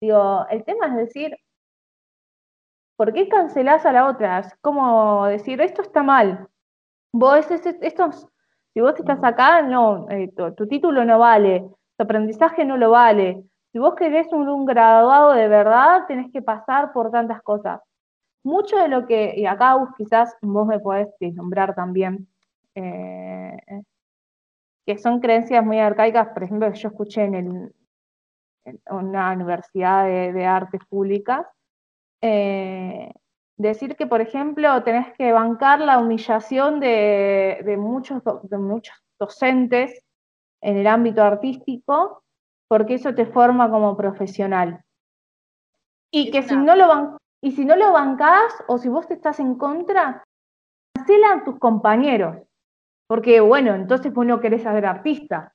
digo, 0.00 0.46
el 0.50 0.64
tema 0.64 0.86
es 0.88 0.96
decir, 0.96 1.36
¿por 2.96 3.12
qué 3.12 3.28
cancelás 3.28 3.84
a 3.86 3.92
la 3.92 4.06
otra? 4.08 4.40
Es 4.40 4.54
como 4.60 5.26
decir, 5.26 5.60
esto 5.60 5.82
está 5.82 6.02
mal. 6.02 6.48
Vos, 7.12 7.50
es- 7.50 7.66
es- 7.66 7.78
estos, 7.82 8.28
si 8.74 8.80
vos 8.82 8.94
estás 8.98 9.22
acá, 9.24 9.62
no, 9.62 10.08
eh, 10.10 10.32
tu, 10.36 10.54
tu 10.54 10.68
título 10.68 11.04
no 11.06 11.18
vale, 11.18 11.60
tu 11.98 12.04
aprendizaje 12.04 12.64
no 12.64 12.76
lo 12.78 12.90
vale. 12.90 13.44
Si 13.72 13.78
vos 13.80 13.94
querés 13.96 14.32
un, 14.32 14.48
un 14.48 14.66
graduado 14.66 15.32
de 15.34 15.48
verdad, 15.48 16.06
tenés 16.08 16.32
que 16.32 16.42
pasar 16.42 16.92
por 16.94 17.10
tantas 17.12 17.42
cosas. 17.42 17.80
Mucho 18.44 18.76
de 18.78 18.88
lo 18.88 19.06
que, 19.06 19.34
y 19.36 19.46
acá 19.46 19.74
Gus, 19.74 19.90
quizás 19.96 20.36
vos 20.42 20.66
me 20.66 20.80
podés 20.80 21.08
vislumbrar 21.20 21.74
también, 21.74 22.28
eh, 22.74 23.56
que 24.86 24.98
son 24.98 25.20
creencias 25.20 25.64
muy 25.64 25.78
arcaicas, 25.80 26.28
por 26.28 26.44
ejemplo, 26.44 26.70
que 26.72 26.78
yo 26.78 26.88
escuché 26.88 27.24
en, 27.24 27.34
el- 27.34 27.74
en 28.64 28.80
una 28.90 29.32
universidad 29.32 30.04
de, 30.06 30.32
de 30.32 30.46
artes 30.46 30.80
públicas, 30.88 31.46
eh, 32.22 33.12
decir 33.56 33.96
que, 33.96 34.06
por 34.06 34.20
ejemplo, 34.20 34.82
tenés 34.82 35.12
que 35.14 35.32
bancar 35.32 35.80
la 35.80 35.98
humillación 35.98 36.80
de, 36.80 37.60
de 37.64 37.76
muchos, 37.76 38.22
de 38.44 38.58
muchos 38.58 38.96
docentes 39.18 40.02
en 40.62 40.76
el 40.78 40.86
ámbito 40.86 41.22
artístico, 41.22 42.22
porque 42.68 42.94
eso 42.94 43.14
te 43.14 43.26
forma 43.26 43.70
como 43.70 43.96
profesional. 43.96 44.82
Y 46.12 46.30
que 46.30 46.42
si 46.42 46.56
no 46.56 46.74
lo 46.76 47.18
y 47.42 47.52
si 47.52 47.64
no 47.64 47.76
lo 47.76 47.92
bancás, 47.92 48.52
o 48.66 48.78
si 48.78 48.88
vos 48.88 49.06
te 49.06 49.14
estás 49.14 49.38
en 49.38 49.56
contra, 49.56 50.24
cancelan 50.94 51.44
tus 51.44 51.58
compañeros. 51.58 52.38
Porque, 53.06 53.40
bueno, 53.40 53.74
entonces 53.74 54.12
vos 54.12 54.26
no 54.26 54.40
querés 54.40 54.62
ser 54.62 54.84
artista. 54.84 55.54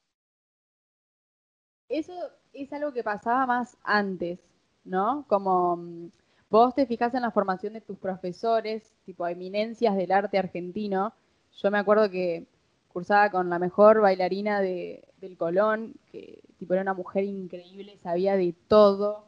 Eso 1.90 2.14
es 2.54 2.72
algo 2.74 2.94
que 2.94 3.04
pasaba 3.04 3.46
más 3.46 3.78
antes, 3.84 4.40
¿no? 4.86 5.26
Como 5.28 5.76
mm, 5.78 6.12
vos 6.50 6.74
te 6.74 6.86
fijas 6.86 7.14
en 7.14 7.22
la 7.22 7.32
formación 7.32 7.74
de 7.74 7.82
tus 7.82 7.98
profesores, 7.98 8.94
tipo 9.06 9.28
eminencias 9.28 9.96
del 9.96 10.12
arte 10.12 10.38
argentino. 10.38 11.14
Yo 11.62 11.72
me 11.72 11.80
acuerdo 11.80 12.10
que 12.10 12.46
cursaba 12.88 13.30
con 13.30 13.50
la 13.50 13.60
mejor 13.60 14.02
bailarina 14.02 14.62
de, 14.62 15.04
del 15.20 15.38
Colón, 15.38 15.96
que 16.12 16.42
tipo 16.58 16.74
era 16.74 16.82
una 16.84 16.94
mujer 16.94 17.24
increíble, 17.26 17.98
sabía 18.04 18.36
de 18.38 18.54
todo. 18.68 19.26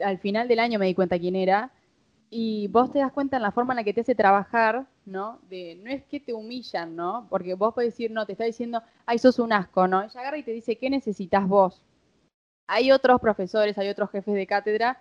Al 0.00 0.18
final 0.18 0.48
del 0.48 0.60
año 0.60 0.78
me 0.78 0.86
di 0.86 0.94
cuenta 0.94 1.18
quién 1.18 1.36
era. 1.36 1.72
Y 2.30 2.68
vos 2.68 2.92
te 2.92 2.98
das 2.98 3.12
cuenta 3.12 3.36
en 3.36 3.42
la 3.42 3.52
forma 3.52 3.72
en 3.72 3.76
la 3.78 3.84
que 3.84 3.94
te 3.94 4.00
hace 4.00 4.14
trabajar, 4.14 4.86
¿no? 5.04 5.38
De, 5.48 5.76
no 5.82 5.90
es 5.90 6.04
que 6.04 6.20
te 6.20 6.34
humillan, 6.34 6.96
¿no? 6.96 7.26
Porque 7.30 7.54
vos 7.54 7.72
podés 7.74 7.92
decir, 7.92 8.10
no, 8.10 8.26
te 8.26 8.32
está 8.32 8.44
diciendo, 8.44 8.82
ay, 9.06 9.18
sos 9.18 9.38
un 9.38 9.52
asco, 9.52 9.86
¿no? 9.88 10.02
Ella 10.02 10.20
agarra 10.20 10.38
y 10.38 10.42
te 10.42 10.50
dice, 10.52 10.76
¿qué 10.76 10.90
necesitas 10.90 11.46
vos? 11.46 11.82
Hay 12.68 12.92
otros 12.92 13.20
profesores, 13.20 13.78
hay 13.78 13.88
otros 13.88 14.10
jefes 14.10 14.34
de 14.34 14.46
cátedra 14.46 15.00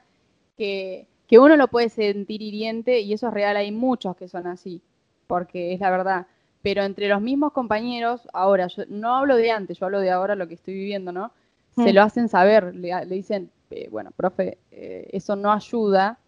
que, 0.57 1.07
que 1.27 1.39
uno 1.39 1.57
lo 1.57 1.67
puede 1.67 1.89
sentir 1.89 2.41
hiriente 2.41 2.99
y 3.01 3.13
eso 3.13 3.27
es 3.27 3.33
real, 3.33 3.57
hay 3.57 3.71
muchos 3.71 4.15
que 4.17 4.27
son 4.27 4.47
así, 4.47 4.81
porque 5.27 5.73
es 5.73 5.79
la 5.79 5.89
verdad. 5.91 6.27
Pero 6.61 6.83
entre 6.83 7.07
los 7.09 7.21
mismos 7.21 7.53
compañeros, 7.53 8.27
ahora, 8.33 8.67
yo 8.67 8.83
no 8.89 9.15
hablo 9.15 9.35
de 9.37 9.51
antes, 9.51 9.79
yo 9.79 9.85
hablo 9.87 9.99
de 9.99 10.11
ahora 10.11 10.35
lo 10.35 10.47
que 10.47 10.55
estoy 10.55 10.75
viviendo, 10.75 11.11
¿no? 11.11 11.31
Se 11.71 11.91
Mm. 11.91 11.95
lo 11.95 12.01
hacen 12.03 12.29
saber, 12.29 12.75
le, 12.75 13.05
le 13.05 13.15
dicen, 13.15 13.51
eh, 13.71 13.89
bueno, 13.91 14.11
profe, 14.15 14.57
eh, 14.71 15.09
eso 15.11 15.35
no 15.35 15.51
ayuda, 15.51 16.19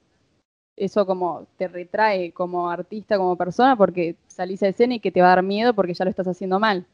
eso 0.78 1.05
como 1.05 1.47
te 1.57 1.67
retrae 1.67 2.32
como 2.34 2.69
artista, 2.69 3.17
como 3.17 3.36
persona, 3.38 3.75
porque 3.75 4.15
salís 4.28 4.63
a 4.63 4.69
escena 4.69 4.95
y 4.95 4.99
que 5.01 5.11
te 5.11 5.21
va 5.21 5.28
a 5.34 5.36
dar 5.38 5.43
miedo 5.43 5.73
porque 5.75 5.93
ya 5.95 6.05
lo 6.05 6.11
estás 6.11 6.28
haciendo 6.28 6.59
mal. 6.59 6.86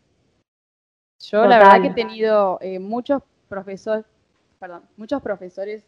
Yo 1.19 1.47
la 1.47 1.57
verdad 1.59 1.81
que 1.81 1.87
he 1.87 1.91
tenido 1.91 2.57
eh, 2.61 2.79
muchos 2.79 3.23
profesores, 3.49 4.05
perdón, 4.59 4.83
muchos 4.97 5.21
profesores 5.21 5.83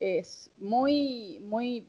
eh, 0.00 0.22
muy, 0.58 1.40
muy, 1.44 1.86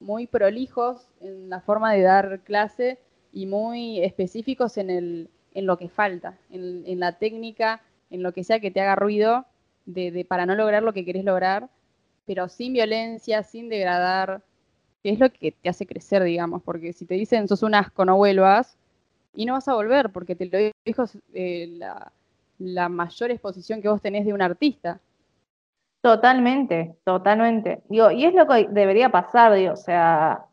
muy 0.00 0.26
prolijos 0.26 1.08
en 1.20 1.50
la 1.50 1.60
forma 1.60 1.92
de 1.94 2.02
dar 2.02 2.40
clase 2.42 2.98
y 3.32 3.46
muy 3.46 4.00
específicos 4.02 4.78
en 4.78 4.90
el, 4.90 5.30
en 5.54 5.66
lo 5.66 5.78
que 5.78 5.88
falta, 5.88 6.38
en, 6.50 6.84
en 6.86 7.00
la 7.00 7.18
técnica, 7.18 7.82
en 8.10 8.22
lo 8.22 8.32
que 8.32 8.44
sea 8.44 8.60
que 8.60 8.70
te 8.70 8.80
haga 8.80 8.96
ruido, 8.96 9.46
de, 9.86 10.10
de- 10.12 10.24
para 10.24 10.46
no 10.46 10.54
lograr 10.56 10.82
lo 10.82 10.92
que 10.94 11.04
querés 11.04 11.24
lograr, 11.24 11.70
pero 12.26 12.48
sin 12.48 12.72
violencia, 12.74 13.42
sin 13.42 13.68
degradar, 13.68 14.42
que 15.04 15.10
es 15.12 15.20
lo 15.20 15.30
que 15.32 15.52
te 15.52 15.70
hace 15.70 15.86
crecer, 15.86 16.24
digamos, 16.24 16.62
porque 16.64 16.94
si 16.94 17.06
te 17.06 17.14
dicen 17.16 17.48
sos 17.48 17.62
un 17.64 17.76
asco, 17.76 18.06
no 18.06 18.16
vuelvas, 18.16 18.78
y 19.34 19.46
no 19.46 19.54
vas 19.54 19.68
a 19.68 19.74
volver, 19.74 20.10
porque 20.12 20.36
te 20.36 20.46
lo 20.46 20.58
dijo 20.86 21.04
eh, 21.34 21.68
la, 21.78 22.12
la 22.58 22.88
mayor 22.90 23.30
exposición 23.32 23.82
que 23.82 23.88
vos 23.90 24.02
tenés 24.02 24.26
de 24.26 24.34
un 24.34 24.42
artista. 24.42 25.00
Totalmente, 26.02 26.96
totalmente. 27.04 27.82
Digo, 27.88 28.10
y 28.10 28.24
es 28.26 28.34
lo 28.34 28.46
que 28.46 28.68
debería 28.70 29.10
pasar, 29.10 29.54
digo, 29.54 29.72
o 29.72 29.76
sea, 29.76 30.46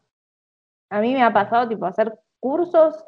a 0.89 1.01
mí 1.01 1.13
me 1.13 1.23
ha 1.23 1.33
pasado 1.33 1.67
tipo 1.69 1.85
hacer 1.85 2.17
cursos 2.39 3.05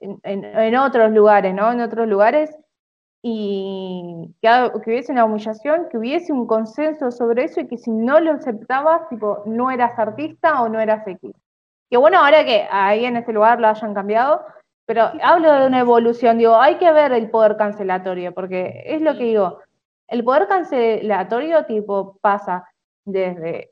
en, 0.00 0.20
en- 0.24 0.44
en 0.44 0.76
otros 0.76 1.12
lugares, 1.12 1.54
¿no? 1.54 1.72
En 1.72 1.80
otros 1.80 2.08
lugares 2.08 2.56
y 3.22 4.34
que, 4.40 4.48
que 4.82 4.90
hubiese 4.90 5.12
una 5.12 5.24
humillación, 5.24 5.88
que 5.90 5.98
hubiese 5.98 6.32
un 6.32 6.46
consenso 6.46 7.10
sobre 7.10 7.44
eso 7.44 7.60
y 7.60 7.68
que 7.68 7.78
si 7.78 7.90
no 7.90 8.18
lo 8.20 8.32
aceptabas, 8.32 9.08
tipo, 9.08 9.42
no 9.46 9.70
eras 9.70 9.98
artista 9.98 10.62
o 10.62 10.68
no 10.68 10.80
eras 10.80 11.06
X. 11.06 11.32
Que 11.90 11.96
bueno, 11.96 12.18
ahora 12.18 12.44
que 12.44 12.66
ahí 12.70 13.04
en 13.04 13.16
ese 13.16 13.32
lugar 13.32 13.60
lo 13.60 13.68
hayan 13.68 13.94
cambiado, 13.94 14.44
pero 14.86 15.10
hablo 15.22 15.52
de 15.52 15.66
una 15.66 15.80
evolución, 15.80 16.38
digo, 16.38 16.56
hay 16.56 16.76
que 16.76 16.90
ver 16.92 17.12
el 17.12 17.30
poder 17.30 17.56
cancelatorio, 17.56 18.32
porque 18.32 18.82
es 18.86 19.02
lo 19.02 19.16
que 19.16 19.24
digo, 19.24 19.60
el 20.08 20.24
poder 20.24 20.48
cancelatorio 20.48 21.64
tipo 21.66 22.18
pasa 22.20 22.64
desde 23.04 23.70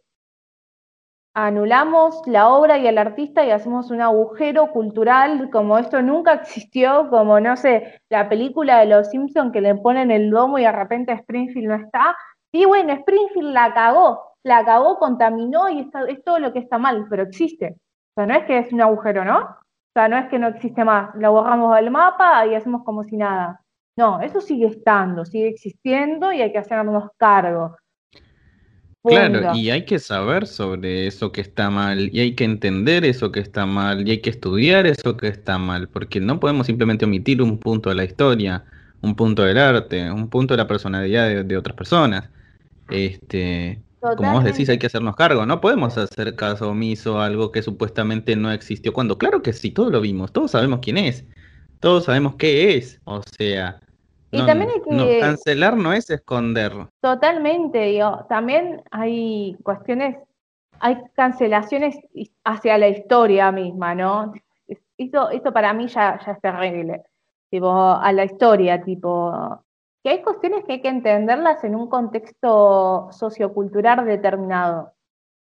anulamos 1.47 2.21
la 2.27 2.49
obra 2.49 2.79
y 2.79 2.87
el 2.89 2.99
artista 2.99 3.45
y 3.45 3.51
hacemos 3.51 3.91
un 3.91 4.01
agujero 4.01 4.73
cultural 4.73 5.51
como 5.51 5.79
esto 5.79 6.03
nunca 6.03 6.35
existió, 6.35 7.09
como 7.11 7.39
no 7.39 7.57
sé, 7.57 8.01
la 8.09 8.29
película 8.29 8.81
de 8.81 8.87
los 8.87 9.09
Simpsons 9.11 9.53
que 9.53 9.61
le 9.61 9.77
ponen 9.77 10.11
el 10.11 10.31
domo 10.31 10.59
y 10.59 10.63
de 10.63 10.73
repente 10.73 11.13
Springfield 11.13 11.69
no 11.69 11.75
está. 11.77 12.17
Y 12.53 12.65
bueno, 12.65 12.93
Springfield 12.93 13.53
la 13.53 13.73
cagó, 13.73 14.35
la 14.43 14.65
cagó, 14.65 14.99
contaminó 14.99 15.69
y 15.69 15.81
está, 15.81 16.09
es 16.09 16.25
todo 16.25 16.41
lo 16.41 16.53
que 16.53 16.59
está 16.59 16.77
mal, 16.79 17.07
pero 17.09 17.23
existe. 17.23 17.77
O 17.77 18.13
sea, 18.17 18.27
no 18.27 18.35
es 18.35 18.45
que 18.45 18.59
es 18.59 18.73
un 18.73 18.81
agujero, 18.81 19.25
¿no? 19.25 19.39
O 19.39 19.93
sea, 19.95 20.09
no 20.09 20.17
es 20.19 20.29
que 20.29 20.39
no 20.41 20.49
existe 20.49 20.85
más, 20.85 21.15
la 21.15 21.29
borramos 21.29 21.77
del 21.77 21.91
mapa 21.91 22.47
y 22.47 22.55
hacemos 22.57 22.83
como 22.85 23.05
si 23.05 23.17
nada. 23.17 23.61
No, 23.97 24.21
eso 24.21 24.41
sigue 24.41 24.67
estando, 24.67 25.25
sigue 25.25 25.49
existiendo 25.49 26.33
y 26.33 26.43
hay 26.43 26.53
que 26.53 26.59
hacernos 26.59 27.11
cargo. 27.17 27.77
Claro, 29.09 29.55
y 29.55 29.71
hay 29.71 29.85
que 29.85 29.99
saber 29.99 30.47
sobre 30.47 31.07
eso 31.07 31.33
que 31.33 31.41
está 31.41 31.71
mal, 31.71 32.11
y 32.13 32.21
hay 32.21 32.35
que 32.35 32.45
entender 32.45 33.05
eso 33.05 33.33
que 33.33 33.41
está 33.41 33.67
mal, 33.67 34.07
y 34.07 34.13
hay 34.13 34.21
que 34.21 34.31
estudiar 34.31 34.87
eso 34.87 35.17
que 35.17 35.29
está 35.29 35.59
mal, 35.59 35.89
porque 35.89 36.21
no 36.21 36.41
podemos 36.41 36.67
simplemente 36.67 37.05
omitir 37.05 37.43
un 37.43 37.59
punto 37.59 37.89
de 37.91 37.97
la 37.97 38.05
historia, 38.05 38.65
un 39.01 39.15
punto 39.17 39.43
del 39.43 39.59
arte, 39.59 40.11
un 40.11 40.29
punto 40.29 40.55
de 40.55 40.59
la 40.59 40.67
personalidad 40.69 41.29
de, 41.29 41.45
de 41.45 41.57
otras 41.57 41.77
personas. 41.77 42.31
Este, 42.89 43.83
como 44.01 44.33
vos 44.33 44.45
decís, 44.45 44.69
hay 44.69 44.79
que 44.79 44.87
hacernos 44.87 45.17
cargo, 45.17 45.45
no 45.47 45.61
podemos 45.61 45.99
hacer 45.99 46.35
caso 46.37 46.71
omiso 46.71 47.21
a 47.21 47.27
algo 47.27 47.53
que 47.53 47.63
supuestamente 47.63 48.37
no 48.37 48.51
existió, 48.53 48.93
cuando 48.93 49.19
claro 49.19 49.43
que 49.43 49.53
sí, 49.53 49.71
todos 49.71 49.93
lo 49.93 50.01
vimos, 50.01 50.33
todos 50.33 50.53
sabemos 50.53 50.81
quién 50.83 50.99
es, 50.99 51.25
todos 51.81 52.05
sabemos 52.05 52.37
qué 52.37 52.77
es, 52.77 53.01
o 53.05 53.23
sea, 53.37 53.81
Y 54.31 54.39
no- 54.39 54.47
también 54.47 54.71
hay 54.71 54.81
que- 54.83 54.91
no, 54.91 55.07
cancelar 55.21 55.77
no 55.77 55.93
es 55.93 56.11
esconder. 56.11 56.73
Totalmente, 57.01 57.79
digo, 57.81 58.27
también 58.29 58.83
hay 58.91 59.57
cuestiones, 59.63 60.17
hay 60.81 60.99
cancelaciones 61.15 61.99
hacia 62.45 62.77
la 62.79 62.89
historia 62.89 63.51
misma, 63.53 63.95
¿no? 63.95 64.33
Es- 64.67 64.79
Eso, 64.99 65.31
eso 65.31 65.53
para 65.53 65.73
mí 65.73 65.87
ya, 65.89 66.19
ya 66.25 66.33
es 66.33 66.41
terrible, 66.41 67.05
tipo, 67.51 67.71
a 67.71 68.13
la 68.13 68.25
historia, 68.25 68.83
tipo, 68.83 69.33
que 70.03 70.11
hay 70.11 70.23
cuestiones 70.23 70.65
que 70.65 70.73
hay 70.75 70.83
que 70.83 70.89
entenderlas 70.89 71.63
en 71.65 71.75
un 71.77 71.89
contexto 71.89 73.09
sociocultural 73.13 74.05
determinado. 74.05 74.93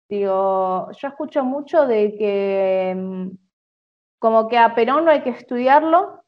Digo, 0.09 0.89
yo 0.91 1.07
escucho 1.07 1.43
mucho 1.43 1.86
de 1.88 2.15
que 2.17 2.93
mm, 2.97 3.28
como 4.20 4.47
que 4.47 4.57
a 4.57 4.76
Perón 4.76 5.05
no 5.05 5.11
hay 5.11 5.22
que 5.22 5.30
estudiarlo 5.30 6.18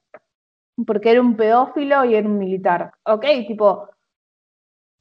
porque 0.86 1.12
era 1.12 1.22
un 1.22 1.36
pedófilo 1.36 2.06
y 2.06 2.16
era 2.16 2.28
un 2.28 2.38
militar. 2.38 2.92
Ok, 3.04 3.26
tipo, 3.48 3.90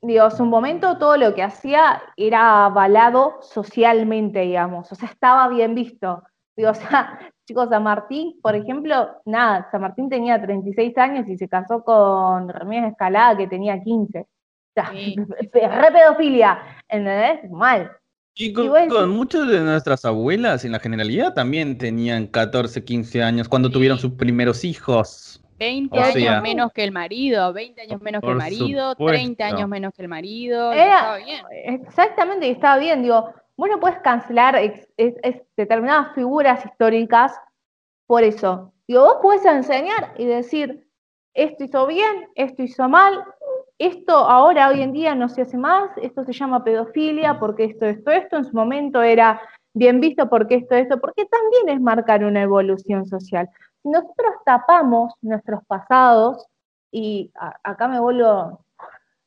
digo, 0.02 0.24
en 0.24 0.30
su 0.30 0.44
momento 0.44 0.98
todo 0.98 1.16
lo 1.16 1.34
que 1.34 1.42
hacía 1.42 2.02
era 2.16 2.66
avalado 2.66 3.38
socialmente, 3.42 4.40
digamos, 4.40 4.90
o 4.92 4.94
sea, 4.94 5.08
estaba 5.08 5.48
bien 5.48 5.74
visto. 5.74 6.22
Digo, 6.56 6.70
o 6.70 6.74
sea, 6.74 7.18
chicos, 7.46 7.68
San 7.68 7.82
Martín, 7.82 8.38
por 8.42 8.54
ejemplo, 8.54 9.08
nada, 9.24 9.68
San 9.70 9.80
Martín 9.82 10.08
tenía 10.08 10.40
36 10.40 10.96
años 10.98 11.28
y 11.28 11.36
se 11.36 11.48
casó 11.48 11.82
con 11.84 12.48
Ramírez 12.48 12.92
Escalada, 12.92 13.36
que 13.36 13.46
tenía 13.46 13.80
15. 13.82 14.20
O 14.20 14.26
sea, 14.74 14.90
Sí. 14.92 15.16
re 15.52 15.92
pedofilia, 15.92 16.58
¿entendés? 16.88 17.50
Mal. 17.50 17.90
Y 18.34 18.52
con, 18.52 18.66
Y 18.66 19.06
muchas 19.08 19.48
de 19.48 19.60
nuestras 19.60 20.04
abuelas, 20.04 20.64
en 20.64 20.72
la 20.72 20.78
generalidad, 20.78 21.34
también 21.34 21.76
tenían 21.76 22.26
14, 22.26 22.84
15 22.84 23.22
años 23.22 23.48
cuando 23.48 23.68
Sí. 23.68 23.74
tuvieron 23.74 23.98
sus 23.98 24.12
primeros 24.12 24.64
hijos. 24.64 25.42
20 25.60 25.96
O 25.98 26.02
años 26.02 26.14
sea- 26.14 26.40
menos 26.40 26.72
que 26.72 26.82
el 26.82 26.90
marido, 26.90 27.52
20 27.52 27.82
años 27.82 28.00
menos 28.00 28.22
que 28.22 28.30
el 28.30 28.36
marido, 28.36 28.90
supuesto. 28.92 29.12
30 29.12 29.46
años 29.46 29.68
menos 29.68 29.92
que 29.94 30.02
el 30.02 30.08
marido, 30.08 30.72
Era- 30.72 30.96
estaba 30.96 31.16
bien. 31.18 31.44
Exactamente, 31.84 32.48
y 32.48 32.50
estaba 32.50 32.78
bien. 32.78 33.02
Digo, 33.02 33.32
vos 33.56 33.68
no 33.70 33.78
puedes 33.78 33.98
cancelar 33.98 34.56
ex- 34.56 34.88
determinadas 35.56 36.14
figuras 36.14 36.64
históricas 36.64 37.38
por 38.06 38.24
eso. 38.24 38.72
Digo, 38.88 39.02
vos 39.02 39.16
podés 39.22 39.44
enseñar 39.44 40.14
y 40.16 40.24
decir, 40.24 40.86
esto 41.34 41.62
hizo 41.64 41.86
bien, 41.86 42.28
esto 42.34 42.62
hizo 42.62 42.88
mal, 42.88 43.22
esto 43.78 44.12
ahora, 44.16 44.68
hoy 44.70 44.82
en 44.82 44.92
día, 44.92 45.14
no 45.14 45.28
se 45.28 45.42
hace 45.42 45.56
más, 45.56 45.90
esto 46.02 46.24
se 46.24 46.32
llama 46.32 46.64
pedofilia, 46.64 47.38
porque 47.38 47.64
esto, 47.64 47.86
esto, 47.86 48.10
esto, 48.10 48.36
en 48.38 48.44
su 48.46 48.54
momento 48.56 49.00
era 49.02 49.40
bien 49.74 50.00
visto 50.00 50.28
porque 50.28 50.56
esto, 50.56 50.74
esto, 50.74 50.98
porque 51.00 51.26
también 51.26 51.68
es 51.76 51.80
marcar 51.80 52.24
una 52.24 52.42
evolución 52.42 53.06
social. 53.06 53.48
Si 53.82 53.88
nosotros 53.88 54.34
tapamos 54.44 55.14
nuestros 55.22 55.64
pasados, 55.66 56.46
y 56.92 57.30
a- 57.34 57.56
acá 57.62 57.88
me 57.88 58.00
vuelvo 58.00 58.60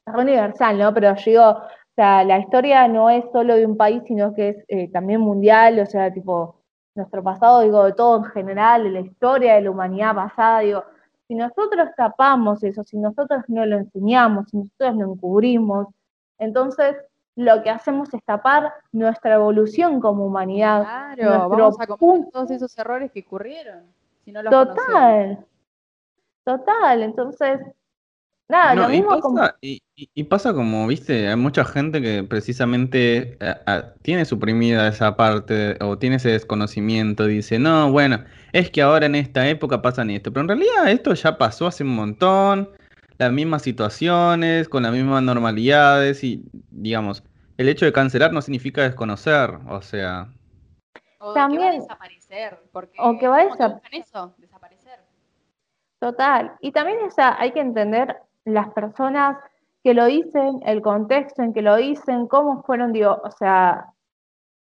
es 0.05 0.13
universal, 0.15 0.77
¿no? 0.77 0.93
Pero 0.93 1.15
yo 1.15 1.23
digo, 1.31 1.49
o 1.49 1.95
sea, 1.95 2.23
la 2.23 2.39
historia 2.39 2.87
no 2.87 3.09
es 3.09 3.23
solo 3.31 3.55
de 3.55 3.65
un 3.65 3.77
país, 3.77 4.03
sino 4.05 4.33
que 4.33 4.49
es 4.49 4.65
eh, 4.67 4.91
también 4.91 5.21
mundial, 5.21 5.79
o 5.79 5.85
sea, 5.85 6.11
tipo, 6.11 6.55
nuestro 6.95 7.23
pasado, 7.23 7.61
digo, 7.61 7.85
de 7.85 7.93
todo 7.93 8.17
en 8.17 8.25
general, 8.25 8.83
de 8.83 8.89
la 8.91 8.99
historia 8.99 9.55
de 9.55 9.61
la 9.61 9.71
humanidad 9.71 10.13
pasada, 10.13 10.59
digo, 10.59 10.83
si 11.27 11.35
nosotros 11.35 11.89
tapamos 11.95 12.61
eso, 12.63 12.83
si 12.83 12.97
nosotros 12.97 13.43
no 13.47 13.65
lo 13.65 13.77
enseñamos, 13.77 14.49
si 14.49 14.57
nosotros 14.57 14.95
lo 14.97 15.13
encubrimos, 15.13 15.87
entonces 16.37 16.95
lo 17.35 17.63
que 17.63 17.69
hacemos 17.71 18.13
es 18.13 18.21
tapar 18.25 18.73
nuestra 18.91 19.35
evolución 19.35 19.99
como 20.01 20.25
humanidad. 20.25 20.83
Claro, 21.15 21.49
vamos 21.49 21.79
a 21.79 21.87
punto- 21.97 22.29
todos 22.31 22.51
esos 22.51 22.77
errores 22.77 23.09
que 23.11 23.21
ocurrieron. 23.25 23.85
Si 24.25 24.31
no 24.31 24.41
los 24.43 24.51
conocemos. 24.53 24.77
Total, 24.85 25.45
total, 26.45 27.03
entonces, 27.03 27.59
nada, 28.47 28.75
No, 28.75 28.83
lo 28.83 28.89
mismo 28.89 29.19
como... 29.19 29.37
pasa, 29.37 29.57
y, 29.61 29.81
y- 29.95 30.09
y 30.13 30.23
pasa 30.23 30.53
como, 30.53 30.87
viste, 30.87 31.27
hay 31.27 31.35
mucha 31.35 31.65
gente 31.65 32.01
que 32.01 32.23
precisamente 32.23 33.37
eh, 33.39 33.55
ah, 33.65 33.93
tiene 34.01 34.25
suprimida 34.25 34.87
esa 34.87 35.15
parte 35.15 35.77
o 35.81 35.97
tiene 35.97 36.17
ese 36.17 36.29
desconocimiento, 36.29 37.25
dice, 37.25 37.59
no, 37.59 37.91
bueno, 37.91 38.23
es 38.51 38.69
que 38.71 38.81
ahora 38.81 39.05
en 39.05 39.15
esta 39.15 39.47
época 39.49 39.81
pasan 39.81 40.09
esto, 40.09 40.31
pero 40.31 40.41
en 40.41 40.47
realidad 40.49 40.89
esto 40.89 41.13
ya 41.13 41.37
pasó 41.37 41.67
hace 41.67 41.83
un 41.83 41.95
montón, 41.95 42.69
las 43.17 43.31
mismas 43.31 43.61
situaciones, 43.61 44.67
con 44.69 44.83
las 44.83 44.91
mismas 44.91 45.23
normalidades 45.23 46.23
y, 46.23 46.43
digamos, 46.71 47.23
el 47.57 47.69
hecho 47.69 47.85
de 47.85 47.93
cancelar 47.93 48.33
no 48.33 48.41
significa 48.41 48.81
desconocer, 48.83 49.51
o 49.69 49.81
sea, 49.81 50.29
O 51.19 51.33
de 51.33 51.39
que 51.49 51.81
desaparecer. 52.35 52.69
Porque 52.71 52.97
o 52.99 53.17
que 53.17 53.27
va 53.27 53.39
a 53.39 53.43
¿cómo 53.43 53.55
te 53.57 53.63
desap- 53.63 53.73
buscan 53.73 53.93
eso? 53.93 54.33
Desaparecer. 54.37 54.99
Total. 55.99 56.53
Y 56.61 56.71
también 56.71 56.99
esa, 57.05 57.39
hay 57.39 57.51
que 57.51 57.59
entender 57.61 58.17
las 58.45 58.69
personas 58.73 59.37
que 59.83 59.93
lo 59.93 60.05
dicen, 60.05 60.61
el 60.65 60.81
contexto 60.81 61.41
en 61.43 61.53
que 61.53 61.61
lo 61.61 61.75
dicen, 61.75 62.27
cómo 62.27 62.63
fueron, 62.63 62.93
digo, 62.93 63.21
o 63.23 63.31
sea, 63.31 63.93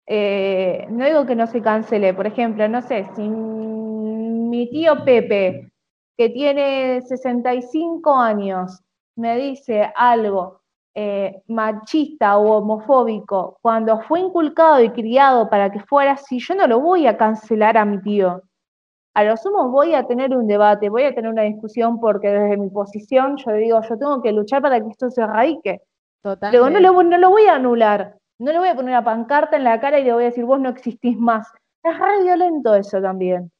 eh, 0.07 0.86
no 0.88 1.04
digo 1.04 1.26
que 1.26 1.34
no 1.36 1.46
se 1.46 1.62
cancele, 1.62 2.14
por 2.14 2.26
ejemplo, 2.26 2.68
no 2.68 2.80
sé, 2.82 3.07
si 3.14 3.28
mi 3.28 4.68
tío 4.70 5.04
Pepe, 5.04 5.72
que 6.16 6.28
tiene 6.30 7.02
65 7.02 8.14
años, 8.16 8.80
me 9.16 9.36
dice 9.36 9.92
algo 9.94 10.61
eh, 10.99 11.42
machista 11.49 12.38
o 12.38 12.57
homofóbico 12.57 13.59
cuando 13.61 14.01
fue 14.01 14.20
inculcado 14.20 14.82
y 14.82 14.88
criado 14.88 15.51
para 15.51 15.70
que 15.70 15.80
fuera 15.80 16.12
así, 16.12 16.38
yo 16.38 16.55
no 16.55 16.66
lo 16.66 16.80
voy 16.80 17.07
a 17.07 17.18
cancelar 17.18 17.76
a 17.76 17.84
mi 17.84 18.01
tío. 18.01 18.42
A 19.12 19.22
lo 19.22 19.36
sumo 19.36 19.68
voy 19.68 19.94
a 19.94 20.07
tener 20.07 20.34
un 20.34 20.47
debate, 20.47 20.88
voy 20.88 21.03
a 21.03 21.14
tener 21.14 21.30
una 21.30 21.42
discusión 21.42 22.01
porque 22.01 22.28
desde 22.30 22.57
mi 22.57 22.70
posición 22.70 23.36
yo 23.36 23.53
digo, 23.53 23.82
yo 23.82 23.99
tengo 23.99 24.22
que 24.22 24.32
luchar 24.32 24.62
para 24.62 24.80
que 24.80 24.88
esto 24.88 25.11
se 25.11 25.20
erradique. 25.20 25.82
Luego, 26.24 26.70
no 26.70 26.80
lo, 26.80 27.03
no 27.03 27.18
lo 27.18 27.28
voy 27.28 27.44
a 27.44 27.57
anular, 27.57 28.16
no 28.38 28.53
le 28.53 28.59
voy 28.59 28.68
a 28.68 28.74
poner 28.74 28.92
una 28.92 29.05
pancarta 29.05 29.55
en 29.55 29.64
la 29.64 29.78
cara 29.78 29.99
y 29.99 30.05
le 30.05 30.14
voy 30.14 30.22
a 30.22 30.26
decir, 30.28 30.47
vos 30.47 30.61
no 30.61 30.70
existís 30.70 31.18
más. 31.18 31.47
Es 31.82 31.99
re 31.99 32.22
violento 32.22 32.74
eso 32.74 33.03
también. 33.03 33.53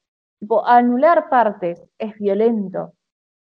anular 0.65 1.29
partes 1.29 1.83
es 1.99 2.17
violento. 2.17 2.93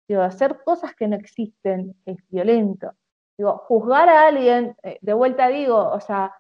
Digo, 0.10 0.24
hacer 0.24 0.58
cosas 0.66 0.94
que 0.94 1.08
no 1.08 1.16
existen 1.16 1.96
es 2.06 2.18
violento. 2.28 2.92
Digo, 3.38 3.58
juzgar 3.68 4.10
a 4.10 4.28
alguien, 4.28 4.76
eh, 4.84 4.98
de 5.02 5.14
vuelta 5.14 5.48
digo, 5.48 5.78
o 5.78 6.00
sea, 6.00 6.34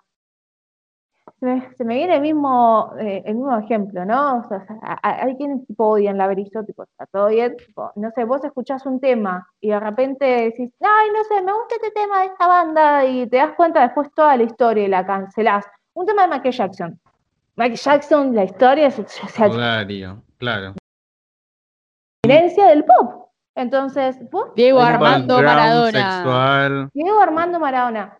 se 1.39 1.83
me, 1.85 1.95
viene 1.95 2.15
el 2.15 2.21
mismo, 2.21 2.93
eh, 2.99 3.21
el 3.25 3.35
mismo 3.35 3.55
ejemplo, 3.57 4.03
¿no? 4.05 4.39
O 4.39 4.47
sea, 4.47 4.65
hay 5.03 5.35
quienes 5.35 5.67
tipo 5.67 5.89
odian 5.89 6.17
la 6.17 6.25
verizo, 6.25 6.63
tipo, 6.63 6.83
está 6.83 7.05
todo 7.05 7.27
bien, 7.27 7.55
no 7.95 8.09
sé, 8.11 8.23
vos 8.23 8.43
escuchás 8.43 8.85
un 8.87 8.99
tema 8.99 9.47
y 9.61 9.69
de 9.69 9.79
repente 9.79 10.25
decís, 10.25 10.73
ay, 10.81 11.09
no 11.13 11.23
sé, 11.25 11.43
me 11.43 11.53
gusta 11.53 11.75
este 11.75 11.91
tema 11.91 12.21
de 12.21 12.25
esta 12.27 12.47
banda 12.47 13.05
y 13.05 13.27
te 13.27 13.37
das 13.37 13.53
cuenta 13.55 13.81
después 13.83 14.11
toda 14.15 14.35
la 14.35 14.43
historia 14.43 14.85
y 14.85 14.87
la 14.87 15.05
cancelás. 15.05 15.65
Un 15.93 16.07
tema 16.07 16.23
de 16.23 16.29
Michael 16.29 16.53
Jackson. 16.53 16.99
Michael 17.55 17.79
Jackson, 17.79 18.35
la 18.35 18.43
historia 18.43 18.87
es... 18.87 18.95
Claro, 19.35 20.23
claro. 20.37 20.73
Herencia 22.23 22.67
del 22.67 22.83
pop. 22.83 23.26
Entonces, 23.57 24.19
Diego 24.55 24.79
Armando 24.79 25.41
Maradona. 25.41 26.89
Diego 26.93 27.19
Armando 27.19 27.59
Maradona. 27.59 28.19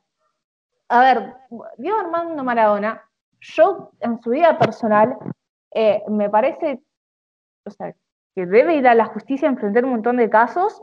A 0.90 1.00
ver, 1.00 1.36
Diego 1.78 2.00
Armando 2.00 2.44
Maradona, 2.44 3.04
yo 3.40 3.92
en 4.00 4.20
su 4.20 4.32
vida 4.32 4.58
personal, 4.58 5.16
eh, 5.76 6.02
me 6.10 6.28
parece, 6.32 6.82
o 7.66 7.70
sea, 7.70 7.94
que 8.34 8.48
debe 8.48 8.78
ir 8.78 8.88
a 8.88 8.96
la 8.96 9.06
justicia 9.06 9.48
a 9.48 9.52
enfrentar 9.52 9.86
un 9.86 9.92
montón 9.92 10.18
de 10.18 10.28
casos, 10.28 10.82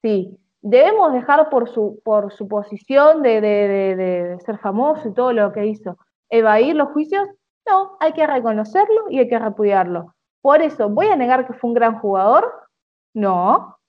sí. 0.00 0.34
Debemos 0.62 1.12
dejar 1.12 1.50
por 1.50 1.68
su, 1.68 2.00
por 2.02 2.32
su 2.32 2.48
posición 2.48 3.22
de, 3.22 3.42
de 3.42 4.38
ser 4.46 4.58
famoso 4.60 5.08
y 5.08 5.14
todo 5.14 5.34
lo 5.34 5.52
que 5.52 5.66
hizo, 5.66 5.98
evadir 6.30 6.74
los 6.74 6.88
juicios. 6.92 7.28
No, 7.68 7.98
hay 8.00 8.14
que 8.14 8.26
reconocerlo 8.26 9.10
y 9.10 9.18
hay 9.18 9.28
que 9.28 9.38
repudiarlo. 9.38 10.14
Por 10.40 10.62
eso, 10.62 10.88
¿voy 10.88 11.08
a 11.08 11.16
negar 11.16 11.46
que 11.46 11.52
fue 11.52 11.68
un 11.68 11.74
gran 11.74 11.98
jugador? 11.98 12.50
No, 13.12 13.79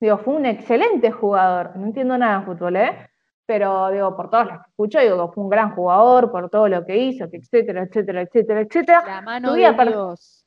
Digo, 0.00 0.18
fue 0.18 0.34
un 0.34 0.46
excelente 0.46 1.10
jugador. 1.10 1.76
No 1.76 1.86
entiendo 1.86 2.16
nada 2.16 2.40
de 2.40 2.46
fútbol, 2.46 2.76
¿eh? 2.76 3.10
Pero 3.44 3.90
digo, 3.90 4.16
por 4.16 4.30
todos 4.30 4.46
los 4.46 4.58
que 4.58 4.70
escucho, 4.70 5.00
digo 5.00 5.32
fue 5.32 5.44
un 5.44 5.50
gran 5.50 5.74
jugador, 5.74 6.30
por 6.30 6.48
todo 6.48 6.68
lo 6.68 6.86
que 6.86 6.96
hizo, 6.96 7.28
etcétera, 7.30 7.82
etcétera, 7.82 8.22
etcétera, 8.22 8.60
etcétera. 8.60 9.02
La 9.06 9.22
mano 9.22 9.52
de 9.52 9.72
Dios. 9.88 10.44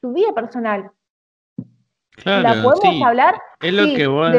Su 0.00 0.12
vida 0.12 0.32
personal. 0.34 0.90
Claro, 2.10 2.42
¿La 2.42 2.62
podemos 2.62 3.02
hablar? 3.06 3.40
Es 3.60 3.72
lo 3.72 3.84
que 3.84 4.06
vos 4.06 4.34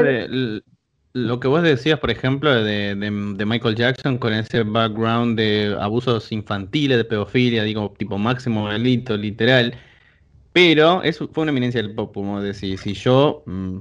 lo 1.14 1.40
que 1.40 1.48
vos 1.48 1.64
decías, 1.64 2.00
por 2.00 2.12
ejemplo, 2.12 2.54
de, 2.64 2.96
de, 2.96 3.46
Michael 3.46 3.76
Jackson 3.76 4.20
con 4.20 4.32
ese 4.32 4.62
background 4.62 5.38
de 5.38 5.76
abusos 5.80 6.32
infantiles, 6.32 6.98
de 6.98 7.04
pedofilia, 7.04 7.64
digo, 7.64 7.94
tipo 7.98 8.18
máximo 8.20 8.70
delito, 8.70 9.18
literal. 9.18 9.74
Pero 10.54 11.02
eso 11.02 11.28
fue 11.28 11.44
una 11.44 11.52
eminencia 11.52 11.82
del 11.82 11.96
pop, 11.96 12.14
como 12.14 12.42
decir, 12.42 12.78
si 12.78 12.94
yo 12.94 13.44
mm, 13.48 13.78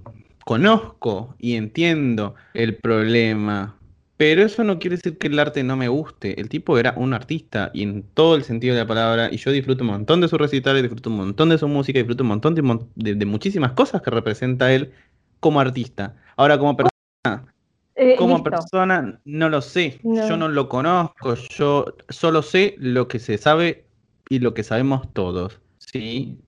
conozco 0.49 1.34
y 1.38 1.57
entiendo 1.57 2.34
el 2.55 2.76
problema, 2.76 3.76
pero 4.16 4.42
eso 4.42 4.64
no 4.64 4.78
quiere 4.78 4.96
decir 4.96 5.18
que 5.18 5.26
el 5.26 5.38
arte 5.38 5.62
no 5.62 5.76
me 5.76 5.88
guste. 5.88 6.40
El 6.40 6.49
tipo 6.49 6.78
era 6.78 6.94
un 6.96 7.12
artista 7.12 7.70
y 7.74 7.82
en 7.82 8.03
todo 8.03 8.34
el 8.34 8.44
sentido 8.44 8.74
de 8.74 8.80
la 8.80 8.86
palabra, 8.86 9.28
y 9.30 9.36
yo 9.36 9.53
disfruto 9.53 9.84
un 9.84 9.90
montón 9.90 10.22
de 10.22 10.28
sus 10.28 10.38
recitales, 10.38 10.80
disfruto 10.80 11.11
un 11.11 11.16
montón 11.18 11.51
de 11.51 11.59
su 11.59 11.68
música, 11.68 11.99
disfruto 11.99 12.24
un 12.24 12.28
montón 12.28 12.55
de, 12.55 13.26
muchísimas 13.26 13.72
cosas 13.72 14.01
que 14.01 14.11
representa 14.11 14.72
él 14.72 14.90
como 15.38 15.61
artista. 15.61 16.16
Ahora, 16.34 16.59
como 16.59 16.78
persona, 16.78 17.53
eh, 17.94 18.16
como 18.16 18.42
persona, 18.42 19.20
no 19.26 19.51
lo 19.51 19.61
sé, 19.61 20.01
yo 20.03 20.38
no 20.38 20.49
lo 20.49 20.70
conozco, 20.70 21.34
yo 21.34 21.94
solo 22.09 22.40
sé 22.40 22.74
lo 22.78 23.07
que 23.07 23.18
se 23.18 23.36
sabe 23.36 23.84
y 24.30 24.38
lo 24.38 24.55
que 24.55 24.62
sabemos 24.62 25.12
todos, 25.12 25.61
¿sí? 25.76 26.38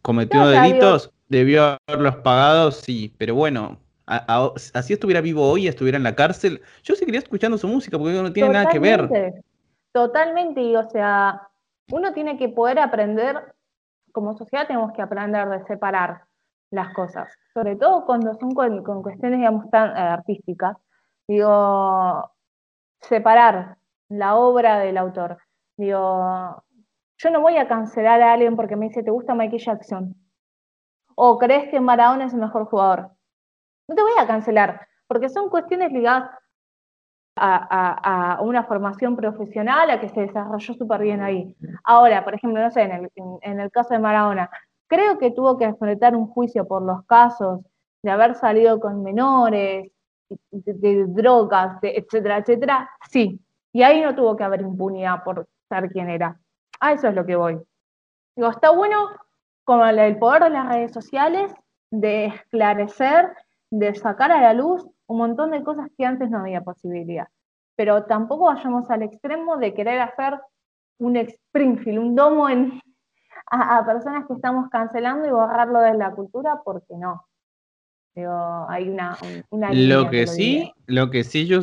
Cometió 0.00 0.48
delitos, 0.48 1.12
Debió 1.30 1.78
haberlos 1.86 2.16
pagado, 2.16 2.72
sí, 2.72 3.14
pero 3.16 3.36
bueno, 3.36 3.78
así 4.04 4.92
estuviera 4.92 5.20
vivo 5.20 5.48
hoy, 5.48 5.68
estuviera 5.68 5.96
en 5.96 6.02
la 6.02 6.16
cárcel, 6.16 6.60
yo 6.82 6.96
seguiría 6.96 7.20
escuchando 7.20 7.56
su 7.56 7.68
música 7.68 7.96
porque 7.96 8.20
no 8.20 8.32
tiene 8.32 8.48
nada 8.48 8.68
que 8.68 8.80
ver. 8.80 9.08
Totalmente, 9.92 10.60
y 10.60 10.74
o 10.74 10.90
sea, 10.90 11.48
uno 11.92 12.12
tiene 12.12 12.36
que 12.36 12.48
poder 12.48 12.80
aprender, 12.80 13.54
como 14.10 14.36
sociedad 14.36 14.66
tenemos 14.66 14.92
que 14.92 15.02
aprender 15.02 15.48
de 15.48 15.64
separar 15.66 16.24
las 16.72 16.92
cosas, 16.94 17.32
sobre 17.54 17.76
todo 17.76 18.04
cuando 18.06 18.34
son 18.34 18.52
con, 18.52 18.82
cuestiones, 19.02 19.38
digamos, 19.38 19.70
tan 19.70 19.96
eh, 19.96 20.00
artísticas. 20.00 20.76
Digo, 21.28 22.28
separar 23.02 23.76
la 24.08 24.34
obra 24.34 24.80
del 24.80 24.98
autor. 24.98 25.38
Digo, 25.76 26.64
yo 27.18 27.30
no 27.30 27.40
voy 27.40 27.56
a 27.56 27.68
cancelar 27.68 28.20
a 28.20 28.32
alguien 28.32 28.56
porque 28.56 28.74
me 28.74 28.88
dice, 28.88 29.04
¿te 29.04 29.12
gusta 29.12 29.36
Michael 29.36 29.62
Jackson? 29.62 30.16
¿O 31.22 31.36
crees 31.36 31.68
que 31.68 31.80
Maradona 31.80 32.24
es 32.24 32.32
el 32.32 32.40
mejor 32.40 32.64
jugador? 32.64 33.10
No 33.86 33.94
te 33.94 34.00
voy 34.00 34.12
a 34.18 34.26
cancelar, 34.26 34.88
porque 35.06 35.28
son 35.28 35.50
cuestiones 35.50 35.92
ligadas 35.92 36.30
a, 37.36 38.38
una 38.40 38.64
formación 38.64 39.16
profesional, 39.16 39.90
a 39.90 40.00
que 40.00 40.08
se 40.08 40.22
desarrolló 40.22 40.72
súper 40.72 41.02
bien 41.02 41.20
ahí. 41.20 41.54
Ahora, 41.84 42.24
por 42.24 42.34
ejemplo, 42.34 42.62
no 42.62 42.70
sé, 42.70 42.84
en 42.84 43.60
el, 43.60 43.70
caso 43.70 43.92
de 43.92 44.00
Maradona, 44.00 44.48
creo 44.86 45.18
que 45.18 45.30
tuvo 45.30 45.58
que 45.58 45.64
enfrentar 45.64 46.16
un 46.16 46.26
juicio 46.26 46.66
por 46.66 46.80
los 46.80 47.04
casos 47.04 47.60
de 48.02 48.10
haber 48.10 48.34
salido 48.34 48.80
con 48.80 49.02
menores, 49.02 49.92
de, 50.50 51.04
drogas, 51.06 51.80
etcétera, 51.82 52.38
etcétera, 52.38 52.90
sí. 53.10 53.38
Y 53.74 53.82
ahí 53.82 54.00
no 54.00 54.14
tuvo 54.14 54.38
que 54.38 54.44
haber 54.44 54.62
impunidad 54.62 55.22
por 55.22 55.46
ser 55.68 55.90
quien 55.90 56.08
era. 56.08 56.40
A 56.80 56.92
eso 56.92 57.08
es 57.08 57.14
lo 57.14 57.26
que 57.26 57.36
voy. 57.36 57.60
Digo, 58.34 58.48
está 58.48 58.70
bueno 58.70 59.10
como 59.70 59.86
el 59.86 60.18
poder 60.18 60.42
de 60.42 60.50
las 60.50 60.66
redes 60.66 60.92
sociales, 60.92 61.52
de 61.92 62.24
esclarecer, 62.24 63.30
de 63.70 63.94
sacar 63.94 64.32
a 64.32 64.40
la 64.40 64.52
luz 64.52 64.84
un 65.06 65.18
montón 65.18 65.52
de 65.52 65.62
cosas 65.62 65.86
que 65.96 66.04
antes 66.04 66.28
no 66.28 66.40
había 66.40 66.62
posibilidad. 66.62 67.28
Pero 67.76 68.02
tampoco 68.02 68.46
vayamos 68.46 68.90
al 68.90 69.04
extremo 69.04 69.58
de 69.58 69.72
querer 69.72 70.00
hacer 70.00 70.40
un 70.98 71.16
Springfield, 71.16 72.00
un 72.00 72.16
domo 72.16 72.48
en, 72.48 72.82
a, 73.46 73.86
personas 73.86 74.26
que 74.26 74.32
estamos 74.32 74.68
cancelando 74.70 75.28
y 75.28 75.30
borrarlo 75.30 75.78
de 75.78 75.94
la 75.94 76.10
cultura, 76.16 76.60
porque 76.64 76.96
no. 76.96 77.24
hay 78.68 78.88
una, 78.88 79.16
una 79.50 79.72
lo 79.72 80.10
que 80.10 80.26
sí, 80.26 80.74
lo 80.86 81.10
que 81.10 81.22
sí 81.22 81.46
yo, 81.46 81.60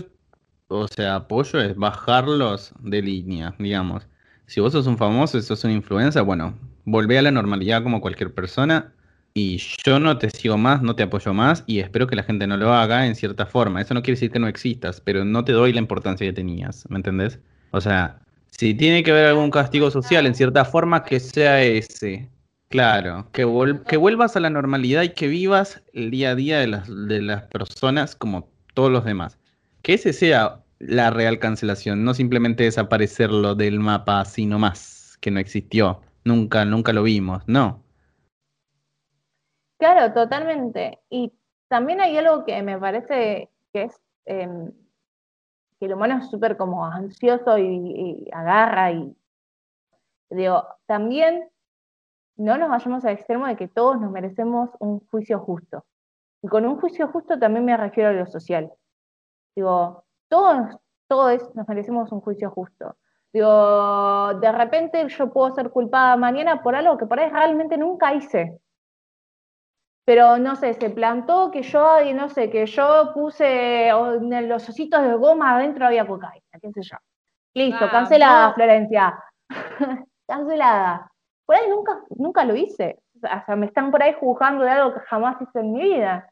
o 0.69 0.87
sea, 0.87 1.15
apoyo 1.15 1.59
es 1.59 1.75
bajarlos 1.75 2.73
de 2.79 3.01
línea, 3.01 3.53
digamos. 3.59 4.07
Si 4.45 4.61
vos 4.61 4.71
sos 4.71 4.87
un 4.87 4.97
famoso, 4.97 5.41
sos 5.41 5.65
una 5.65 5.73
influencer, 5.73 6.23
bueno, 6.23 6.53
volvé 6.87 7.19
a 7.19 7.21
la 7.21 7.31
normalidad 7.31 7.83
como 7.83 7.99
cualquier 7.99 8.33
persona 8.33 8.93
y 9.33 9.57
yo 9.85 9.99
no 9.99 10.17
te 10.17 10.29
sigo 10.29 10.57
más, 10.57 10.81
no 10.81 10.95
te 10.95 11.03
apoyo 11.03 11.33
más 11.33 11.65
y 11.67 11.79
espero 11.79 12.07
que 12.07 12.15
la 12.15 12.23
gente 12.23 12.47
no 12.47 12.55
lo 12.55 12.73
haga 12.73 13.05
en 13.05 13.13
cierta 13.13 13.45
forma. 13.45 13.81
Eso 13.81 13.93
no 13.93 14.01
quiere 14.01 14.15
decir 14.15 14.31
que 14.31 14.39
no 14.39 14.47
existas, 14.47 15.01
pero 15.01 15.25
no 15.25 15.43
te 15.43 15.51
doy 15.51 15.73
la 15.73 15.79
importancia 15.79 16.25
que 16.25 16.33
tenías, 16.33 16.89
¿me 16.89 16.95
entendés? 16.95 17.39
O 17.71 17.81
sea, 17.81 18.19
si 18.47 18.73
tiene 18.73 19.03
que 19.03 19.11
haber 19.11 19.25
algún 19.27 19.51
castigo 19.51 19.91
social 19.91 20.25
en 20.25 20.33
cierta 20.33 20.63
forma, 20.63 21.03
que 21.03 21.19
sea 21.19 21.61
ese. 21.61 22.29
Claro, 22.69 23.29
que, 23.33 23.43
vuelvas 23.43 24.37
a 24.37 24.39
la 24.39 24.49
normalidad 24.49 25.03
y 25.03 25.09
que 25.09 25.27
vivas 25.27 25.81
el 25.93 26.09
día 26.09 26.31
a 26.31 26.35
día 26.35 26.59
de 26.59 26.67
las, 26.67 26.87
de 26.87 27.21
las 27.21 27.43
personas 27.43 28.15
como 28.15 28.49
todos 28.73 28.91
los 28.91 29.03
demás. 29.03 29.37
Que 29.81 29.95
ese 29.95 30.13
sea 30.13 30.63
la 30.79 31.09
real 31.09 31.39
cancelación, 31.39 32.05
no 32.05 32.13
simplemente 32.13 32.63
desaparecerlo 32.63 33.55
del 33.55 33.79
mapa, 33.79 34.23
sino 34.23 34.57
más, 34.57 35.17
que 35.19 35.31
no 35.31 35.39
existió 35.39 36.01
nunca, 36.27 36.65
nunca 36.65 36.93
lo 36.93 37.03
vimos, 37.03 37.43
no. 37.47 37.83
Claro, 39.79 40.13
totalmente. 40.13 40.99
Y 41.09 41.33
también 41.67 42.01
hay 42.01 42.17
algo 42.17 42.45
que 42.45 42.61
me 42.61 42.77
parece 42.79 43.49
que 43.73 43.83
es 43.83 44.01
em, 44.25 44.71
que 45.79 45.85
el 45.85 45.93
humano 45.93 46.17
es 46.17 46.29
súper 46.29 46.57
como 46.57 46.85
ansioso 46.85 47.57
y, 47.57 48.27
agarra 48.33 48.91
y 48.91 49.15
digo, 50.29 50.67
también 50.85 51.49
no 52.35 52.57
nos 52.57 52.69
vayamos 52.69 53.05
al 53.05 53.13
extremo 53.13 53.47
de 53.47 53.55
que 53.55 53.67
todos 53.67 53.99
nos 53.99 54.11
merecemos 54.11 54.69
un 54.79 54.99
juicio 55.07 55.39
justo. 55.39 55.85
Y 56.41 56.47
con 56.47 56.65
un 56.65 56.79
juicio 56.79 57.07
justo 57.07 57.39
también 57.39 57.65
me 57.65 57.77
refiero 57.77 58.09
a 58.09 58.13
lo 58.13 58.25
social. 58.27 58.71
Digo, 59.55 60.05
todos, 60.27 60.77
todos 61.07 61.55
nos 61.55 61.67
merecemos 61.67 62.11
un 62.11 62.21
juicio 62.21 62.51
justo. 62.51 62.95
Digo, 63.33 64.33
de 64.35 64.51
repente 64.51 65.07
yo 65.09 65.31
puedo 65.31 65.53
ser 65.53 65.69
culpada 65.69 66.15
mañana 66.17 66.61
por 66.63 66.75
algo 66.75 66.97
que 66.97 67.05
por 67.05 67.19
ahí 67.19 67.29
realmente 67.29 67.77
nunca 67.77 68.13
hice. 68.13 68.59
Pero 70.05 70.37
no 70.37 70.55
sé, 70.55 70.73
se 70.73 70.89
plantó 70.89 71.51
que 71.51 71.61
yo, 71.61 71.97
no 72.15 72.29
sé, 72.29 72.49
que 72.49 72.65
yo 72.65 73.11
puse 73.13 73.89
en 73.89 74.49
los 74.49 74.69
ositos 74.69 75.01
de 75.03 75.13
goma 75.15 75.55
adentro 75.55 75.85
había 75.85 76.07
cocaína, 76.07 76.45
qué 76.61 76.71
sé 76.71 76.81
yo. 76.81 76.97
Listo, 77.53 77.85
Ah, 77.85 77.91
cancelada, 77.91 78.47
no. 78.47 78.53
Florencia. 78.53 79.23
cancelada. 80.27 81.11
Por 81.45 81.55
ahí 81.55 81.69
nunca, 81.69 82.01
nunca 82.09 82.45
lo 82.45 82.55
hice. 82.55 82.99
O 83.15 83.19
sea, 83.19 83.55
me 83.55 83.65
están 83.65 83.91
por 83.91 84.01
ahí 84.01 84.15
juzgando 84.19 84.63
de 84.63 84.69
algo 84.71 84.93
que 84.93 84.99
jamás 85.01 85.41
hice 85.41 85.59
en 85.59 85.73
mi 85.73 85.81
vida. 85.81 86.31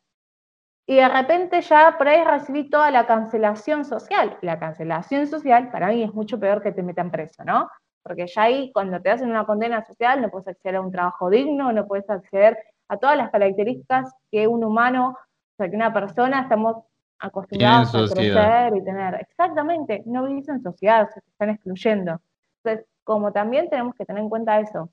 Y 0.87 0.97
de 0.97 1.09
repente 1.09 1.61
ya 1.61 1.97
por 1.97 2.07
ahí 2.07 2.23
recibí 2.23 2.69
toda 2.69 2.91
la 2.91 3.07
cancelación 3.07 3.85
social. 3.85 4.37
La 4.41 4.59
cancelación 4.59 5.25
social 5.25 5.71
para 5.71 5.87
mí 5.87 6.03
es 6.03 6.13
mucho 6.13 6.39
peor 6.39 6.61
que 6.61 6.71
te 6.71 6.83
metan 6.83 7.09
preso, 7.09 7.43
¿no? 7.43 7.69
Porque 8.03 8.27
ya 8.27 8.43
ahí 8.43 8.71
cuando 8.71 9.01
te 9.01 9.09
hacen 9.09 9.29
una 9.29 9.45
condena 9.45 9.83
social 9.83 10.21
no 10.21 10.29
puedes 10.29 10.47
acceder 10.47 10.75
a 10.75 10.81
un 10.81 10.91
trabajo 10.91 11.29
digno, 11.29 11.71
no 11.71 11.87
puedes 11.87 12.07
acceder 12.09 12.57
a 12.87 12.97
todas 12.97 13.17
las 13.17 13.31
características 13.31 14.13
que 14.31 14.47
un 14.47 14.63
humano, 14.63 15.17
o 15.17 15.55
sea, 15.57 15.69
que 15.69 15.75
una 15.75 15.91
persona 15.91 16.41
estamos 16.41 16.83
acostumbrados 17.17 17.95
a 17.95 18.13
crecer 18.13 18.75
y 18.75 18.83
tener. 18.83 19.15
Exactamente, 19.15 20.03
no 20.05 20.23
vivís 20.25 20.47
en 20.49 20.61
sociedad, 20.61 21.09
se 21.09 21.21
te 21.21 21.29
están 21.31 21.49
excluyendo. 21.49 22.21
Entonces, 22.63 22.85
como 23.03 23.31
también 23.31 23.69
tenemos 23.71 23.95
que 23.95 24.05
tener 24.05 24.21
en 24.21 24.29
cuenta 24.29 24.59
eso. 24.59 24.89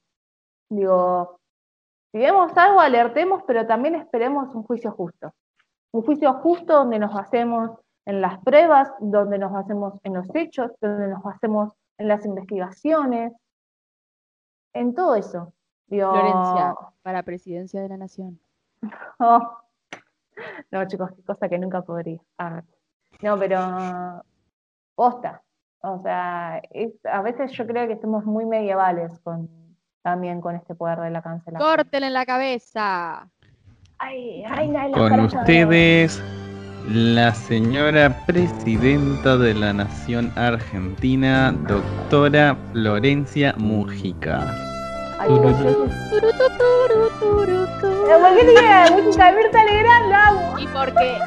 Digo, 0.70 1.38
si 2.12 2.18
vemos 2.18 2.56
algo, 2.56 2.80
alertemos, 2.80 3.42
pero 3.46 3.66
también 3.66 3.94
esperemos 3.94 4.54
un 4.54 4.62
juicio 4.62 4.90
justo. 4.92 5.34
Un 5.92 6.02
juicio 6.02 6.32
justo 6.34 6.74
donde 6.74 6.98
nos 6.98 7.12
basemos 7.12 7.70
en 8.06 8.20
las 8.20 8.38
pruebas, 8.42 8.90
donde 9.00 9.38
nos 9.38 9.52
basemos 9.52 9.94
en 10.04 10.14
los 10.14 10.26
hechos, 10.34 10.70
donde 10.80 11.08
nos 11.08 11.22
basemos 11.22 11.72
en 11.98 12.08
las 12.08 12.24
investigaciones, 12.26 13.32
en 14.72 14.94
todo 14.94 15.14
eso. 15.16 15.52
Digo, 15.86 16.10
Florencia, 16.10 16.74
para 17.02 17.22
presidencia 17.22 17.80
de 17.82 17.88
la 17.88 17.96
nación. 17.96 18.38
Oh. 19.18 19.58
No, 20.70 20.84
chicos, 20.88 21.10
qué 21.14 21.22
cosa 21.22 21.48
que 21.48 21.58
nunca 21.58 21.82
podría. 21.82 22.18
Ah, 22.38 22.62
No, 23.22 23.38
pero 23.38 24.24
posta. 24.96 25.42
O 25.82 25.98
sea, 26.00 26.60
es- 26.70 27.04
a 27.04 27.20
veces 27.22 27.52
yo 27.52 27.66
creo 27.66 27.86
que 27.86 28.00
somos 28.00 28.24
muy 28.24 28.46
medievales 28.46 29.20
con, 29.20 29.48
también 30.02 30.40
con 30.40 30.56
este 30.56 30.74
poder 30.74 30.98
de 31.00 31.10
la 31.10 31.22
cancelación. 31.22 31.68
¡Córtenle 31.70 32.10
la 32.10 32.24
cabeza! 32.26 33.28
Ay, 34.04 34.42
Con 34.94 35.20
ustedes, 35.20 36.20
la 36.88 37.32
señora 37.32 38.24
presidenta 38.26 39.36
de 39.36 39.54
la 39.54 39.72
Nación 39.72 40.32
Argentina, 40.34 41.52
doctora 41.68 42.56
Florencia 42.72 43.54
Mujica. 43.58 44.40
Ay, 45.20 45.28
Dios, 45.30 45.58
yo- 45.60 45.86
Turu, 46.10 46.30
tu, 46.32 46.48
turu, 46.58 47.10
turu, 47.20 47.66
tu. 47.80 48.04
Pero 48.06 48.18
¿Por 48.18 48.36
qué 48.36 48.44
tiene 48.44 49.02
música 49.02 49.30
de 49.30 49.36
Mirta 49.36 49.64
Legrand? 49.64 50.10
La 50.10 50.26
amo. 50.28 50.58
Y 50.58 50.66
porque, 50.66 51.18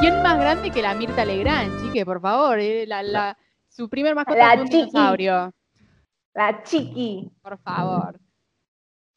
¿quién 0.00 0.22
más 0.22 0.38
grande 0.38 0.70
que 0.70 0.80
la 0.80 0.94
Mirta 0.94 1.24
Legrand, 1.26 1.82
chique? 1.82 2.06
Por 2.06 2.20
favor, 2.22 2.58
eh, 2.58 2.86
la, 2.86 3.02
la- 3.02 3.36
su 3.68 3.90
primer 3.90 4.14
mascota 4.14 4.38
La 4.38 4.52
fue 4.54 4.62
un 4.62 4.68
chiqui. 4.68 4.86
dinosaurio. 4.86 5.52
La 6.34 6.62
chiqui. 6.62 7.30
Por 7.42 7.58
favor. 7.58 8.18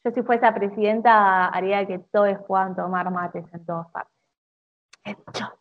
Yo 0.06 0.12
si 0.12 0.22
fuese 0.22 0.46
presidenta 0.52 1.48
haría 1.48 1.84
que 1.84 1.98
todos 1.98 2.38
puedan 2.46 2.76
tomar 2.76 3.10
mates 3.10 3.44
en 3.52 3.66
todas 3.66 3.88
partes. 3.90 4.14
Hecho. 5.04 5.58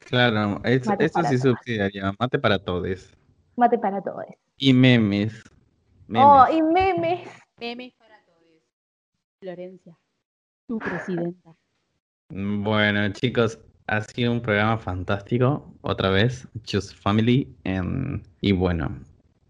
Claro, 0.00 0.60
es- 0.64 0.82
eso 0.98 1.22
sí 1.22 1.38
subsidiaría, 1.38 2.12
mate 2.18 2.40
para 2.40 2.58
todos. 2.58 3.16
Mate 3.56 3.78
para 3.78 4.02
todos. 4.02 4.24
Y 4.56 4.72
memes. 4.72 5.44
memes. 6.08 6.26
Oh, 6.28 6.44
y 6.52 6.60
memes. 6.60 7.28
Memes 7.60 7.94
para 7.94 8.20
todos. 8.24 8.40
Florencia, 9.38 9.96
tu 10.66 10.78
presidenta. 10.78 11.54
Bueno, 12.28 13.12
chicos, 13.12 13.60
ha 13.86 14.00
sido 14.00 14.32
un 14.32 14.42
programa 14.42 14.76
fantástico. 14.78 15.72
Otra 15.82 16.10
vez, 16.10 16.48
Choose 16.64 16.92
Family. 16.96 17.54
y 18.40 18.50
bueno, 18.50 18.98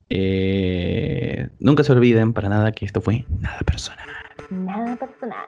eh, 0.09 1.49
nunca 1.59 1.85
se 1.85 1.93
olviden 1.93 2.33
para 2.33 2.49
nada 2.49 2.73
que 2.73 2.85
esto 2.85 3.01
fue 3.01 3.25
nada 3.41 3.59
personal. 3.61 4.07
Nada 4.51 4.97
personal. 4.97 5.47